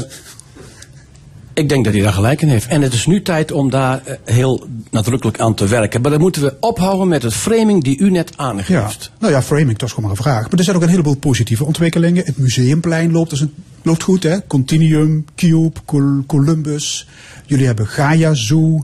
[1.53, 2.67] ik denk dat hij daar gelijk in heeft.
[2.67, 6.01] En het is nu tijd om daar heel nadrukkelijk aan te werken.
[6.01, 9.03] Maar dan moeten we ophouden met het framing die u net aangeeft.
[9.03, 9.19] Ja.
[9.19, 10.41] Nou ja, framing, dat is gewoon maar een vraag.
[10.41, 12.25] Maar er zijn ook een heleboel positieve ontwikkelingen.
[12.25, 14.47] Het museumplein loopt, dus een, loopt goed, hè?
[14.47, 17.07] Continuum, Cube, Col Columbus.
[17.45, 18.83] Jullie hebben Gaia Zoo.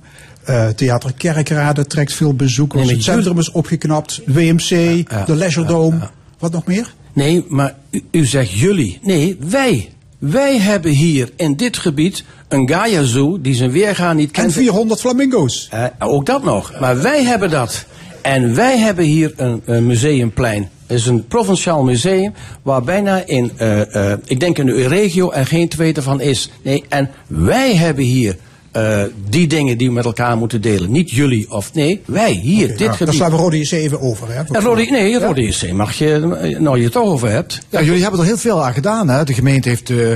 [0.49, 2.85] Uh, Theater Kerkrade trekt veel bezoekers.
[2.85, 4.21] Nee, het centrum is opgeknapt.
[4.25, 4.69] WMC,
[5.09, 5.97] ja, de Leisure Dome.
[5.97, 6.11] Ja,
[6.41, 6.93] wat nog meer?
[7.13, 8.99] Nee, maar u, u, zegt jullie.
[9.01, 9.89] Nee, wij.
[10.17, 14.47] Wij hebben hier in dit gebied een Gaia Zoo die zijn weergaan niet kent.
[14.47, 15.69] En 400 flamingo's.
[15.73, 16.79] Uh, ook dat nog.
[16.79, 17.85] Maar wij hebben dat.
[18.21, 20.69] En wij hebben hier een, een museumplein.
[20.87, 25.31] Het is een provinciaal museum waar bijna in, uh, uh, ik denk in de regio
[25.31, 26.49] er geen tweede van is.
[26.61, 28.37] Nee, en wij hebben hier
[28.75, 30.91] uh, die dingen die we met elkaar moeten delen.
[30.91, 33.07] Niet jullie of nee, wij hier, okay, dit nou, gebied.
[33.07, 34.27] Dan slaan we Rode JC even over.
[34.27, 35.19] Hè, ja, Rode, nee, ja?
[35.19, 36.19] Rode JC mag je,
[36.59, 37.59] nou je het toch over hebt.
[37.69, 39.09] Ja, jullie hebben er heel veel aan gedaan.
[39.09, 39.23] Hè?
[39.23, 40.13] De gemeente heeft uh,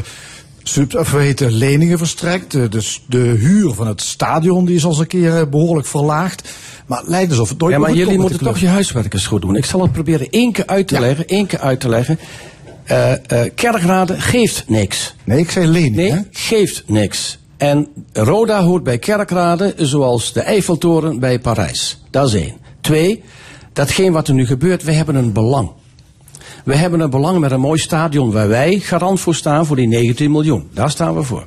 [0.64, 2.72] sub, of heet, leningen verstrekt.
[2.72, 6.50] Dus de huur van het stadion die is al eens een keer behoorlijk verlaagd.
[6.86, 9.42] Maar het lijkt alsof het nooit Ja, maar jullie moeten toch je huiswerk eens goed
[9.42, 9.56] doen.
[9.56, 11.28] Ik zal het proberen één keer uit te leggen.
[11.28, 12.20] één keer uit te leggen.
[12.84, 15.16] Eh eh, Kerkrade geeft niks.
[15.24, 15.96] Nee, ik zei lening.
[15.96, 16.20] Nee, hè?
[16.32, 17.40] geeft niks.
[17.58, 22.00] En Roda hoort bij Kerkrade zoals de Eiffeltoren bij Parijs.
[22.10, 22.58] Dat is één.
[22.82, 23.24] Twee,
[23.74, 25.72] datgene wat er nu gebeurt, we hebben een belang.
[26.64, 29.88] We hebben een belang met een mooi stadion waar wij garant voor staan voor die
[29.88, 30.70] 19 miljoen.
[30.74, 31.46] Daar staan we voor.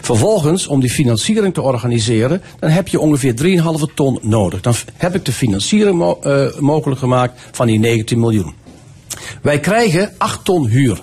[0.00, 3.34] Vervolgens, om die financiering te organiseren, dan heb je ongeveer
[3.88, 4.60] 3,5 ton nodig.
[4.60, 8.54] Dan heb ik de financiering eh, mogelijk gemaakt van die 19 miljoen.
[9.42, 11.00] Wij krijgen 8 ton huur.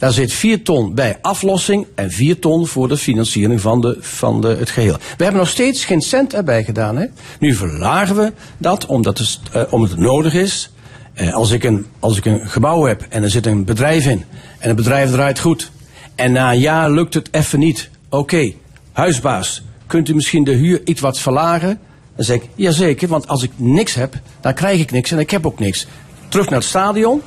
[0.00, 4.40] Daar zit 4 ton bij aflossing en 4 ton voor de financiering van, de, van
[4.40, 4.96] de, het geheel.
[5.16, 6.96] We hebben nog steeds geen cent erbij gedaan.
[6.96, 7.06] Hè?
[7.38, 10.70] Nu verlagen we dat omdat het, eh, het nodig is.
[11.14, 14.24] Eh, als, ik een, als ik een gebouw heb en er zit een bedrijf in
[14.58, 15.70] en het bedrijf draait goed.
[16.14, 17.90] En na een jaar lukt het even niet.
[18.08, 18.52] Oké,
[18.92, 21.78] huisbaas, kunt u misschien de huur iets wat verlagen?
[22.16, 25.30] Dan zeg ik, jazeker, want als ik niks heb, dan krijg ik niks en ik
[25.30, 25.86] heb ook niks.
[26.28, 27.22] Terug naar het stadion.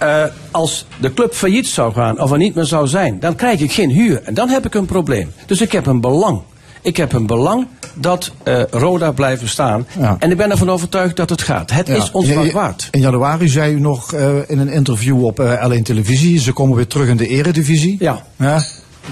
[0.00, 3.60] Eh, als de club failliet zou gaan of er niet meer zou zijn, dan krijg
[3.60, 4.22] ik geen huur.
[4.24, 5.32] En dan heb ik een probleem.
[5.46, 6.40] Dus ik heb een belang.
[6.82, 9.86] Ik heb een belang dat eh, Roda blijft bestaan.
[9.98, 10.16] Ja.
[10.18, 11.70] En ik ben ervan overtuigd dat het gaat.
[11.70, 11.94] Het Ja.
[11.94, 12.88] is ons wat waard.
[12.90, 16.76] In januari zei u nog eh, in een interview op eh, L1 Televisie, ze komen
[16.76, 17.96] weer terug in de eredivisie.
[17.98, 18.22] Ja.
[18.36, 18.62] Ja,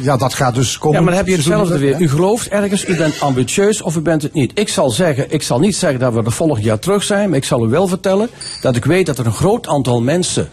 [0.01, 0.99] ja dat gaat dus komen.
[0.99, 2.01] Ja, maar dan heb je hetzelfde weer.
[2.01, 4.53] U gelooft ergens, u bent ambitieus of u bent het niet.
[4.55, 7.39] Ik zal zeggen, ik zal niet zeggen dat we er volgend jaar terug zijn, maar
[7.39, 8.29] ik zal u wel vertellen
[8.61, 10.49] dat ik weet dat er een groot aantal mensen,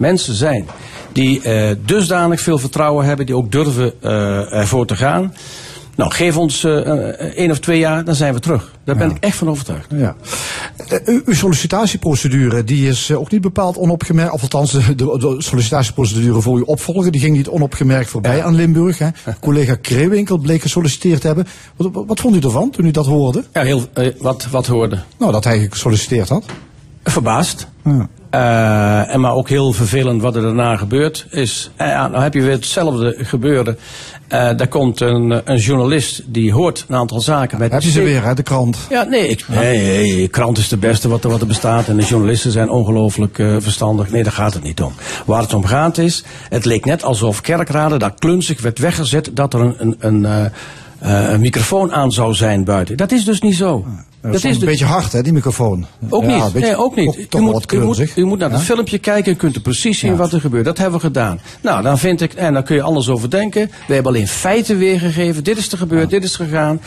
[0.00, 0.66] mensen zijn
[1.12, 5.32] die eh, dusdanig veel vertrouwen hebben, die ook durven eh, ervoor te gaan.
[6.00, 6.78] Nou, geef ons eh,
[7.36, 8.72] één of twee jaar, dan zijn we terug.
[8.84, 9.86] Daar ben ik echt van overtuigd.
[9.90, 10.16] Ja.
[10.88, 14.32] Eh, uw, sollicitatieprocedure die is ook niet bepaald onopgemerkt.
[14.32, 18.54] Of althans, de, de, de sollicitatieprocedure voor uw opvolger die ging niet onopgemerkt voorbij aan
[18.54, 18.98] Limburg.
[18.98, 19.08] Hè.
[19.40, 21.46] Collega Kreewinkel bleek gesolliciteerd te hebben.
[21.76, 23.44] Wat, wat, vond u ervan toen u dat hoorde?
[23.52, 23.82] Ja, heel,
[24.18, 25.02] wat, wat hoorde?
[25.18, 26.44] Nou, dat hij gesolliciteerd had.
[27.04, 27.66] Verbaasd.
[27.84, 28.08] Ja.
[28.30, 31.70] Eh, en maar ook heel vervelend wat er daarna gebeurt is.
[31.76, 33.78] eh, nou heb je weer hetzelfde gebeuren.
[34.28, 37.58] Eh daar komt een, een journalist die hoort een aantal zaken.
[37.58, 38.78] Met Heb je ze weer, hè, de krant?
[38.90, 41.88] Ja, nee, ik, nee, nee, krant is de beste wat er, wat er bestaat.
[41.88, 44.10] En de journalisten zijn ongelooflijk verstandig.
[44.10, 44.92] Nee, daar gaat het niet om.
[45.26, 49.54] Waar het om gaat is, het leek net alsof kerkraden daar klunzig werd weggezet dat
[49.54, 50.50] er een, een, een,
[51.32, 52.96] een microfoon aan zou zijn buiten.
[52.96, 53.84] Dat is dus niet zo.
[54.22, 55.86] Dat is de- een beetje hard, hè, die microfoon.
[56.08, 56.54] ook Ja, niet.
[56.54, 57.08] nee, ook niet.
[57.08, 58.64] ook u, moet, u, moet, u moet naar het Ja?
[58.64, 60.64] filmpje kijken en kunt er precies zien wat er gebeurt.
[60.64, 61.40] Dat hebben we gedaan.
[61.62, 63.70] Nou, dan vind ik, en dan kun je alles over denken.
[63.86, 65.44] We hebben alleen feiten weergegeven.
[65.44, 66.80] Dit is er gebeurd, dit is gegaan.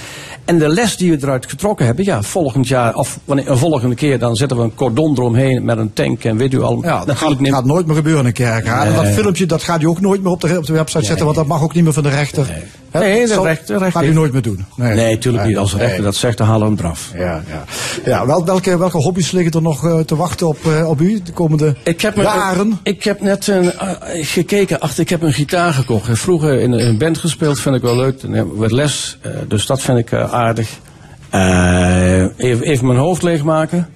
[0.46, 3.96] En de les die we eruit getrokken hebben, ja, volgend jaar, of wanneer, een volgende
[3.96, 6.80] keer, dan zetten we een cordon eromheen met een tank en weet u al.
[6.84, 8.66] Ja, dat gaat, gaat nooit meer gebeuren in een kerk.
[8.66, 9.14] En dat Nee.
[9.14, 11.48] filmpje dat gaat u ook nooit meer op de, op de website zetten, want dat
[11.48, 12.46] mag ook niet meer van de rechter.
[12.92, 13.00] Hè?
[13.00, 13.44] Nee, de rechter-
[13.78, 14.66] rechter gaat u nooit meer doen.
[14.76, 15.58] Nee, tuurlijk niet.
[15.58, 16.06] Als de rechter nee.
[16.06, 17.12] dat zegt, dan halen we hem eraf.
[17.24, 17.64] Ja, ja.
[18.06, 21.22] ja wel, welke, welke hobby's liggen er nog eh, te wachten op, eh, op u
[21.24, 22.80] de komende Ik heb, me- jaren?
[22.84, 23.90] ik heb net een, eh,
[24.26, 26.20] gekeken, ach, ik heb een gitaar gekocht.
[26.20, 28.28] Vroeger in een band gespeeld, vind ik wel leuk.
[28.56, 29.18] Met les,
[29.48, 30.70] dus dat vind ik aardig.
[32.38, 33.90] Even, even mijn hoofd leegmaken.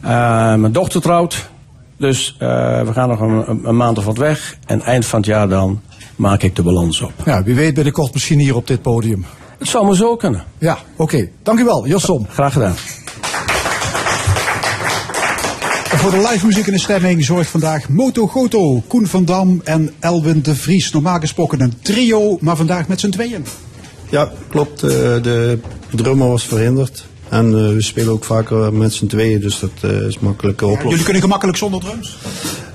[0.00, 0.08] Eh,
[0.54, 1.48] mijn dochter trouwt.
[1.96, 4.56] Dus we gaan nog een, een- een maand of wat weg.
[4.66, 5.80] En eind van het jaar dan
[6.16, 7.12] maak ik de balans op.
[7.24, 9.24] Ja, wie weet binnenkort misschien hier op dit podium.
[9.58, 10.44] Het zou maar zo kunnen.
[10.58, 11.28] Ja, oké.
[11.42, 12.26] Dank u wel, Jos Som.
[12.30, 12.74] Graag gedaan.
[15.88, 19.92] Voor de live muziek in de stemming zorgt vandaag Moto Goto, Koen van Dam en
[20.00, 20.92] Elwin de Vries.
[20.92, 23.44] Normaal gesproken een trio, maar vandaag met z'n tweeën.
[24.08, 24.82] Ja, klopt.
[24.82, 24.90] eh,
[25.22, 25.58] de
[25.90, 27.04] drummer was verhinderd.
[27.28, 30.88] En eh, we spelen ook vaker met z'n tweeën, dus dat eh, is makkelijk oplossen.
[30.88, 32.18] Jullie kunnen gemakkelijk zonder drums?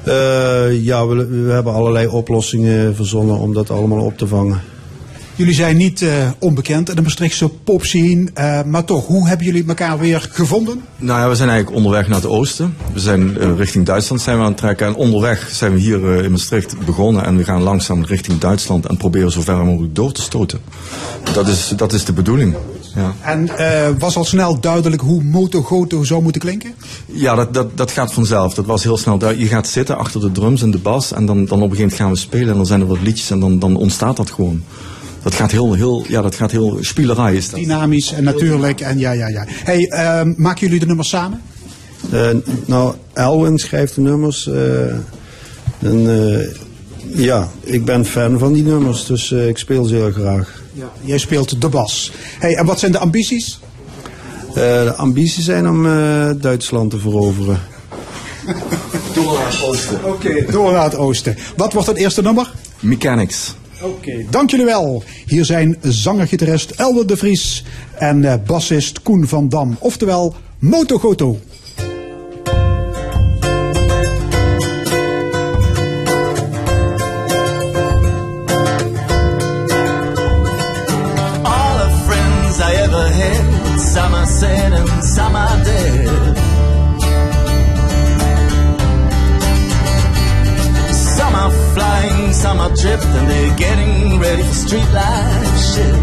[0.03, 4.61] Eh, ja, we, we hebben allerlei oplossingen verzonnen om dat allemaal op te vangen.
[5.35, 9.63] Jullie zijn niet eh, onbekend in de Maastrichtse popscene, eh, maar toch, hoe hebben jullie
[9.67, 10.81] elkaar weer gevonden?
[10.97, 12.75] Nou ja, we zijn eigenlijk onderweg naar het oosten.
[12.93, 14.87] We zijn eh, richting Duitsland zijn we aan het trekken.
[14.87, 17.25] En onderweg zijn we hier in Maastricht begonnen.
[17.25, 20.59] En we gaan langzaam richting Duitsland en proberen zo ver mogelijk door te stoten.
[21.33, 22.55] Dat is, dat is de bedoeling.
[22.95, 23.49] Ja, En
[23.99, 26.73] was al snel duidelijk hoe Moto Goto zou moeten klinken?
[27.05, 28.53] ja dat, dat, dat gaat vanzelf.
[28.53, 29.49] Dat was heel snel duidelijk.
[29.49, 31.11] Je gaat zitten achter de drums en de bas.
[31.11, 32.49] En dan, dan op een gegeven moment gaan we spelen.
[32.49, 34.63] En dan zijn er wat liedjes en dan, dan ontstaat dat gewoon.
[35.23, 37.59] Dat gaat heel, heel, ja, dat gaat heel spielerij is dat.
[37.59, 38.81] Dynamisch en natuurlijk.
[38.81, 39.45] En ja, ja, ja.
[39.47, 41.41] Hey, ehm, maken jullie de nummers samen?
[42.11, 42.29] Eh,
[42.65, 44.47] nou, Elwin schrijft de nummers.
[44.47, 44.85] eh,
[45.79, 46.47] en eh,
[47.25, 50.61] ja, ik ben fan van die nummers, dus eh, ik speel ze heel graag.
[50.73, 50.91] Ja.
[51.01, 52.11] Jij speelt de bas.
[52.39, 53.59] Hey, en wat zijn de ambities?
[54.47, 57.59] Eh, de ambities zijn om eh, Duitsland te veroveren.
[59.13, 60.03] Door naar het oosten.
[60.05, 61.37] Oké, door naar het oosten.
[61.55, 62.53] Wat wordt het eerste nummer?
[62.79, 63.53] Mechanics.
[63.83, 65.03] Oké, dank jullie wel.
[65.25, 67.63] Hier zijn zanger-gitarist Elder de Vries
[67.97, 69.75] en eh, bassist Koen van Dam.
[69.79, 71.39] Oftewel Motogoto.
[81.43, 86.02] All the friends I ever had, some are sad and some are dead.
[92.43, 95.95] Some are drift, and they're getting ready for street life shit.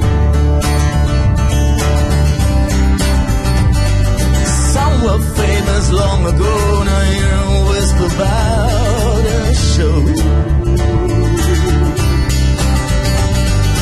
[4.75, 6.55] Some were famous long ago,
[6.89, 7.33] now you
[7.71, 9.99] whisper about a show.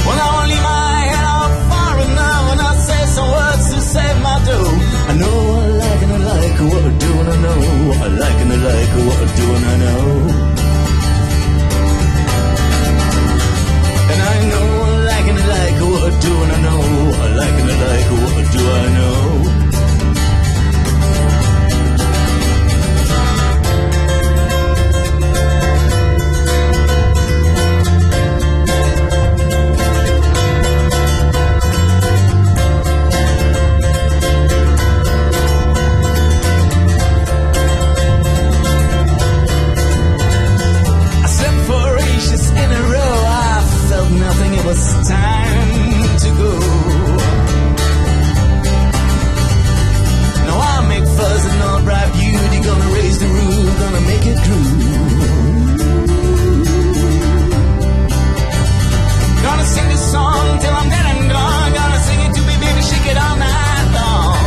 [0.07, 0.69] Well, I leave
[1.13, 1.95] head out far
[2.25, 4.73] now and I say some words to save my dough.
[5.11, 8.11] I know I like and I like what I do and I know what I
[8.25, 10.38] like and I like what I do and I know.
[17.39, 19.19] Like and I like what do I know.
[41.25, 41.99] I slept for
[53.19, 54.79] the roof, gonna make it groove.
[59.43, 61.71] Gonna sing this song till I'm dead and gone.
[61.79, 64.45] Gonna sing it to me, baby, shake it all night long.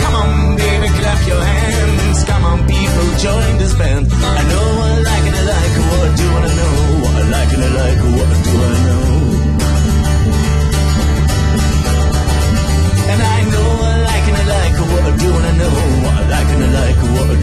[0.00, 2.24] Come on, baby, clap your hands.
[2.24, 4.04] Come on, people, join this band.
[4.12, 6.76] I know I like and I like what and I know
[7.08, 8.35] I like and I like what
[15.24, 15.70] and I know
[16.02, 17.35] what I like and I like what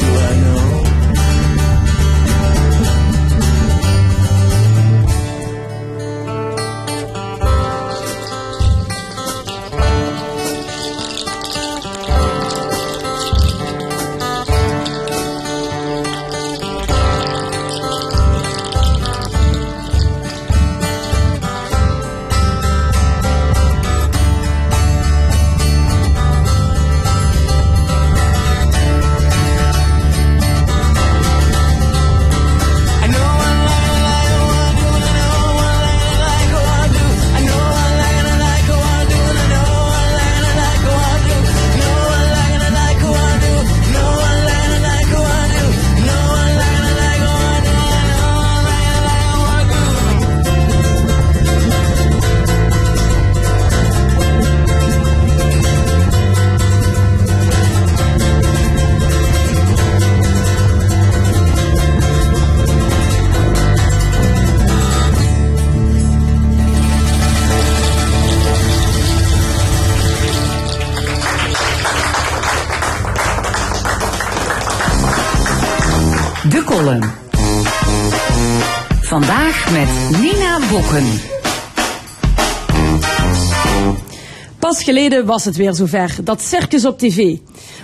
[85.09, 87.37] was het weer zover, dat circus op tv.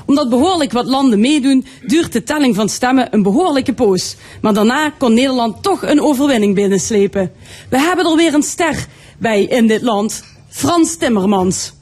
[0.05, 4.15] Omdat behoorlijk wat landen meedoen, duurt de telling van stemmen een behoorlijke poos.
[4.41, 7.31] Maar daarna kon Nederland toch een overwinning binnenslepen.
[7.69, 8.85] We hebben er weer een ster
[9.17, 11.73] bij in dit land, Frans Timmermans.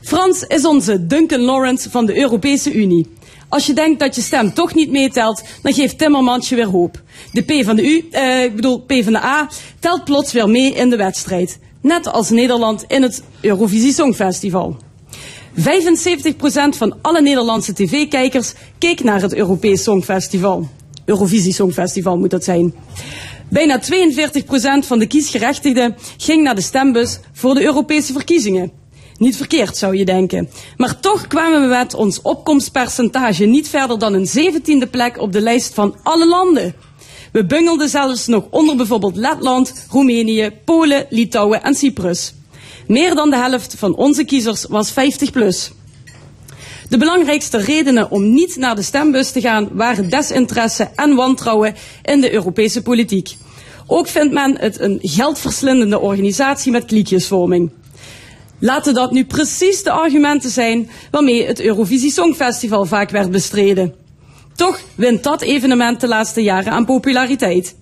[0.00, 3.06] Frans is onze Duncan Lawrence van de Europese Unie.
[3.48, 7.02] Als je denkt dat je stem toch niet meetelt, dan geeft Timmermans je weer hoop.
[7.32, 10.48] De P van de U, eh, ik bedoel P van de A, telt plots weer
[10.48, 11.58] mee in de wedstrijd.
[11.88, 14.76] Net als Nederland in het Eurovisie Songfestival.
[15.56, 15.60] 75%
[16.76, 20.68] van alle Nederlandse tv-kijkers keek naar het Europees Songfestival.
[21.04, 22.74] Eurovisie Songfestival moet dat zijn.
[23.50, 23.84] Bijna 42%
[24.86, 28.70] van de kiesgerechtigden ging naar de stembus voor de Europese verkiezingen.
[29.16, 30.48] Niet verkeerd zou je denken.
[30.76, 35.40] Maar toch kwamen we met ons opkomstpercentage niet verder dan een zeventiende plek op de
[35.40, 36.74] lijst van alle landen.
[37.38, 42.34] We bungelden zelfs nog onder bijvoorbeeld Letland, Roemenië, Polen, Litouwen en Cyprus.
[42.86, 45.70] Meer dan de helft van onze kiezers was 50 plus.
[46.88, 52.20] De belangrijkste redenen om niet naar de stembus te gaan waren desinteresse en wantrouwen in
[52.20, 53.36] de Europese politiek.
[53.86, 57.70] Ook vindt men het een geldverslindende organisatie met kliekjesvorming.
[58.58, 64.07] Laten dat nu precies de argumenten zijn waarmee het Eurovisie Songfestival vaak werd bestreden.
[64.58, 67.74] Toch wint dat evenement de laatste jaren aan populariteit.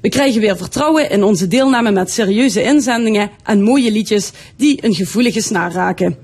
[0.00, 4.94] We krijgen weer vertrouwen in onze deelname met serieuze inzendingen en mooie liedjes die een
[4.94, 6.16] gevoelige snaar raken.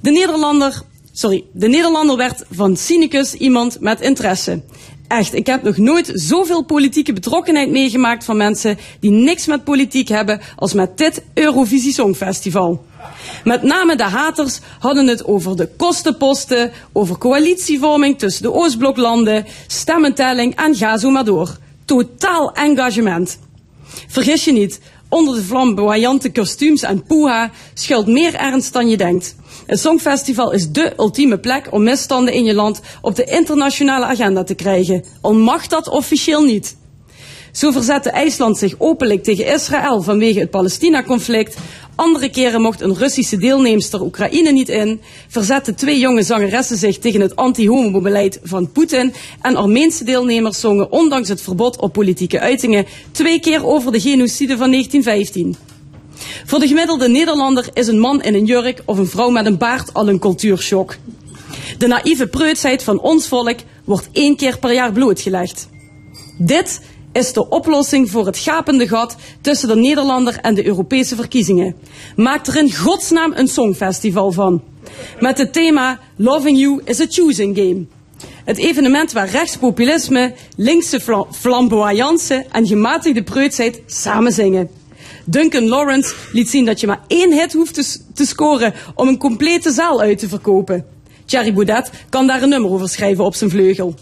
[0.00, 4.62] De Nederlander, sorry, de Nederlander werd van cynicus iemand met interesse.
[5.08, 10.08] Echt, ik heb nog nooit zoveel politieke betrokkenheid meegemaakt van mensen die niks met politiek
[10.08, 12.84] hebben als met dit Eurovisie Songfestival.
[13.44, 20.56] Met name de haters hadden het over de kostenposten, over coalitievorming tussen de Oostbloklanden, stemmentelling
[20.56, 21.56] en ga zo maar door.
[21.84, 23.38] Totaal engagement.
[24.08, 29.36] Vergis je niet, onder de flamboyante kostuums en poeha schuilt meer ernst dan je denkt.
[29.66, 34.44] Het Songfestival is dé ultieme plek om misstanden in je land op de internationale agenda
[34.44, 35.04] te krijgen.
[35.20, 36.76] Al mag dat officieel niet.
[37.52, 41.56] Zo verzette IJsland zich openlijk tegen Israël vanwege het Palestina-conflict.
[41.94, 45.00] Andere keren mocht een Russische deelnemster Oekraïne niet in.
[45.28, 49.12] Verzetten twee jonge zangeressen zich tegen het anti-homo-beleid van Poetin.
[49.40, 54.56] En Armeense deelnemers zongen ondanks het verbod op politieke uitingen twee keer over de genocide
[54.56, 55.56] van 1915.
[56.46, 59.58] Voor de gemiddelde Nederlander is een man in een jurk of een vrouw met een
[59.58, 60.96] baard al een cultuurshock.
[61.78, 65.68] De naïeve preutsheid van ons volk wordt één keer per jaar blootgelegd.
[66.38, 66.80] Dit
[67.12, 71.74] is de oplossing voor het gapende gat tussen de Nederlander en de Europese verkiezingen.
[72.16, 74.62] Maak er in godsnaam een songfestival van.
[75.20, 77.84] Met het thema Loving You is a Choosing Game.
[78.44, 84.70] Het evenement waar rechtspopulisme, linkse fla flamboyance en gematigde preutsheid samen zingen.
[85.24, 89.18] Duncan Lawrence liet zien dat je maar één hit hoeft te, te scoren om een
[89.18, 90.84] complete zaal uit te verkopen.
[91.24, 93.94] Thierry Boudet kan daar een nummer over schrijven op zijn vleugel.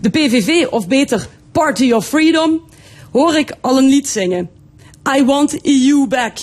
[0.00, 2.62] De PVV, of beter Party of Freedom,
[3.12, 4.50] hoor ik al een lied zingen.
[5.16, 6.36] I want EU back.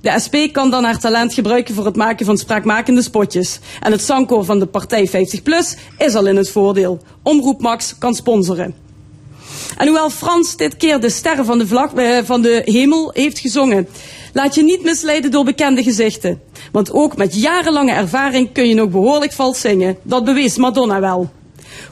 [0.00, 3.58] De SP kan dan haar talent gebruiken voor het maken van spraakmakende spotjes.
[3.80, 7.02] En het zangkoor van de partij 50PLUS is al in het voordeel.
[7.22, 8.74] Omroep Max kan sponsoren.
[9.76, 13.38] En hoewel Frans dit keer de sterren van de, vlag, eh, van de hemel heeft
[13.38, 13.88] gezongen,
[14.32, 16.40] laat je niet misleiden door bekende gezichten.
[16.72, 19.96] Want ook met jarenlange ervaring kun je nog behoorlijk vals zingen.
[20.02, 21.30] Dat bewees Madonna wel.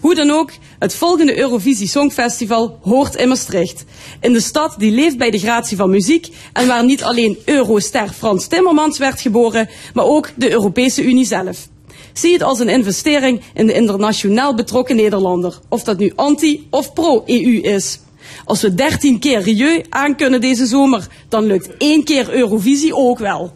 [0.00, 3.84] Hoe dan ook, het volgende Eurovisie Songfestival hoort in Maastricht.
[4.20, 8.08] In de stad die leeft bij de gratie van muziek en waar niet alleen Euroster
[8.12, 11.68] Frans Timmermans werd geboren, maar ook de Europese Unie zelf.
[12.12, 16.92] Zie het als een investering in de internationaal betrokken Nederlander, of dat nu anti- of
[16.92, 17.98] pro-EU is.
[18.44, 23.18] Als we 13 keer Rieu aan kunnen deze zomer, dan lukt één keer Eurovisie ook
[23.18, 23.52] wel.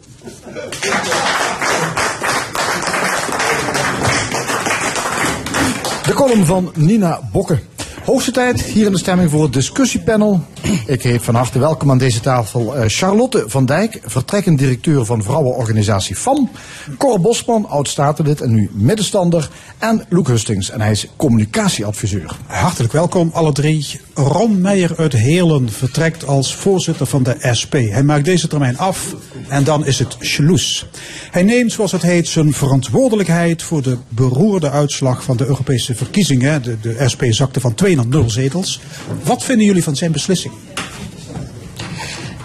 [6.11, 7.59] De column van Nina Bokke.
[8.05, 10.43] Hoogste tijd hier in de stemming voor het discussiepanel.
[10.85, 15.23] Ik heet van harte welkom aan deze tafel uh, Charlotte van Dijk, vertrekkend directeur van
[15.23, 16.49] vrouwenorganisatie FAM.
[16.97, 19.49] Cor Bosman, oud-statenlid en nu middenstander.
[19.77, 22.37] En Loek Hustings, en hij is communicatieadviseur.
[22.45, 23.99] Hartelijk welkom alle drie.
[24.13, 27.73] Ron Meijer uit Heerlen vertrekt als voorzitter van de SP.
[27.73, 29.15] Hij maakt deze termijn af
[29.47, 30.85] en dan is het schloes.
[31.31, 36.63] Hij neemt, zoals het heet, zijn verantwoordelijkheid voor de beroerde uitslag van de Europese verkiezingen.
[36.63, 38.79] De, de SP zakte van 2 naar 0 zetels.
[39.23, 40.53] Wat vinden jullie van zijn beslissing?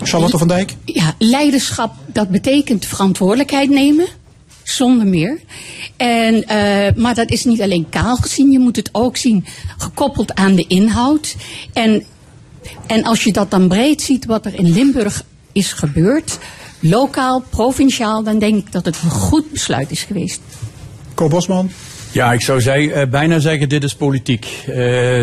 [0.02, 0.74] Charlotte van Dijk?
[0.84, 4.06] Ja, leiderschap, dat betekent verantwoordelijkheid nemen.
[4.66, 5.40] Zonder meer.
[5.96, 9.44] En, uh, maar dat is niet alleen kaal gezien, je moet het ook zien
[9.76, 11.36] gekoppeld aan de inhoud.
[11.72, 12.04] En,
[12.86, 16.38] en als je dat dan breed ziet, wat er in Limburg is gebeurd,
[16.80, 20.40] lokaal, provinciaal, dan denk ik dat het een goed besluit is geweest.
[21.14, 21.70] Ko Bosman?
[22.16, 24.64] Ja, ik zou zei, uh, bijna zeggen, dit is politiek.
[24.68, 25.22] Uh,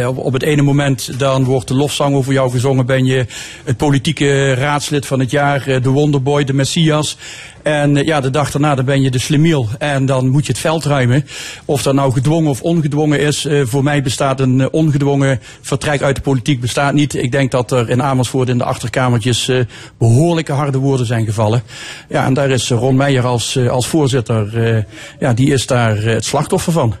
[0.00, 3.26] uh, op, het ene moment dan wordt de lofzang over jou gezongen, ben je
[3.64, 7.16] het politieke raadslid van het jaar, de Wonderboy, de Messias.
[7.62, 10.60] En ja, de dag daarna dan ben je de slimiel en dan moet je het
[10.60, 11.26] veld ruimen.
[11.64, 16.22] Of dat nou gedwongen of ongedwongen is, voor mij bestaat een ongedwongen vertrek uit de
[16.22, 17.14] politiek bestaat niet.
[17.14, 19.50] Ik denk dat er in Amersfoort in de achterkamertjes
[19.98, 21.62] behoorlijke harde woorden zijn gevallen.
[22.08, 24.86] Ja, en daar is Ron Meijer als, als voorzitter,
[25.20, 26.94] ja, die is daar slachtoffer van.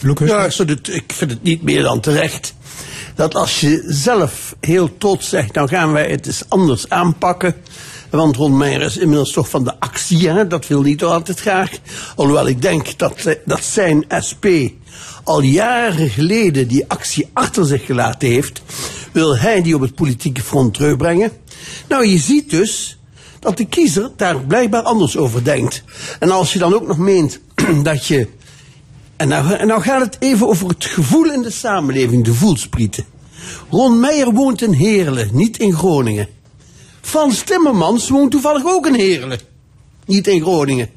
[0.00, 0.28] Lucas?
[0.28, 0.64] Ja,
[0.94, 2.54] ik vind het niet meer dan terecht.
[3.14, 7.54] Dat als je zelf heel trots zegt, nou gaan wij het eens anders aanpakken.
[8.10, 10.46] Want Ron Meijer is inmiddels toch van de actie, hè?
[10.46, 11.70] dat wil toch altijd graag.
[12.16, 14.46] Alhoewel ik denk dat, dat zijn SP
[15.24, 18.62] al jaren geleden die actie achter zich gelaten heeft,
[19.12, 21.32] wil hij die op het politieke front terugbrengen.
[21.88, 22.98] Nou, je ziet dus
[23.38, 25.84] dat de kiezer daar blijkbaar anders over denkt.
[26.18, 27.40] En als je dan ook nog meent
[27.82, 28.28] dat je.
[29.16, 33.04] En nou, en nou gaat het even over het gevoel in de samenleving, de voelsprieten.
[33.70, 36.28] Ron Meijer woont in Heerlen, niet in Groningen.
[37.00, 39.38] Frans Timmermans woont toevallig ook in Heerlen,
[40.06, 40.88] niet in Groningen.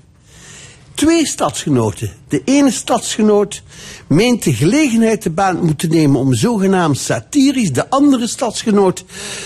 [0.94, 2.12] twee stadsgenoten.
[2.28, 3.64] De ene stadsgenoot
[4.08, 9.06] meent de gelegenheid te baan moeten nemen om zogenaamd satirisch de andere stadsgenoot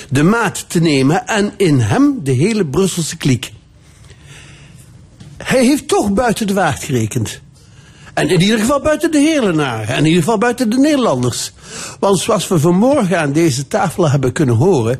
[0.09, 3.53] de maat te nemen en in hem de hele Brusselse kliek.
[5.37, 7.41] Hij heeft toch buiten de waard gerekend.
[8.13, 9.87] En in ieder geval buiten de Heerlenaren.
[9.87, 11.51] En in ieder geval buiten de Nederlanders.
[11.99, 14.99] Want zoals we vanmorgen aan deze tafel hebben kunnen horen.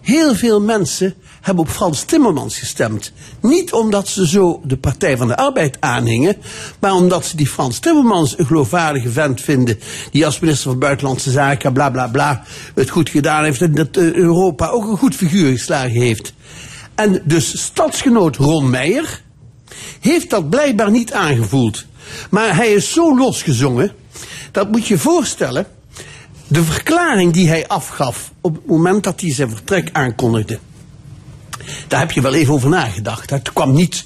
[0.00, 3.12] Heel veel mensen hebben op Frans Timmermans gestemd.
[3.40, 6.36] Niet omdat ze zo de Partij van de Arbeid aanhingen.
[6.78, 9.78] Maar omdat ze die Frans Timmermans een geloofwaardige vent vinden.
[10.10, 13.62] Die als minister van Buitenlandse Zaken bla bla bla het goed gedaan heeft.
[13.62, 16.32] En dat eh, Europa ook een goed figuur geslagen heeft.
[16.94, 19.22] En dus stadsgenoot Ron Meijer
[20.00, 21.84] heeft dat blijkbaar niet aangevoeld.
[22.30, 23.92] Maar hij is zo losgezongen,
[24.52, 25.66] dat moet je voorstellen.
[26.46, 30.58] De verklaring die hij afgaf op het moment dat hij zijn vertrek aankondigde.
[31.88, 33.30] Daar heb je wel even over nagedacht.
[33.30, 34.04] Het kwam niet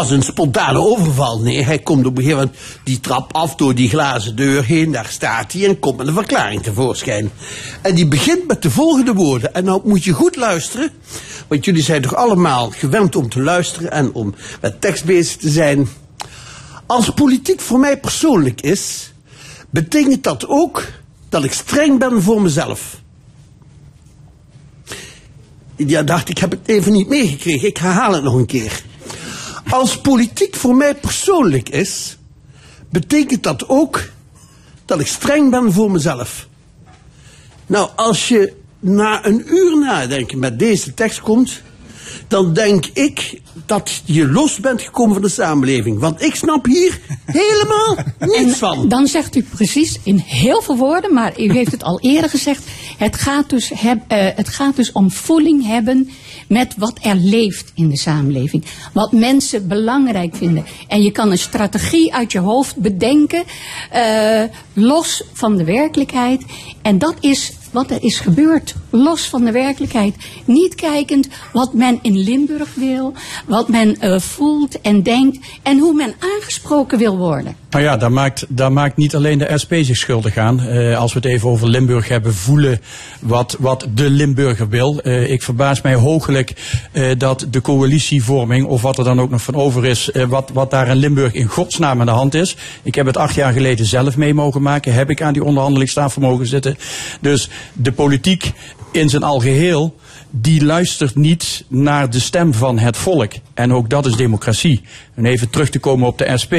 [0.00, 1.40] als een spontane overval.
[1.40, 4.92] Nee, hij komt op een gegeven moment die trap af door die glazen deur heen.
[4.92, 7.30] Daar staat hij en komt met een verklaring tevoorschijn.
[7.80, 9.54] En die begint met de volgende woorden.
[9.54, 10.90] En nou moet je goed luisteren.
[11.48, 15.48] Want jullie zijn toch allemaal gewend om te luisteren en om met tekst bezig te
[15.48, 15.88] zijn.
[16.90, 19.12] Als politiek voor mij persoonlijk is,
[19.70, 20.88] betekent dat ook
[21.28, 23.00] dat ik streng ben voor mezelf.
[25.76, 27.68] Ja, dacht ik heb het even niet meegekregen.
[27.68, 28.82] Ik herhaal het nog een keer.
[29.68, 32.18] Als politiek voor mij persoonlijk is,
[32.88, 34.08] betekent dat ook
[34.84, 36.48] dat ik streng ben voor mezelf.
[37.66, 41.62] Nou, als je na een uur nadenken met deze tekst komt,
[42.30, 45.98] dan denk ik dat je los bent gekomen van de samenleving.
[45.98, 47.96] Want ik snap hier helemaal
[48.38, 48.88] niets van.
[48.88, 52.64] Dan zegt u precies in heel veel woorden, maar u heeft het al eerder gezegd.
[52.98, 56.10] Het gaat dus, heb, eh, het gaat dus om voeling hebben
[56.48, 58.64] met wat er leeft in de samenleving.
[58.92, 60.64] Wat mensen belangrijk vinden.
[60.88, 63.42] En je kan een strategie uit je hoofd bedenken,
[63.90, 64.42] eh,
[64.72, 66.42] los van de werkelijkheid.
[66.82, 70.16] En dat is wat er is gebeurd, los van de werkelijkheid.
[70.44, 73.12] Niet kijkend wat men in Limburg wil,
[73.46, 77.59] wat men eh, voelt en denkt en hoe men aangesproken wil worden.
[77.70, 80.60] Nou ja, daar maakt, daar maakt niet alleen de SP zich schuldig aan.
[80.60, 82.80] Eh, als we het even over Limburg hebben, voelen
[83.20, 85.00] wat, wat de Limburger wil.
[85.00, 86.54] Eh, ik verbaas mij hoogelijk
[86.92, 90.70] eh, dat de coalitievorming, of wat er dan ook nog van over is, wat, wat
[90.70, 92.56] daar in Limburg in godsnaam aan de hand is.
[92.82, 96.22] Ik heb het acht jaar geleden zelf mee mogen maken, heb ik aan die onderhandelingstafel
[96.22, 96.76] mogen zitten.
[97.20, 98.52] Dus de politiek
[98.92, 99.94] in zijn algeheel
[100.30, 103.32] die luistert niet naar de stem van het volk.
[103.54, 104.80] En ook dat is democratie.
[105.14, 106.54] En even terug te komen op de SP.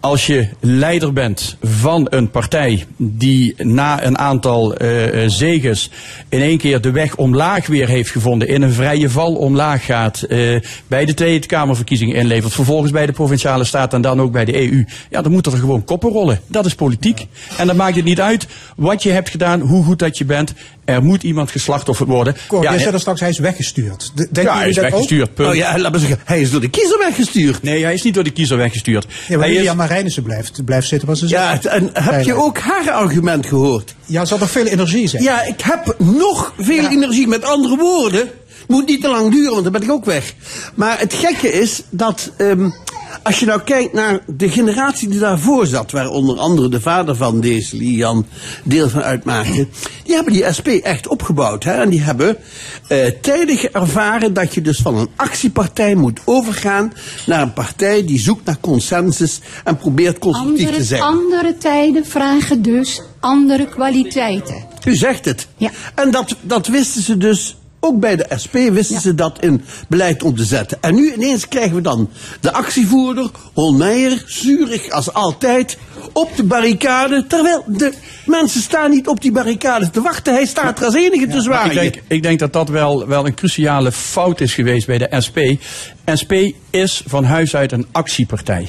[0.00, 5.90] Als je leider bent van een partij die na een aantal uh, zeges
[6.28, 10.24] in één keer de weg omlaag weer heeft gevonden, in een vrije val omlaag gaat,
[10.28, 14.44] uh, bij de Tweede Kamerverkiezingen inlevert, vervolgens bij de Provinciale Staat en dan ook bij
[14.44, 16.40] de EU, ja, dan moet er gewoon koppen rollen.
[16.46, 17.26] Dat is politiek.
[17.56, 18.46] En dan maakt het niet uit
[18.76, 20.52] wat je hebt gedaan, hoe goed dat je bent.
[20.84, 22.36] Er moet iemand geslachtofferd worden.
[22.48, 24.12] Cor, ja, jij zei er straks, hij is weggestuurd.
[24.14, 24.90] De- Denk ja, hij is dat ook?
[24.90, 25.34] weggestuurd.
[25.34, 25.48] Punt.
[25.48, 27.62] Oh ja, laat me zeggen, hij is door de kiezer weggestuurd.
[27.62, 29.06] Nee, hij is niet door de kiezer weggestuurd.
[29.28, 31.66] Ja, maar hij is, Marijnissen blijft, blijft zitten waar ze Ja, zit.
[31.66, 33.94] en heb je ook haar argument gehoord?
[34.06, 35.22] Ja, ze had nog veel energie, zeg.
[35.22, 37.26] Ja, ik heb nog veel energie.
[37.28, 38.30] Met andere woorden,
[38.68, 40.34] moet niet te lang duren, want dan ben ik ook weg.
[40.74, 42.70] Maar het gekke is dat ehm,
[43.22, 47.16] als je nou kijkt naar de generatie die daarvoor zat, waar onder andere de vader
[47.16, 48.26] van deze Lian
[48.64, 49.68] deel van uitmaakte,
[50.04, 51.64] die hebben die SP echt opgebouwd.
[51.64, 51.72] Hè?
[51.72, 52.36] En die hebben
[52.88, 56.92] eh, tijdig ervaren dat je dus van een actiepartij moet overgaan
[57.26, 61.02] naar een partij die zoekt naar consensus en probeert constructief te zijn.
[61.02, 64.66] andere tijden vragen dus andere kwaliteiten.
[64.84, 65.46] U zegt het.
[65.56, 65.70] Ja.
[65.94, 70.22] En dat, dat wisten ze dus, ook bij de SP wisten ze dat in beleid
[70.22, 70.78] om te zetten.
[70.80, 72.10] En nu ineens krijgen we dan
[72.40, 75.78] de actievoerder, Holmeijer, zurig als altijd,
[76.12, 77.24] op de barricade.
[77.26, 77.92] Terwijl de
[78.26, 80.32] mensen staan niet op die barricade te wachten.
[80.32, 81.82] Hij staat er als enige te zwaaien.
[81.82, 85.20] Ik denk, ik denk dat dat wel, wel een cruciale fout is geweest bij de
[85.26, 85.38] SP.
[86.20, 86.32] SP
[86.70, 88.68] is van huis uit een actiepartij.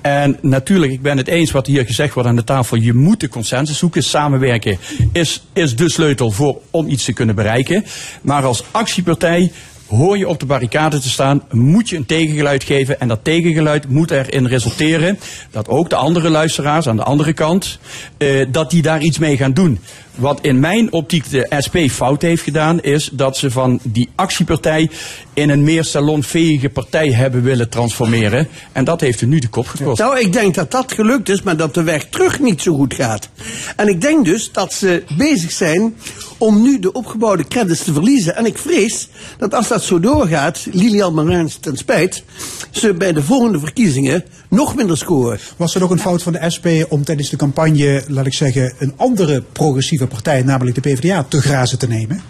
[0.00, 2.76] En natuurlijk, ik ben het eens wat hier gezegd wordt aan de tafel.
[2.76, 4.02] Je moet de consensus zoeken.
[4.02, 4.78] Samenwerken
[5.12, 7.84] is, is de sleutel voor, om iets te kunnen bereiken.
[8.22, 9.52] Maar als actiepartij
[9.90, 13.00] hoor je op de barricade te staan, moet je een tegengeluid geven.
[13.00, 15.18] En dat tegengeluid moet erin resulteren
[15.50, 17.78] dat ook de andere luisteraars aan de andere kant,
[18.18, 19.78] eh, dat die daar iets mee gaan doen.
[20.14, 24.90] Wat in mijn optiek de SP fout heeft gedaan, is dat ze van die actiepartij
[25.34, 28.48] in een meer salonveege partij hebben willen transformeren.
[28.72, 29.98] En dat heeft er nu de kop gekost.
[29.98, 32.94] Nou, ik denk dat dat gelukt is, maar dat de weg terug niet zo goed
[32.94, 33.28] gaat.
[33.76, 35.94] En ik denk dus dat ze bezig zijn
[36.38, 38.36] om nu de opgebouwde credits te verliezen.
[38.36, 39.08] En ik vrees
[39.38, 42.24] dat als dat zo doorgaat, Lilian Marijns ten spijt,
[42.70, 45.38] ze bij de volgende verkiezingen nog minder scoren.
[45.56, 48.74] Was het ook een fout van de SP om tijdens de campagne, laat ik zeggen,
[48.78, 52.22] een andere progressieve partij, namelijk de PvdA, te grazen te nemen?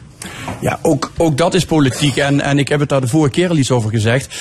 [0.61, 2.17] Ja, ook, ook dat is politiek.
[2.17, 4.35] En, en ik heb het daar de vorige keer al iets over gezegd.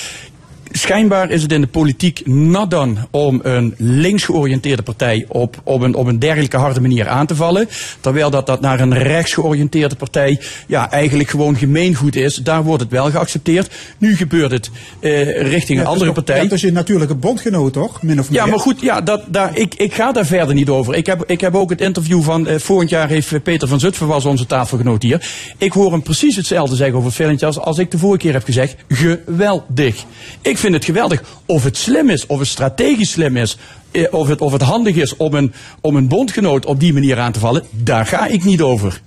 [0.72, 5.96] Schijnbaar is het in de politiek nadan om een links georiënteerde partij op, op, een,
[5.96, 7.70] op een dergelijke harde manier aan te vallen.
[8.00, 12.36] Terwijl dat, dat naar een rechts georiënteerde partij ja, eigenlijk gewoon gemeengoed is.
[12.36, 13.74] Daar wordt het wel geaccepteerd.
[13.98, 14.70] Nu gebeurt het
[15.00, 16.42] eh, richting een andere partij.
[16.42, 18.02] Dat is je natuurlijke bondgenoot, toch?
[18.02, 18.40] Min of meer.
[18.40, 20.96] Ja, maar goed, ja, dat, daar, ik, ik ga daar verder niet over.
[20.96, 24.08] Ik heb, ik heb ook het interview van eh, vorig jaar heeft Peter van Zutphen
[24.08, 25.30] was onze tafelgenoot hier.
[25.58, 28.34] Ik hoor hem precies hetzelfde zeggen over het filmpje als, als ik de vorige keer
[28.34, 28.76] heb gezegd.
[28.88, 30.06] Geweldig.
[30.42, 31.24] Ik vind het geweldig.
[31.46, 33.58] Of het slim is, of het strategisch slim is,
[33.92, 37.20] eh, of het, of het handig is om een, om een bondgenoot op die manier
[37.20, 39.02] aan te vallen, daar ga ik niet over.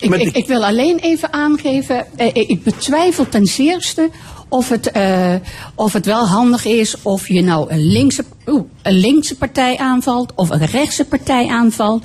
[0.00, 4.10] Ik, ik, ik wil alleen even aangeven, eh, ik betwijfel ten zeerste
[4.48, 5.34] of het, eh,
[5.74, 8.24] of het wel handig is of je nou een linkse,
[8.82, 12.04] een linkse partij aanvalt of een rechtse partij aanvalt.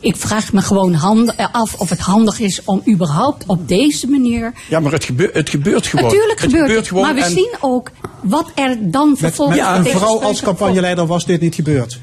[0.00, 4.08] Ik vraag me gewoon hand, eh, af of het handig is om überhaupt op deze
[4.08, 4.52] manier.
[4.68, 6.04] Ja, maar het, gebeurt, het gebeurt gewoon.
[6.04, 6.88] Natuurlijk het gebeurt het.
[6.88, 7.90] gewoon maar we en- zien ook
[8.22, 9.58] wat er dan Met, vervolgens.
[9.58, 12.00] met een vrouw als campagneleider was dit niet gebeurd.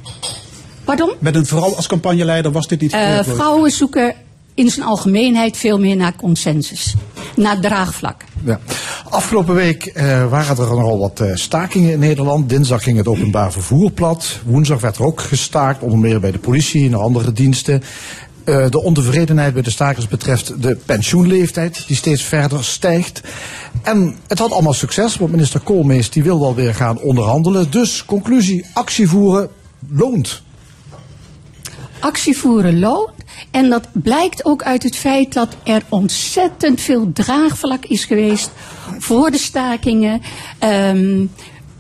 [0.84, 1.12] Pardon?
[1.20, 3.26] Met een vrouw als campagneleider was dit niet Eh, gebeurd.
[3.26, 3.36] Roos.
[3.36, 4.16] vrouwen zoeken
[4.58, 6.96] in zijn algemeenheid veel meer naar consensus,
[7.36, 8.24] naar draagvlak.
[8.44, 8.60] Ja.
[9.10, 12.50] Afgelopen week eh, waren er nogal wat eh, stakingen in Nederland.
[12.50, 14.40] Dinsdag ging het openbaar vervoer plat.
[14.46, 17.84] Woensdag werd er ook gestaakt, onder meer bij de politie en andere diensten.
[18.44, 23.22] Eh, de ontevredenheid bij de stakers betreft de pensioenleeftijd, die steeds verder stijgt.
[23.82, 27.72] En het had allemaal succes, want minister Koolmees die wil wel weer gaan onderhandelen.
[27.72, 29.50] Dus conclusie, actie voeren
[29.90, 30.42] loont.
[32.00, 33.10] Actie voeren loont.
[33.52, 38.52] En dat blijkt ook uit het feit dat er ontzettend veel draagvlak is geweest
[38.98, 40.22] voor de stakingen.
[40.60, 41.26] Ehm,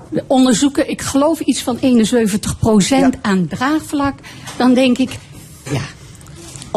[0.09, 4.19] de onderzoeken, ik geloof iets van 71% aan draagvlak.
[4.57, 5.17] Dan denk ik,
[5.71, 5.81] ja,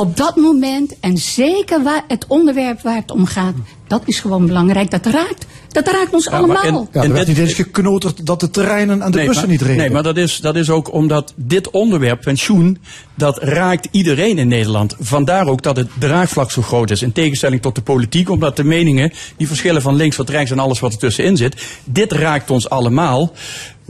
[0.01, 3.55] op dat moment en zeker waar het onderwerp waar het om gaat,
[3.86, 4.90] dat is gewoon belangrijk.
[4.90, 6.89] Dat raakt, dat raakt ons allemaal.
[6.93, 9.62] Ja, er werd niet eens geknoterd dat de terreinen en de Nee, bussen maar, niet
[9.62, 9.77] reden.
[9.77, 12.78] Nee, maar dat is, dat is ook omdat dit onderwerp, pensioen,
[13.14, 14.97] dat raakt iedereen in Nederland.
[14.98, 17.02] Vandaar ook dat het draagvlak zo groot is.
[17.02, 20.59] In tegenstelling tot de politiek, omdat de meningen, die verschillen van links tot rechts en
[20.59, 21.66] alles wat er tussenin zit.
[21.85, 23.32] Dit raakt ons allemaal.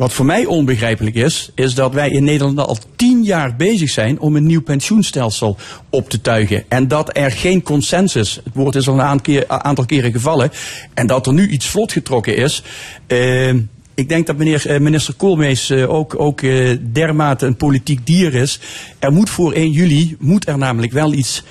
[0.00, 4.20] Wat voor mij onbegrijpelijk is, is dat wij in Nederland al tien jaar bezig zijn
[4.20, 5.56] om een nieuw pensioenstelsel
[5.90, 6.64] op te tuigen.
[6.68, 10.50] En dat er geen consensus, het woord is al een aantal keren gevallen,
[10.94, 12.62] en dat er nu iets vlot getrokken is.
[13.06, 13.54] Eh,
[13.94, 18.34] ik denk dat meneer, eh, minister Koolmees eh, ook, ook eh, dermate een politiek dier
[18.34, 18.60] is.
[18.98, 21.42] Er moet voor 1 juli, moet er namelijk wel iets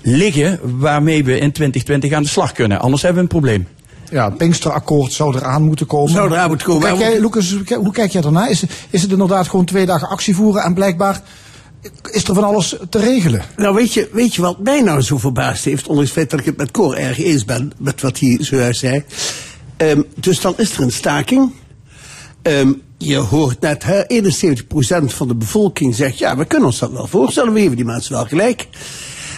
[0.00, 2.80] liggen waarmee we in 2020 aan de slag kunnen.
[2.80, 3.66] Anders hebben we een probleem.
[4.10, 6.12] Ja, het Pinksterakkoord zou eraan moeten komen.
[6.12, 6.88] Zou eraan moeten komen.
[6.88, 8.46] Hoe kijk jij, Lucas, hoe kijk- jij daarna?
[8.46, 11.22] Is, is het inderdaad gewoon twee dagen actie voeren en blijkbaar
[12.10, 13.42] is er van alles te regelen?
[13.56, 16.40] Nou, weet je, weet je wat mij nou zo verbaasd heeft, ondanks het feit dat
[16.40, 19.04] ik het met Cor erg eens ben, met wat hij zojuist zei.
[19.76, 21.52] Ehm, dus dan is er een staking.
[22.42, 26.92] Ehm, je hoort net, hè, 71% van de bevolking zegt, ja, we kunnen ons dat
[26.92, 28.68] wel voorstellen, we geven die mensen wel gelijk.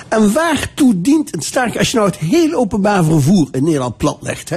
[0.09, 4.49] En waartoe dient een staking, als je nou het hele openbaar vervoer in Nederland platlegt,
[4.49, 4.57] hè,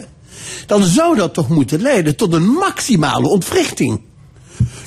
[0.65, 4.01] dan zou dat toch moeten leiden tot een maximale ontwrichting.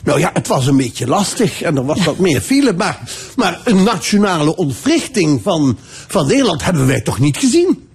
[0.04, 2.72] Nou ja, het was een beetje lastig en er was wat meer file.
[2.72, 3.00] Maar,
[3.36, 7.88] maar een nationale ontwrichting van, van Nederland hebben wij toch niet gezien.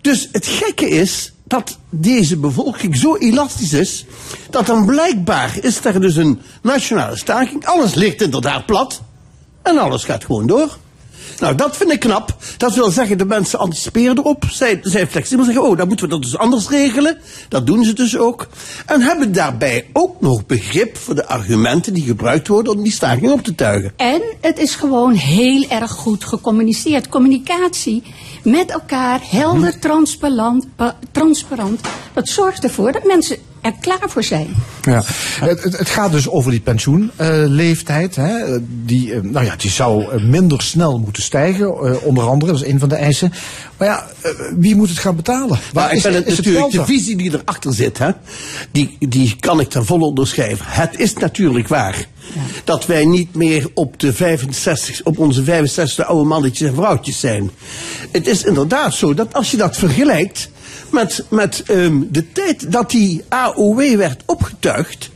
[0.00, 4.04] Dus het gekke is dat deze bevolking zo elastisch is.
[4.50, 7.66] Dat dan blijkbaar is er dus een nationale staking.
[7.66, 9.02] Alles ligt inderdaad plat.
[9.62, 10.78] En alles gaat gewoon door.
[11.40, 12.36] Nou, dat vind ik knap.
[12.56, 14.44] Dat wil zeggen, de mensen anticiperen erop.
[14.50, 15.44] Zij zijn flexibel.
[15.44, 17.18] Zeggen, oh, dan moeten we dat dus anders regelen.
[17.48, 18.48] Dat doen ze dus ook.
[18.86, 23.30] En hebben daarbij ook nog begrip voor de argumenten die gebruikt worden om die staking
[23.30, 23.92] op te tuigen.
[23.96, 27.08] En het is gewoon heel erg goed gecommuniceerd.
[27.08, 28.02] Communicatie
[28.44, 31.80] met elkaar, helder, transparant, pa- transparant.
[32.12, 34.54] Dat zorgt ervoor dat mensen er klaar voor zijn.
[34.82, 35.02] Ja.
[35.40, 38.16] Het, het, het gaat dus over die pensioenleeftijd.
[38.16, 38.58] hè.
[38.84, 42.52] die, eh, nou ja, die zou eh, minder snel moeten stijgen, eh, onder andere.
[42.52, 43.32] Dat is een van de eisen.
[43.76, 44.06] Maar ja,
[44.56, 45.58] wie moet het gaan betalen?
[45.72, 48.10] Maar ik is, ben het is natuurlijk, de visie die erachter zit, hè,
[48.72, 50.66] die, die kan ik ten volle onderschrijven.
[50.68, 52.06] Het is natuurlijk waar
[52.64, 57.50] Dat wij niet meer op, de 65, op onze 65 oude mannetjes en vrouwtjes zijn.
[58.10, 60.50] Het is inderdaad zo dat als je dat vergelijkt
[60.90, 65.10] met, met ehm, de tijd dat die AOW werd opgetuigd,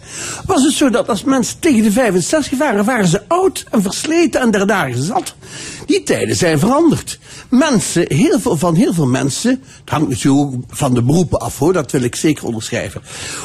[0.46, 4.40] was het zo dat als mensen tegen de 65 waren, waren ze oud en versleten
[4.40, 5.34] en dagen zat.
[5.86, 7.18] Die tijden zijn veranderd.
[7.50, 11.58] Mensen, heel veel, van heel veel mensen, het hangt natuurlijk ook van de beroepen af
[11.58, 13.02] hoor, dat wil ik zeker onderschrijven.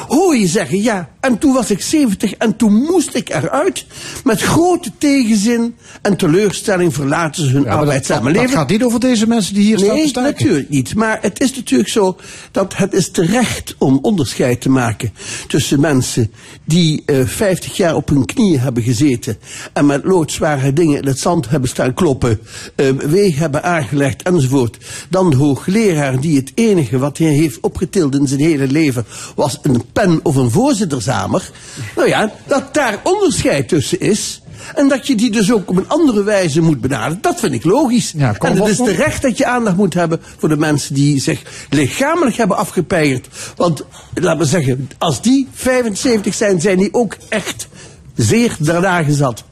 [0.08, 3.84] Hoor je zeggen, ja, en toen was ik 70 en toen moest ik eruit.
[4.24, 8.50] Met grote tegenzin en teleurstelling verlaten ze hun Ja, maar dat- arbeidssamenleving.
[8.50, 10.32] dat gaat niet over deze mensen die hier staan te Nee, staken.
[10.32, 10.94] natuurlijk niet.
[10.94, 12.16] Maar het is natuurlijk zo
[12.50, 15.12] dat het is terecht om onderscheid te maken
[15.48, 16.32] tussen mensen
[16.64, 19.38] die eh 50 jaar op hun knieën hebben gezeten
[19.72, 22.40] en met loodzware dingen in het zand hebben staan kloppen,
[22.74, 24.76] eh, wegen hebben aangelegd enzovoort.
[25.08, 29.04] Dan de hoogleraar die het enige wat hij heeft opgetild in zijn hele leven
[29.34, 31.50] was een pen of een voorzittersamer.
[31.96, 34.42] Nou ja, dat daar onderscheid tussen is.
[34.74, 37.64] En dat je die dus ook op een andere wijze moet benaderen, dat vind ik
[37.64, 38.14] logisch.
[38.38, 41.42] kom en het is terecht dat je aandacht moet hebben voor de mensen die zich
[41.70, 43.28] lichamelijk hebben afgepeigerd.
[43.56, 43.84] Want,
[44.14, 47.68] laten we zeggen, als die 75 zijn, zijn die ook echt
[48.14, 49.44] zeer daarna gezat.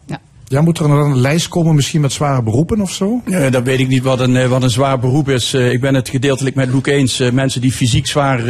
[0.53, 3.21] Ja, moet er dan een lijst komen misschien met zware beroepen of zo?
[3.25, 5.55] Eh, dat weet ik niet wat een, eh, wat een zwaar beroep is.
[5.55, 7.19] Eh, ik ben het gedeeltelijk met Loek eens.
[7.33, 8.45] Mensen die fysiek zwaar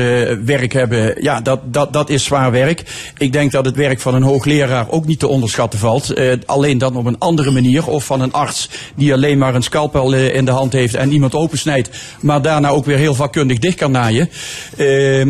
[0.45, 2.83] werk hebben, ja, dat, dat, dat is zwaar werk.
[3.19, 6.15] Ik denk dat het werk van een hoogleraar ook niet te onderschatten valt.
[6.47, 7.87] Alleen dan op een andere manier.
[7.87, 11.35] Of van een arts die alleen maar een scalpel in de hand heeft en iemand
[11.35, 11.91] opensnijdt.
[12.21, 14.29] Maar daarna ook weer heel vakkundig dicht kan naaien.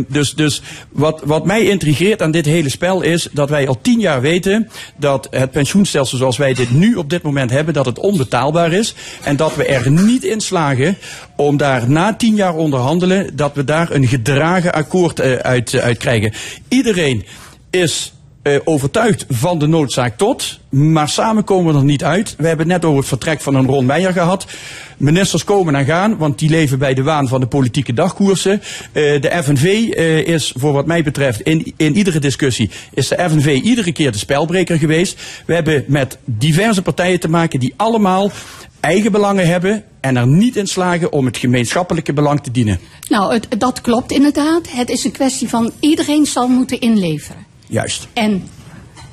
[0.09, 0.63] Dus dus
[0.93, 4.69] wat, wat mij intrigeert aan dit hele spel is dat wij al tien jaar weten
[4.97, 8.95] dat het pensioenstelsel zoals wij nu op dit moment hebben, dat het onbetaalbaar is.
[9.23, 10.97] En dat we er niet in slagen
[11.37, 15.83] om daar na tien jaar onderhandelen, dat we daar een gedragen akkoord eh, uit, eh,
[15.83, 16.33] uit krijgen.
[16.69, 17.25] Iedereen
[17.71, 18.13] is
[18.43, 22.35] eh, overtuigd van de noodzaak tot, maar samen komen we er niet uit.
[22.39, 24.47] We hebben het net over het vertrek van een Ron Meijer gehad.
[24.97, 28.63] Ministers komen en gaan, want die leven bij de waan van de politieke dagkoersen.
[28.93, 33.29] Eh, de FNV eh, is, voor wat mij betreft, in, in iedere discussie, is de
[33.31, 35.21] FNV iedere keer de spelbreker geweest.
[35.47, 38.31] We hebben met diverse partijen te maken die allemaal
[38.81, 42.81] eigen belangen hebben en er niet in slagen om het gemeenschappelijke belang te dienen.
[43.09, 44.71] Nou, dat klopt inderdaad.
[44.71, 47.52] Het is een kwestie van iedereen zal moeten inleveren.
[47.67, 48.09] Juist.
[48.13, 48.43] En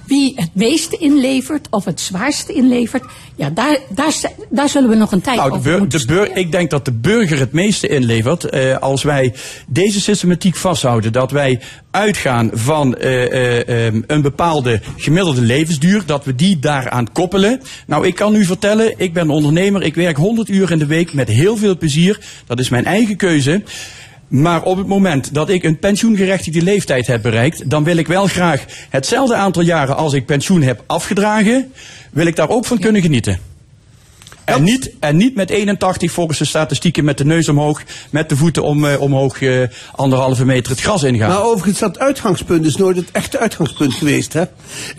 [0.09, 3.03] wie het meeste inlevert of het zwaarste inlevert,
[3.35, 4.13] ja, daar, daar,
[4.49, 6.69] daar zullen we nog een tijd Nou, de over bur- moeten de bur- ik denk
[6.69, 9.33] dat de burger het meeste inlevert eh, als wij
[9.67, 11.11] deze systematiek vasthouden.
[11.13, 11.59] Dat wij
[11.91, 17.61] uitgaan van eh, eh, ehm, een bepaalde gemiddelde levensduur, dat we die daaraan koppelen.
[17.87, 21.13] Nou, ik kan u vertellen, ik ben ondernemer, ik werk 100 uur in de week
[21.13, 22.19] met heel veel plezier.
[22.45, 23.63] Dat is mijn eigen keuze.
[24.29, 28.27] Maar op het moment dat ik een pensioengerechtigde leeftijd heb bereikt, dan wil ik wel
[28.27, 31.71] graag hetzelfde aantal jaren als ik pensioen heb afgedragen,
[32.11, 33.39] wil ik daar ook van kunnen genieten.
[34.55, 38.35] En niet, en niet met 81 volgens de statistieken met de neus omhoog, met de
[38.37, 39.61] voeten om, eh, omhoog eh,
[39.95, 41.29] anderhalve meter het gras ingaan.
[41.29, 44.33] Maar overigens, dat uitgangspunt is nooit het echte uitgangspunt geweest.
[44.33, 44.39] Hè?
[44.39, 44.49] Het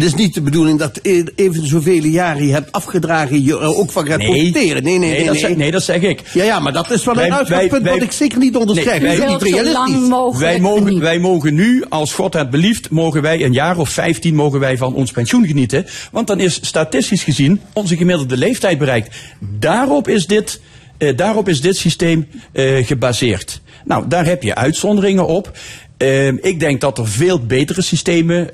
[0.04, 3.90] is niet de bedoeling dat e- even zoveel jaren je hebt afgedragen, je er ook
[3.90, 4.26] van gaat Nee.
[4.26, 4.82] profiteren.
[4.82, 5.18] Nee, nee, nee.
[5.18, 6.22] Nee, dat zeg- nee, dat zeg ik.
[6.32, 8.56] Ja, ja, maar dat is wel Wij- een uitgangspunt wij- wij- wat ik zeker niet
[8.56, 9.02] onderschrijf.
[9.02, 10.38] Nee, wij- niet realistisch.
[10.38, 14.34] wij, mogen, wij mogen nu, als God het belieft, mogen wij een jaar of 15
[14.34, 15.86] mogen wij van ons pensioen genieten.
[16.12, 19.16] Want dan is statistisch gezien onze gemiddelde leeftijd bereikt.
[19.40, 20.60] Daarop is dit,
[20.98, 23.60] eh, daarop is dit systeem eh, gebaseerd.
[23.84, 25.58] Nou, daar heb je uitzonderingen op.
[25.96, 28.52] Eh, ik denk dat er veel betere systemen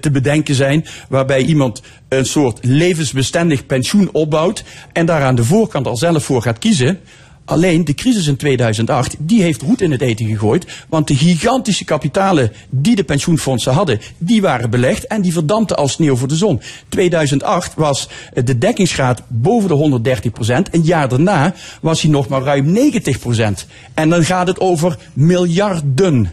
[0.00, 0.86] te bedenken zijn.
[1.08, 4.64] Waarbij iemand een soort levensbestendig pensioen opbouwt.
[4.92, 7.00] En daar aan de voorkant al zelf voor gaat kiezen.
[7.52, 10.66] Alleen de crisis in 2008, die heeft roet in het eten gegooid.
[10.88, 15.92] Want de gigantische kapitalen die de pensioenfondsen hadden, die waren belegd en die verdampten als
[15.92, 16.60] sneeuw voor de zon.
[16.88, 18.08] 2008 was
[18.44, 20.74] de dekkingsgraad boven de 130 procent.
[20.74, 23.66] Een jaar daarna was hij nog maar ruim 90 procent.
[23.94, 26.30] En dan gaat het over miljarden.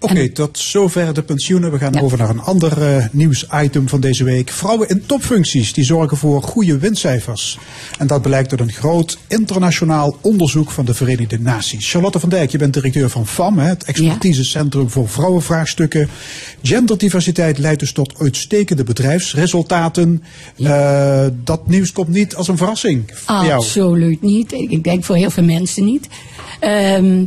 [0.00, 1.72] Oké, tot zover de pensioenen.
[1.72, 4.50] We gaan over naar een ander eh, nieuwsitem van deze week.
[4.50, 7.58] Vrouwen in topfuncties die zorgen voor goede winstcijfers.
[7.98, 11.90] En dat blijkt uit een groot internationaal onderzoek van de Verenigde Naties.
[11.90, 16.08] Charlotte van Dijk, je bent directeur van FAM, het expertisecentrum voor vrouwenvraagstukken.
[16.62, 20.22] Genderdiversiteit leidt dus tot uitstekende bedrijfsresultaten.
[20.56, 23.52] Eh, dat nieuws komt niet als een verrassing voor jou.
[23.52, 24.52] Absoluut niet.
[24.52, 26.08] Ik ik denk voor heel veel mensen niet.
[26.60, 27.24] Ehm,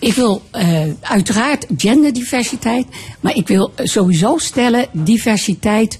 [0.00, 2.86] ik wil eh, uiteraard genderdiversiteit,
[3.20, 5.98] maar ik wil sowieso stellen diversiteit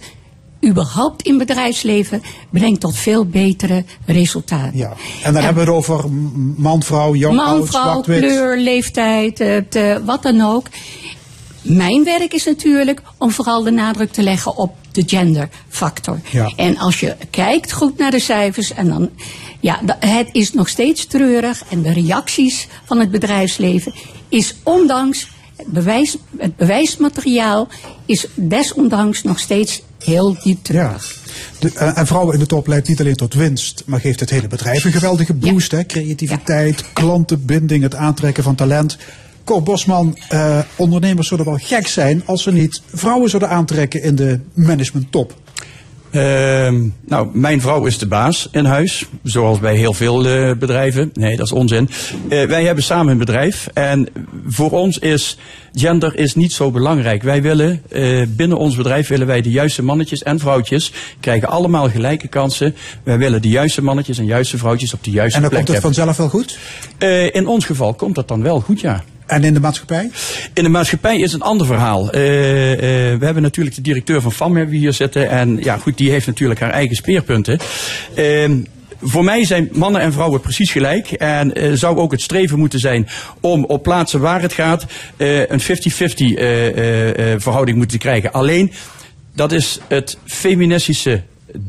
[0.67, 4.79] überhaupt in bedrijfsleven brengt tot veel betere resultaten.
[4.79, 4.93] Ja.
[5.23, 6.11] En dan hebben we het over
[6.57, 10.67] man, vrouw, jong, Man, oud, vrouw, kleur, leeftijd, eh, te- wat dan ook.
[11.63, 16.21] mijn werk is natuurlijk om vooral de nadruk te leggen op de genderfactor.
[16.31, 16.53] Ja.
[16.57, 19.11] En als je kijkt goed naar de cijfers en dan,
[19.61, 23.93] ja, het is nog steeds treurig en de reacties van het bedrijfsleven
[24.29, 27.69] is ondanks het, bewijs, het bewijsmateriaal
[28.07, 31.19] is desondanks nog steeds heel diep treurig.
[31.59, 34.31] De, eh, en vrouwen in de top leidt niet alleen tot winst, maar geeft het
[34.31, 35.71] hele bedrijf een geweldige boost.
[35.71, 35.85] Hè?
[35.87, 38.97] Creativiteit, klantenbinding, het aantrekken van talent.
[39.45, 44.17] Cor Bosman, eh, ondernemers zouden wel gek zijn als ze niet vrouwen zouden aantrekken in
[44.17, 45.35] de management top.
[46.11, 51.11] Ehm, nou, mijn vrouw is de baas in huis, zoals bij heel veel eh, bedrijven.
[51.15, 51.89] Nee, dat is onzin.
[52.29, 54.09] Eh, wij hebben samen een bedrijf en
[54.47, 55.37] voor ons is
[55.73, 57.23] gender is niet zo belangrijk.
[57.23, 61.89] Wij willen eh, binnen ons bedrijf willen wij de juiste mannetjes en vrouwtjes krijgen allemaal
[61.91, 62.75] gelijke kansen.
[63.03, 65.77] Wij willen de juiste mannetjes en juiste vrouwtjes op de juiste En dan plek komt
[65.77, 66.05] het hebben.
[66.05, 66.59] vanzelf wel goed?
[67.35, 69.05] In ons geval komt dat dan wel goed, ja.
[69.31, 70.11] En in de maatschappij?
[70.55, 72.11] In de maatschappij is een ander verhaal.
[72.11, 72.79] Eh, eh,
[73.19, 75.31] we hebben natuurlijk de directeur van FAM hebben hier zitten.
[75.31, 77.59] En ja, goed, die heeft natuurlijk haar eigen speerpunten.
[78.15, 78.59] Ehm,
[79.03, 81.11] voor mij zijn mannen en vrouwen precies gelijk.
[81.11, 83.09] En eh, zou ook het streven moeten zijn
[83.41, 84.87] om op plaatsen waar het gaat
[85.17, 88.33] een 50-50 eh, eh, eh, verhouding moeten krijgen.
[88.33, 88.73] Alleen,
[89.35, 91.23] dat is het feministische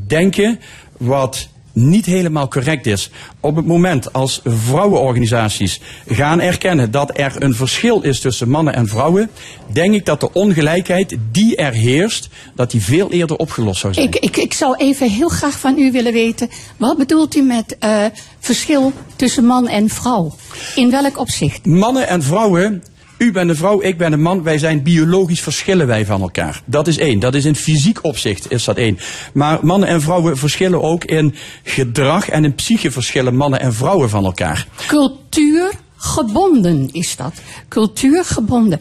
[0.06, 0.60] denken
[0.98, 3.10] wat niet helemaal correct is.
[3.40, 8.88] Op het moment als vrouwenorganisaties gaan erkennen dat er een verschil is tussen mannen en
[8.88, 9.30] vrouwen,
[9.72, 14.06] denk ik dat de ongelijkheid die er heerst, dat die veel eerder opgelost zou zijn.
[14.06, 17.76] Ik, ik, ik zou even heel graag van u willen weten, wat bedoelt u met
[17.78, 18.04] eh,
[18.38, 20.34] verschil tussen man en vrouw?
[20.74, 21.66] In welk opzicht?
[21.66, 22.82] Mannen en vrouwen,
[23.22, 26.62] u bent een vrouw, ik ben een man, wij zijn biologisch verschillen wij van elkaar.
[26.64, 27.18] Dat is één.
[27.18, 28.98] Dat is in fysiek opzicht is dat één.
[29.32, 34.10] Maar mannen en vrouwen verschillen ook in gedrag en in psyche verschillen mannen en vrouwen
[34.10, 34.66] van elkaar.
[34.86, 37.32] Cultuurgebonden is dat.
[37.68, 38.80] Cultuurgebonden.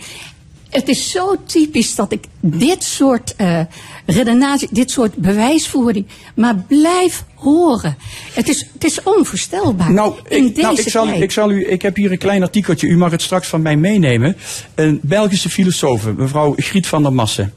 [0.70, 3.60] Het is zo typisch dat ik dit soort eh
[4.06, 7.98] redenatie, dit soort bewijsvoering, maar blijf horen.
[8.34, 9.92] Het is, het is onvoorstelbaar.
[9.92, 12.44] Nou, in ik, deze nou, ik, zal, ik, zal u, ik heb hier een klein
[12.44, 14.38] artikeltje, u mag het straks van mij meenemen.
[14.76, 17.54] Een Belgische filosoof, mevrouw Griet van der Massen.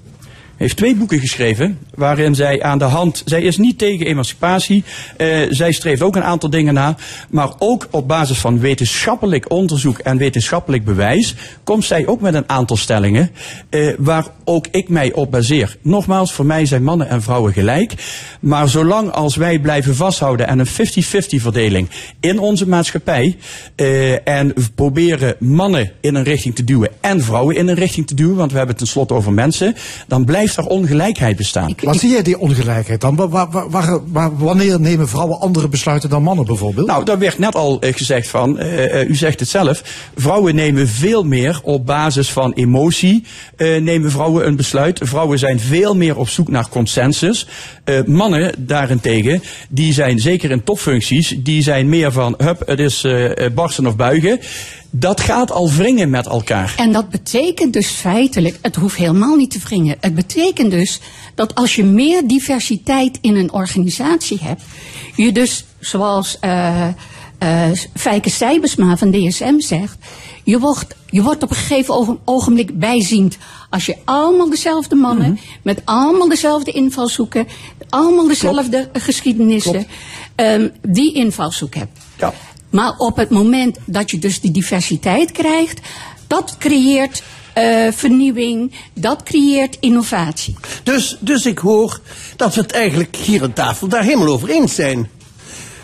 [0.57, 3.23] Heeft twee boeken geschreven waarin zij aan de hand.
[3.25, 4.85] Zij is niet tegen emancipatie.
[5.17, 6.97] eh, zij streeft ook een aantal dingen na.
[7.31, 11.35] Maar ook op basis van wetenschappelijk onderzoek en wetenschappelijk bewijs.
[11.65, 13.31] komt zij ook met een aantal stellingen.
[13.71, 15.77] eh, waar ook ik mij op baseer.
[15.83, 17.93] Nogmaals, voor mij zijn mannen en vrouwen gelijk.
[18.41, 21.89] Maar zolang als wij blijven vasthouden aan een 50-50 verdeling
[22.21, 23.37] in onze maatschappij.
[23.77, 28.15] eh, en proberen mannen in een richting te duwen en vrouwen in een richting te
[28.15, 28.37] duwen.
[28.37, 29.75] want we hebben het tenslotte over mensen.
[30.07, 31.75] dan blijft er ongelijkheid bestaan.
[31.83, 33.17] Waar zie jij die ongelijkheid dan?
[33.17, 33.49] Waar,
[34.11, 36.87] waar, wanneer nemen vrouwen andere besluiten dan mannen bijvoorbeeld?
[36.87, 39.83] Nou, daar werd net al eh, gezegd van, eh, eh, u zegt het zelf,
[40.17, 43.25] vrouwen nemen veel meer op basis van emotie,
[43.81, 45.01] nemen vrouwen een besluit.
[45.03, 47.47] Vrouwen zijn veel meer op zoek naar consensus.
[48.07, 53.07] Mannen daarentegen, die zijn zeker in topfuncties, die zijn meer van, hup, het is
[53.55, 54.41] barsten of buigen.
[54.97, 56.75] Dat gaat al wringen met elkaar.
[56.77, 59.97] En dat betekent dus feitelijk, het hoeft helemaal niet te wringen.
[60.01, 61.01] Het betekent dus
[61.35, 64.63] dat als je meer diversiteit in een organisatie hebt,
[65.17, 66.87] je dus, zoals eh
[67.39, 69.97] eh Fijke Sijbersma van DSM zegt,
[70.45, 73.37] je wordt, je wordt op een gegeven ogen- ogenblik bijziend.
[73.71, 77.47] Als je allemaal dezelfde mannen, met allemaal dezelfde invalshoeken,
[77.89, 79.87] allemaal dezelfde geschiedenissen,
[80.35, 81.99] ehm, die invalshoek hebt.
[82.75, 85.81] Maar op het moment dat je dus die diversiteit krijgt,
[86.27, 87.23] dat creëert
[87.53, 90.57] eh, vernieuwing, dat creëert innovatie.
[90.83, 92.01] Dus, dus ik hoor
[92.37, 95.11] dat we het eigenlijk hier aan tafel daar helemaal over eens zijn.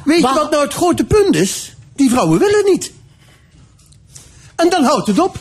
[0.05, 1.75] Weet je wat nou het grote punt is?
[1.97, 2.93] Die vrouwen willen niet.
[4.57, 5.39] En dan houdt het op.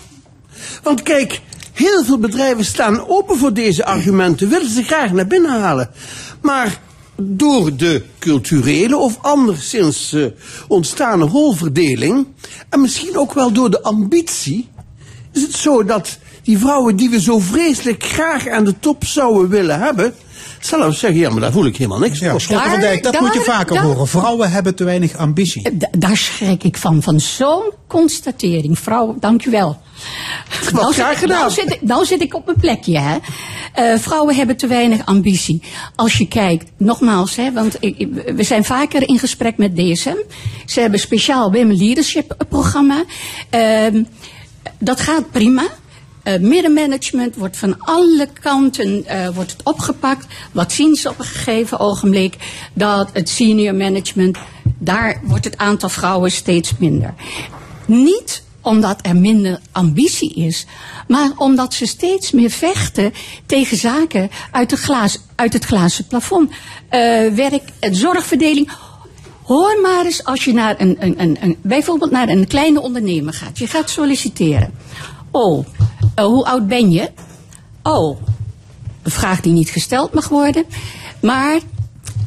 [0.84, 1.42] Want kijk,
[1.74, 5.90] heel veel bedrijven staan open voor deze argumenten, willen ze graag naar binnen halen.
[6.42, 6.80] Maar
[7.22, 10.26] door de culturele of anderszins eh,
[10.68, 12.28] ontstane rolverdeling,
[12.70, 14.68] en misschien ook wel door de ambitie,
[15.32, 19.50] is het zo dat die vrouwen die we zo vreselijk graag aan de top zouden
[19.50, 20.14] willen hebben,
[20.60, 22.42] zelfs zeggen, ja, maar daar voel ik helemaal niks voor.
[22.42, 24.08] Slot van Dijk, dat moet je vaker horen.
[24.08, 25.78] Vrouwen hebben te weinig ambitie.
[25.78, 28.80] D- daar schrik ik van, van zo'n constatering.
[28.80, 29.78] Vrouw, dank u wel.
[30.74, 31.40] Nou, graag zit, gedaan.
[31.40, 33.18] nou, zit, ik- nou zit ik op mijn plekje, hè.
[33.74, 35.62] Eh, vrouwen hebben te weinig ambitie.
[35.96, 40.16] Als je kijkt, nogmaals, hè, want ik, we zijn vaker in gesprek met DSM.
[40.66, 43.04] Ze hebben speciaal Women Leadership programma.
[43.50, 44.04] Ehm,
[44.80, 45.64] dat gaat prima.
[46.24, 50.26] Eh, middenmanagement wordt van alle kanten eh, wordt het opgepakt.
[50.52, 52.36] Wat zien ze op een gegeven ogenblik?
[52.74, 54.38] Dat het senior management,
[54.78, 57.14] daar wordt het aantal vrouwen steeds minder.
[57.86, 60.66] Niet omdat er minder ambitie is,
[61.08, 63.14] maar omdat ze steeds meer vechten
[63.46, 66.52] tegen zaken uit, de uit het glazen plafond.
[66.90, 68.72] Eh, werk zorgverdeling.
[69.44, 73.34] Hoor maar eens als je naar een, een, een, een, bijvoorbeeld naar een kleine ondernemer
[73.34, 73.58] gaat.
[73.58, 74.74] Je gaat solliciteren.
[75.32, 75.66] Oh,
[76.16, 77.12] eh, hoe oud ben je?
[77.84, 78.22] Oh,
[79.04, 80.66] een vraag die niet gesteld mag worden.
[81.22, 81.60] Maar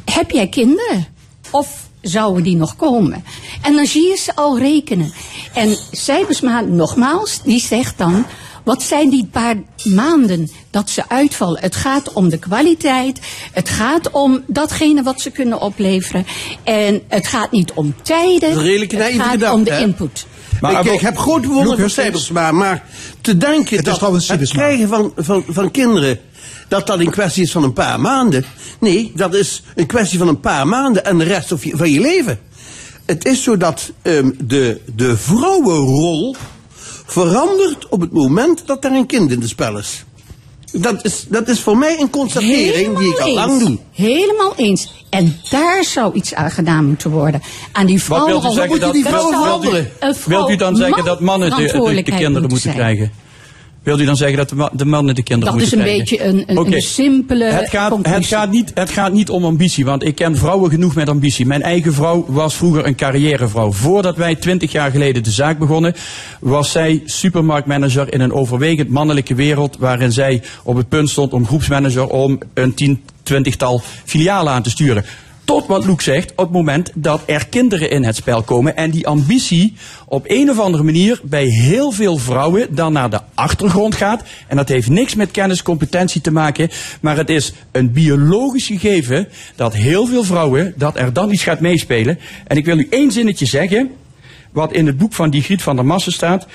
[0.05, 1.07] heb jij kinderen?
[1.51, 3.25] Of zouden die nog komen?
[3.63, 5.13] En dan zie je ze al rekenen.
[5.55, 8.27] En Cijfersma, nogmaals, die zegt dan...
[8.65, 11.61] Wat zijn die paar maanden dat ze uitvallen?
[11.61, 13.21] Het gaat om de kwaliteit.
[13.53, 16.27] Het gaat om datgene wat ze kunnen opleveren.
[16.63, 18.59] En het gaat niet om tijden.
[18.63, 19.81] Redelijk het gaat om de hè?
[20.71, 20.87] Input.
[20.87, 22.85] ik, ik heb grote bewondering voor Cybersma, maar
[23.21, 26.19] te denken dat het krijgen van, van, van kinderen,
[26.69, 28.45] dat dat een kwestie is van een paar maanden.
[28.81, 32.39] Nee, dat is een kwestie van een paar maanden en de rest van je leven.
[33.05, 36.37] Het is zo dat ehm, de, de vrouwenrol
[37.07, 40.05] verandert op het moment dat er een kind in het spel is.
[40.73, 43.79] Dat is, dat is voor mij een constatering die ik al lang doe.
[43.93, 45.05] Helemaal eens.
[45.11, 47.43] En daar zou iets aan gedaan moeten worden.
[47.73, 48.41] Aan die Wat vrouwen.
[48.41, 49.89] wilt u zeggen dat, wilt, wilt, u,
[50.27, 53.13] wilt u dan zeggen dat mannen de, de, de kinderen moeten krijgen?
[53.83, 55.95] Wilt u dan zeggen dat de, ma- de mannen de kinderen Dat is moeten een
[56.05, 56.17] krijgen?
[56.17, 56.75] beetje een, een, Oké.
[56.75, 60.37] een simpele Het gaat, het, gaat niet, het gaat niet om ambitie, want ik ken
[60.37, 61.47] vrouwen genoeg met ambitie.
[61.47, 63.73] Mijn eigen vrouw was vroeger een carrièrevrouw.
[63.73, 65.95] Voordat wij twintig jaar geleden de zaak begonnen,
[66.41, 71.47] was zij supermarktmanager in een overwegend mannelijke wereld, waarin zij op het punt stond om
[71.47, 75.05] groepsmanager om een tien, twintigtal filialen aan te sturen.
[75.53, 78.91] Tot wat Loek zegt, op het moment dat er kinderen in het spel komen en
[78.91, 79.75] die ambitie
[80.07, 84.23] op een of andere manier bij heel veel vrouwen dan naar de achtergrond gaat.
[84.49, 86.71] En dat heeft niks met kennis, competentie te maken,
[87.01, 91.61] maar het is een biologisch gegeven dat heel veel vrouwen, dat er dan iets gaat
[91.61, 92.19] meespelen.
[92.47, 93.91] En ik wil u één zinnetje zeggen,
[94.53, 96.47] wat in het boek van die Griet van der Massen staat.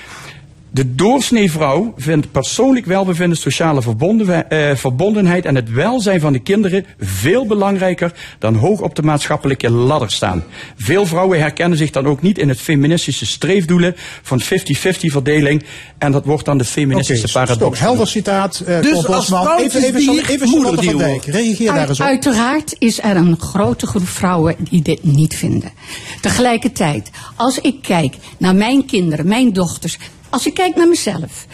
[0.78, 6.38] De doorsnee vrouw vindt persoonlijk welbevinden, sociale verbonden, eh, verbondenheid en het welzijn van de
[6.38, 10.44] kinderen veel belangrijker dan hoog op de maatschappelijke ladder staan.
[10.76, 15.62] Veel vrouwen herkennen zich dan ook niet in het feministische streefdoelen van 50-50 verdeling
[15.98, 17.44] en dat wordt dan de feministische stop.
[17.44, 17.78] paradox.
[17.78, 18.60] Helder citaat.
[18.60, 20.98] eh Dus als Even, even, even, even moederduo.
[20.98, 21.24] Dijk.
[21.24, 22.06] Reageer daar eens op.
[22.06, 25.72] Uiteraard is er een grote groep vrouwen die dit niet vinden.
[26.20, 29.98] Tegelijkertijd, als ik kijk naar mijn kinderen, mijn dochters,
[30.30, 31.46] als ik kijk naar mezelf.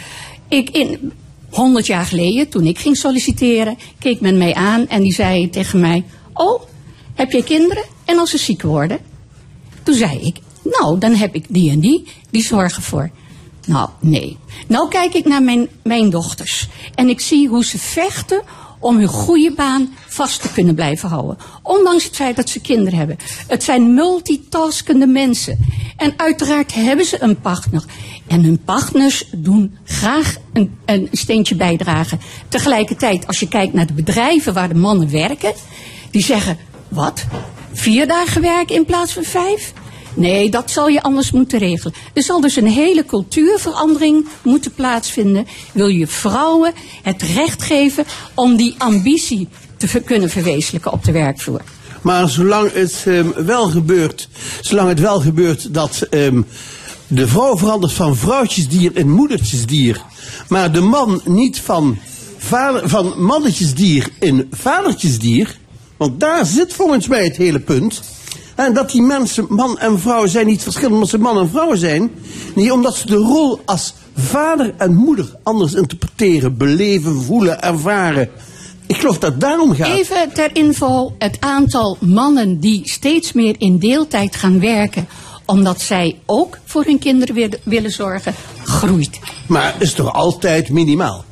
[0.49, 1.13] Ik in
[1.51, 5.81] 100 jaar geleden, toen ik ging solliciteren, keek men mij aan en die zei tegen
[5.81, 6.63] mij: Oh,
[7.15, 7.85] heb jij kinderen?
[8.05, 8.99] En als ze ziek worden?
[9.83, 13.11] Toen zei ik: Nou, dan heb ik die en die, die zorgen voor.
[13.67, 14.37] Nou, nee.
[14.67, 16.69] Nou kijk ik naar mijn, mijn dochters.
[16.95, 18.43] En ik zie hoe ze vechten
[18.79, 21.37] om hun goede baan vast te kunnen blijven houden.
[21.63, 23.17] Ondanks het feit dat ze kinderen hebben.
[23.47, 25.59] Het zijn multitaskende mensen.
[25.97, 27.85] En uiteraard hebben ze een partner.
[28.27, 32.21] En hun partners doen graag een, een steentje bijdragen.
[32.49, 35.53] Tegelijkertijd, als je kijkt naar de bedrijven waar de mannen werken,
[36.11, 37.25] die zeggen: wat?
[37.73, 39.73] Vier dagen werken in plaats van vijf?
[40.15, 41.95] Nee, dat zal je anders moeten regelen.
[42.13, 45.47] Er zal dus een hele cultuurverandering moeten plaatsvinden.
[45.73, 46.73] Wil je vrouwen
[47.03, 51.61] het recht geven om die ambitie te kunnen verwezenlijken op de werkvloer?
[52.03, 54.29] Maar zolang het ehm, wel gebeurt,
[54.61, 56.43] zolang het wel gebeurt dat ehm,
[57.15, 60.03] de vrouw verandert van vrouwtjesdier in moedertjesdier,
[60.49, 61.99] maar de man niet van,
[62.85, 65.59] van mannetjesdier in vadertjesdier,
[65.97, 68.03] want daar zit volgens mij het hele punt.
[68.55, 71.75] En dat die mensen, man en vrouw, zijn niet verschillend omdat ze man en vrouw
[71.75, 72.11] zijn.
[72.55, 78.31] Nee, omdat ze de rol als vader en moeder anders interpreteren, beleven, voelen, ervaren.
[78.87, 79.99] Ik geloof dat het daarom gaat.
[79.99, 85.09] Even ter info, het aantal mannen die steeds meer in deeltijd gaan werken,
[85.45, 88.35] omdat zij ook voor hun kinderen willen zorgen,
[88.65, 89.21] groeit.
[89.49, 91.25] Maar is toch altijd minimaal?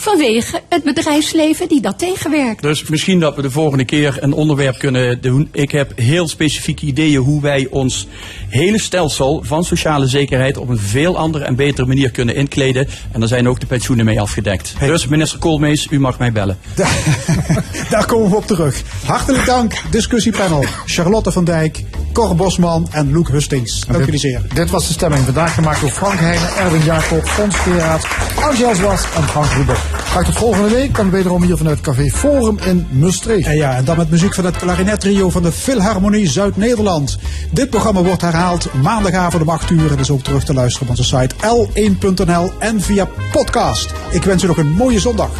[0.00, 2.62] Vanwege het bedrijfsleven die dat tegenwerkt.
[2.62, 5.48] Dus misschien dat we de volgende keer een onderwerp kunnen doen.
[5.52, 8.06] Ik heb heel specifieke ideeën hoe wij ons
[8.48, 12.88] hele stelsel van sociale zekerheid op een veel andere en betere manier kunnen inkleden.
[13.12, 14.74] En daar zijn ook de pensioenen mee afgedekt.
[14.78, 16.58] Dus minister Koolmees, u mag mij bellen.
[17.90, 18.82] Daar komen we op terug.
[19.04, 20.64] Hartelijk dank, discussiepanel.
[20.84, 23.86] Charlotte van Dijk, Cor Bosman en Loek Hustings.
[23.86, 24.42] Dank jullie zeer.
[24.54, 28.06] Dit was de stemming vandaag gemaakt door Frank Heijnen, Erwin Jacob, Fons Geraad,
[28.40, 29.89] Angel Zwas en Frank Ruber.
[29.92, 33.46] Graag tot volgende week, dan wederom hier vanuit Café Forum in Maastricht.
[33.46, 37.18] En ja, en dan met muziek van het klarinettrio van de Philharmonie Zuid-Nederland.
[37.50, 40.98] Dit programma wordt herhaald maandagavond om 8 uur en is ook terug te luisteren op
[40.98, 43.92] onze site l1.nl en via podcast.
[44.10, 45.30] Ik wens u nog een mooie zondag.